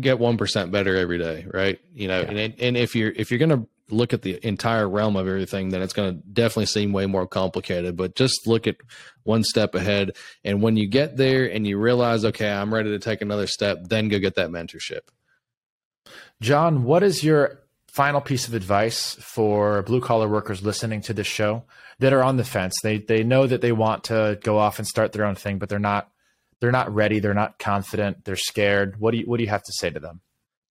get 0.00 0.18
one 0.18 0.36
percent 0.36 0.72
better 0.72 0.96
every 0.96 1.18
day, 1.18 1.46
right? 1.52 1.78
You 1.94 2.08
know, 2.08 2.20
yeah. 2.20 2.30
and 2.30 2.54
and 2.58 2.76
if 2.76 2.96
you're 2.96 3.12
if 3.12 3.30
you're 3.30 3.38
gonna 3.38 3.66
look 3.88 4.12
at 4.12 4.22
the 4.22 4.44
entire 4.44 4.88
realm 4.88 5.14
of 5.14 5.28
everything, 5.28 5.68
then 5.68 5.80
it's 5.80 5.92
gonna 5.92 6.12
definitely 6.12 6.66
seem 6.66 6.92
way 6.92 7.06
more 7.06 7.26
complicated. 7.26 7.96
But 7.96 8.16
just 8.16 8.48
look 8.48 8.66
at 8.66 8.76
one 9.22 9.44
step 9.44 9.76
ahead, 9.76 10.16
and 10.44 10.60
when 10.60 10.76
you 10.76 10.88
get 10.88 11.16
there 11.16 11.48
and 11.50 11.64
you 11.66 11.78
realize, 11.78 12.24
okay, 12.24 12.50
I'm 12.50 12.74
ready 12.74 12.90
to 12.90 12.98
take 12.98 13.22
another 13.22 13.46
step, 13.46 13.78
then 13.88 14.08
go 14.08 14.18
get 14.18 14.34
that 14.34 14.50
mentorship. 14.50 15.02
John, 16.40 16.82
what 16.82 17.04
is 17.04 17.22
your 17.22 17.60
final 17.86 18.20
piece 18.20 18.48
of 18.48 18.54
advice 18.54 19.14
for 19.20 19.82
blue 19.82 20.00
collar 20.00 20.28
workers 20.28 20.62
listening 20.62 21.00
to 21.02 21.14
this 21.14 21.26
show 21.28 21.62
that 22.00 22.12
are 22.12 22.24
on 22.24 22.38
the 22.38 22.44
fence? 22.44 22.74
They 22.82 22.98
they 22.98 23.22
know 23.22 23.46
that 23.46 23.60
they 23.60 23.72
want 23.72 24.04
to 24.04 24.36
go 24.42 24.58
off 24.58 24.80
and 24.80 24.88
start 24.88 25.12
their 25.12 25.24
own 25.24 25.36
thing, 25.36 25.58
but 25.58 25.68
they're 25.68 25.78
not 25.78 26.10
they're 26.60 26.72
not 26.72 26.92
ready, 26.94 27.18
they're 27.18 27.34
not 27.34 27.58
confident, 27.58 28.24
they're 28.24 28.36
scared. 28.36 28.98
What 28.98 29.12
do 29.12 29.18
you 29.18 29.24
what 29.26 29.38
do 29.38 29.44
you 29.44 29.50
have 29.50 29.62
to 29.62 29.72
say 29.72 29.90
to 29.90 30.00
them? 30.00 30.20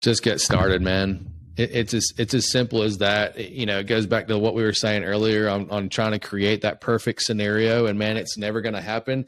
Just 0.01 0.23
get 0.23 0.39
started, 0.39 0.81
man. 0.81 1.31
It, 1.57 1.71
it's 1.73 1.93
as 1.93 2.11
it's 2.17 2.33
as 2.33 2.51
simple 2.51 2.83
as 2.83 2.97
that. 2.99 3.37
You 3.37 3.65
know, 3.65 3.79
it 3.79 3.87
goes 3.87 4.07
back 4.07 4.27
to 4.27 4.37
what 4.37 4.55
we 4.55 4.63
were 4.63 4.73
saying 4.73 5.03
earlier 5.03 5.49
on, 5.49 5.69
on 5.71 5.89
trying 5.89 6.11
to 6.11 6.19
create 6.19 6.61
that 6.61 6.81
perfect 6.81 7.21
scenario, 7.21 7.85
and 7.85 7.97
man, 7.97 8.17
it's 8.17 8.37
never 8.37 8.61
going 8.61 8.75
to 8.75 8.81
happen. 8.81 9.25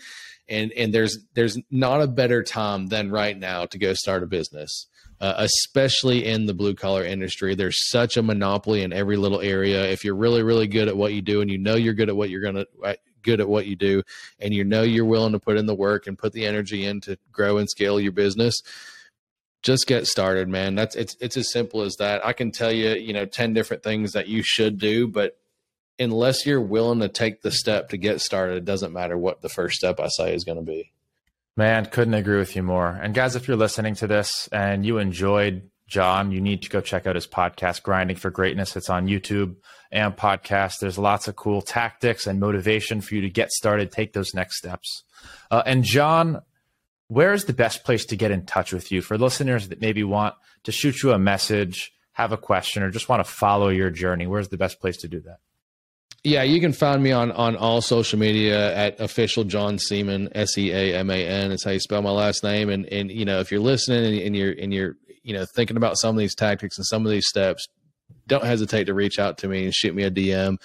And 0.50 0.72
and 0.74 0.94
there's 0.94 1.18
there's 1.34 1.58
not 1.70 2.02
a 2.02 2.08
better 2.08 2.44
time 2.44 2.88
than 2.88 3.12
right 3.12 3.38
now 3.38 3.66
to 3.66 3.78
go 3.78 3.94
start 3.94 4.24
a 4.24 4.28
business 4.28 4.88
uh, 5.20 5.34
especially 5.38 6.26
in 6.26 6.46
the 6.46 6.54
blue 6.54 6.76
collar 6.76 7.04
industry. 7.04 7.56
There's 7.56 7.90
such 7.90 8.18
a 8.18 8.24
monopoly 8.24 8.84
in 8.84 8.94
every 8.94 9.18
little 9.18 9.42
area. 9.42 9.86
If 9.86 10.06
you're 10.06 10.16
really, 10.16 10.44
really 10.44 10.68
good 10.68 10.88
at 10.88 10.98
what 10.98 11.14
you 11.14 11.22
do 11.22 11.42
and 11.42 11.50
you 11.50 11.58
know 11.58 11.76
you're 11.76 11.94
good 11.94 12.10
at 12.10 12.16
what 12.16 12.30
you're 12.30 12.42
going 12.42 12.56
to, 12.56 12.98
good 13.28 13.42
at 13.42 13.50
what 13.50 13.68
you 13.68 13.76
do, 13.76 14.02
and 14.40 14.54
you 14.54 14.64
know 14.64 14.82
you're 14.82 15.06
willing 15.06 15.34
to 15.34 15.40
put 15.40 15.58
in 15.58 15.66
the 15.66 15.76
work 15.76 16.08
and 16.08 16.18
put 16.18 16.32
the 16.32 16.46
energy 16.46 16.86
in 16.86 17.02
to 17.02 17.20
grow 17.32 17.58
and 17.58 17.70
scale 17.70 18.00
your 18.00 18.14
business, 18.14 18.62
just 19.62 19.86
get 19.86 20.08
started, 20.08 20.48
man. 20.48 20.76
That's 20.76 20.96
it's 20.96 21.18
it's 21.20 21.36
as 21.36 21.52
simple 21.52 21.82
as 21.82 21.98
that. 21.98 22.26
I 22.26 22.32
can 22.32 22.52
tell 22.52 22.72
you, 22.72 22.92
you 22.92 23.12
know, 23.12 23.26
10 23.26 23.54
different 23.54 23.84
things 23.84 24.14
that 24.14 24.28
you 24.28 24.42
should 24.42 24.80
do, 24.80 25.08
but 25.08 25.38
unless 26.00 26.46
you're 26.46 26.62
willing 26.62 27.02
to 27.02 27.10
take 27.10 27.42
the 27.42 27.52
step 27.52 27.90
to 27.90 27.98
get 27.98 28.22
started, 28.22 28.58
it 28.58 28.66
doesn't 28.66 28.94
matter 28.94 29.18
what 29.18 29.42
the 29.42 29.50
first 29.50 29.76
step 29.76 30.00
I 30.00 30.08
say 30.08 30.34
is 30.34 30.46
going 30.46 30.58
to 30.58 30.64
be. 30.64 30.94
Man, 31.58 31.88
couldn't 31.88 32.14
agree 32.14 32.38
with 32.38 32.56
you 32.56 32.64
more. 32.64 32.90
And 32.90 33.14
guys, 33.14 33.36
if 33.36 33.48
you're 33.48 33.58
listening 33.58 33.96
to 33.96 34.08
this 34.08 34.48
and 34.52 34.86
you 34.86 35.00
enjoyed 35.00 35.70
John, 35.88 36.32
you 36.32 36.42
need 36.42 36.64
to 36.64 36.70
go 36.70 36.82
check 36.82 37.08
out 37.08 37.16
his 37.16 37.28
podcast, 37.28 37.82
Grinding 37.82 38.18
for 38.18 38.30
Greatness. 38.30 38.76
It's 38.76 38.90
on 38.90 39.08
YouTube 39.08 39.56
and 39.92 40.16
podcast. 40.16 40.80
There's 40.80 40.98
lots 40.98 41.30
of 41.30 41.38
cool 41.38 41.62
tactics 41.62 42.28
and 42.28 42.40
motivation 42.40 43.00
for 43.00 43.16
you 43.16 43.22
to 43.22 43.30
get 43.30 43.52
started, 43.52 43.92
take 43.92 44.12
those 44.12 44.34
next 44.34 44.58
steps. 44.58 45.04
Uh, 45.50 45.64
and 45.66 45.84
John, 45.84 46.42
where 47.08 47.32
is 47.32 47.46
the 47.46 47.54
best 47.54 47.86
place 47.86 48.06
to 48.08 48.18
get 48.18 48.32
in 48.32 48.46
touch 48.46 48.74
with 48.74 48.92
you 48.92 49.02
for 49.02 49.18
listeners 49.18 49.70
that 49.70 49.80
maybe 49.80 50.04
want 50.04 50.36
to 50.64 50.74
shoot 50.74 51.02
you 51.02 51.14
a 51.14 51.20
message, 51.20 51.94
have 52.12 52.34
a 52.34 52.38
question, 52.38 52.84
or 52.84 52.92
just 52.92 53.08
want 53.08 53.26
to 53.26 53.32
follow 53.32 53.70
your 53.70 53.90
journey? 53.90 54.28
Where's 54.28 54.50
the 54.50 54.58
best 54.58 54.82
place 54.82 54.98
to 54.98 55.08
do 55.08 55.22
that? 55.22 55.38
Yeah, 56.28 56.44
you 56.44 56.60
can 56.60 56.74
find 56.74 57.02
me 57.02 57.14
on 57.14 57.32
on 57.32 57.56
all 57.56 57.80
social 57.80 58.20
media 58.20 58.76
at 58.76 59.00
official 59.00 59.46
John 59.46 59.80
Seaman 59.80 60.28
S 60.36 60.58
E 60.58 60.74
A 60.74 60.98
M 60.98 61.10
A 61.10 61.26
N. 61.26 61.54
It's 61.54 61.64
how 61.64 61.72
you 61.72 61.80
spell 61.80 62.02
my 62.02 62.12
last 62.12 62.44
name. 62.44 62.70
And 62.70 62.86
and 62.88 63.10
you 63.10 63.24
know 63.24 63.40
if 63.40 63.50
you're 63.50 63.62
listening 63.62 64.04
and, 64.04 64.22
and 64.22 64.36
you're 64.36 64.52
and 64.52 64.74
you're 64.74 64.98
you 65.24 65.34
know 65.34 65.46
thinking 65.56 65.78
about 65.78 65.98
some 65.98 66.18
of 66.18 66.20
these 66.20 66.36
tactics 66.36 66.78
and 66.78 66.86
some 66.86 67.06
of 67.06 67.12
these 67.14 67.30
steps, 67.30 67.66
don't 68.28 68.44
hesitate 68.44 68.88
to 68.88 68.94
reach 68.94 69.20
out 69.20 69.38
to 69.38 69.48
me 69.48 69.64
and 69.64 69.74
shoot 69.74 69.96
me 69.96 70.04
a 70.04 70.12
DM. 70.12 70.58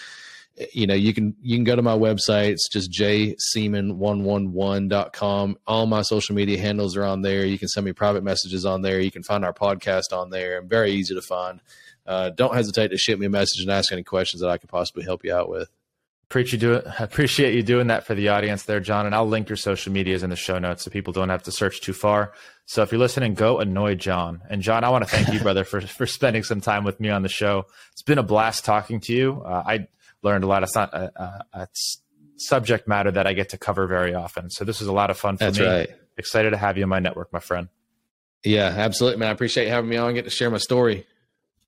you 0.72 0.88
know, 0.88 0.94
you 0.94 1.14
can 1.14 1.36
you 1.40 1.56
can 1.56 1.62
go 1.62 1.76
to 1.76 1.82
my 1.82 1.96
website. 1.96 2.48
It's 2.48 2.68
just 2.68 2.90
jseaman111.com. 2.90 5.58
All 5.68 5.86
my 5.86 6.02
social 6.02 6.34
media 6.34 6.58
handles 6.58 6.96
are 6.96 7.04
on 7.04 7.22
there. 7.22 7.46
You 7.46 7.60
can 7.60 7.68
send 7.68 7.86
me 7.86 7.92
private 7.92 8.24
messages 8.24 8.66
on 8.66 8.82
there. 8.82 8.98
You 8.98 9.12
can 9.12 9.22
find 9.22 9.44
our 9.44 9.54
podcast 9.54 10.12
on 10.12 10.30
there. 10.30 10.58
I'm 10.58 10.68
very 10.68 10.90
easy 10.90 11.14
to 11.14 11.22
find. 11.22 11.60
Uh, 12.06 12.30
don't 12.30 12.54
hesitate 12.54 12.88
to 12.88 12.98
shoot 12.98 13.18
me 13.18 13.26
a 13.26 13.30
message 13.30 13.60
and 13.60 13.70
ask 13.70 13.92
any 13.92 14.02
questions 14.02 14.40
that 14.40 14.50
I 14.50 14.58
could 14.58 14.70
possibly 14.70 15.04
help 15.04 15.24
you 15.24 15.34
out 15.34 15.48
with. 15.48 15.68
Appreciate 16.32 16.62
you, 16.62 16.68
do 16.68 16.74
it. 16.74 16.86
appreciate 16.98 17.54
you 17.54 17.62
doing 17.62 17.88
that 17.88 18.06
for 18.06 18.14
the 18.14 18.30
audience 18.30 18.62
there, 18.62 18.80
John. 18.80 19.04
And 19.04 19.14
I'll 19.14 19.28
link 19.28 19.50
your 19.50 19.56
social 19.56 19.92
medias 19.92 20.22
in 20.22 20.30
the 20.30 20.36
show 20.36 20.58
notes 20.58 20.82
so 20.82 20.90
people 20.90 21.12
don't 21.12 21.28
have 21.28 21.42
to 21.42 21.52
search 21.52 21.82
too 21.82 21.92
far. 21.92 22.32
So 22.64 22.82
if 22.82 22.90
you're 22.90 22.98
listening, 22.98 23.34
go 23.34 23.58
annoy 23.58 23.96
John. 23.96 24.40
And 24.48 24.62
John, 24.62 24.82
I 24.82 24.88
want 24.88 25.06
to 25.06 25.10
thank 25.10 25.30
you, 25.30 25.40
brother, 25.40 25.62
for 25.64 25.82
for 25.82 26.06
spending 26.06 26.42
some 26.42 26.62
time 26.62 26.84
with 26.84 27.00
me 27.00 27.10
on 27.10 27.22
the 27.22 27.28
show. 27.28 27.66
It's 27.92 28.00
been 28.00 28.16
a 28.16 28.22
blast 28.22 28.64
talking 28.64 29.00
to 29.00 29.12
you. 29.12 29.42
Uh, 29.44 29.62
I 29.66 29.88
learned 30.22 30.44
a 30.44 30.46
lot. 30.46 30.62
It's 30.62 30.74
not 30.74 30.94
a, 30.94 31.12
a, 31.20 31.44
a, 31.52 31.68
subject 32.36 32.88
matter 32.88 33.10
that 33.10 33.26
I 33.26 33.34
get 33.34 33.50
to 33.50 33.58
cover 33.58 33.86
very 33.86 34.14
often. 34.14 34.50
So 34.50 34.64
this 34.64 34.80
was 34.80 34.88
a 34.88 34.92
lot 34.92 35.10
of 35.10 35.18
fun 35.18 35.36
for 35.36 35.44
That's 35.44 35.58
me. 35.58 35.66
Right. 35.66 35.90
Excited 36.16 36.50
to 36.50 36.56
have 36.56 36.76
you 36.76 36.82
in 36.82 36.88
my 36.88 36.98
network, 36.98 37.32
my 37.32 37.38
friend. 37.38 37.68
Yeah, 38.42 38.66
absolutely, 38.66 39.20
man. 39.20 39.28
I 39.28 39.32
appreciate 39.32 39.66
you 39.66 39.70
having 39.70 39.90
me 39.90 39.96
on. 39.96 40.14
Get 40.14 40.24
to 40.24 40.30
share 40.30 40.50
my 40.50 40.58
story. 40.58 41.06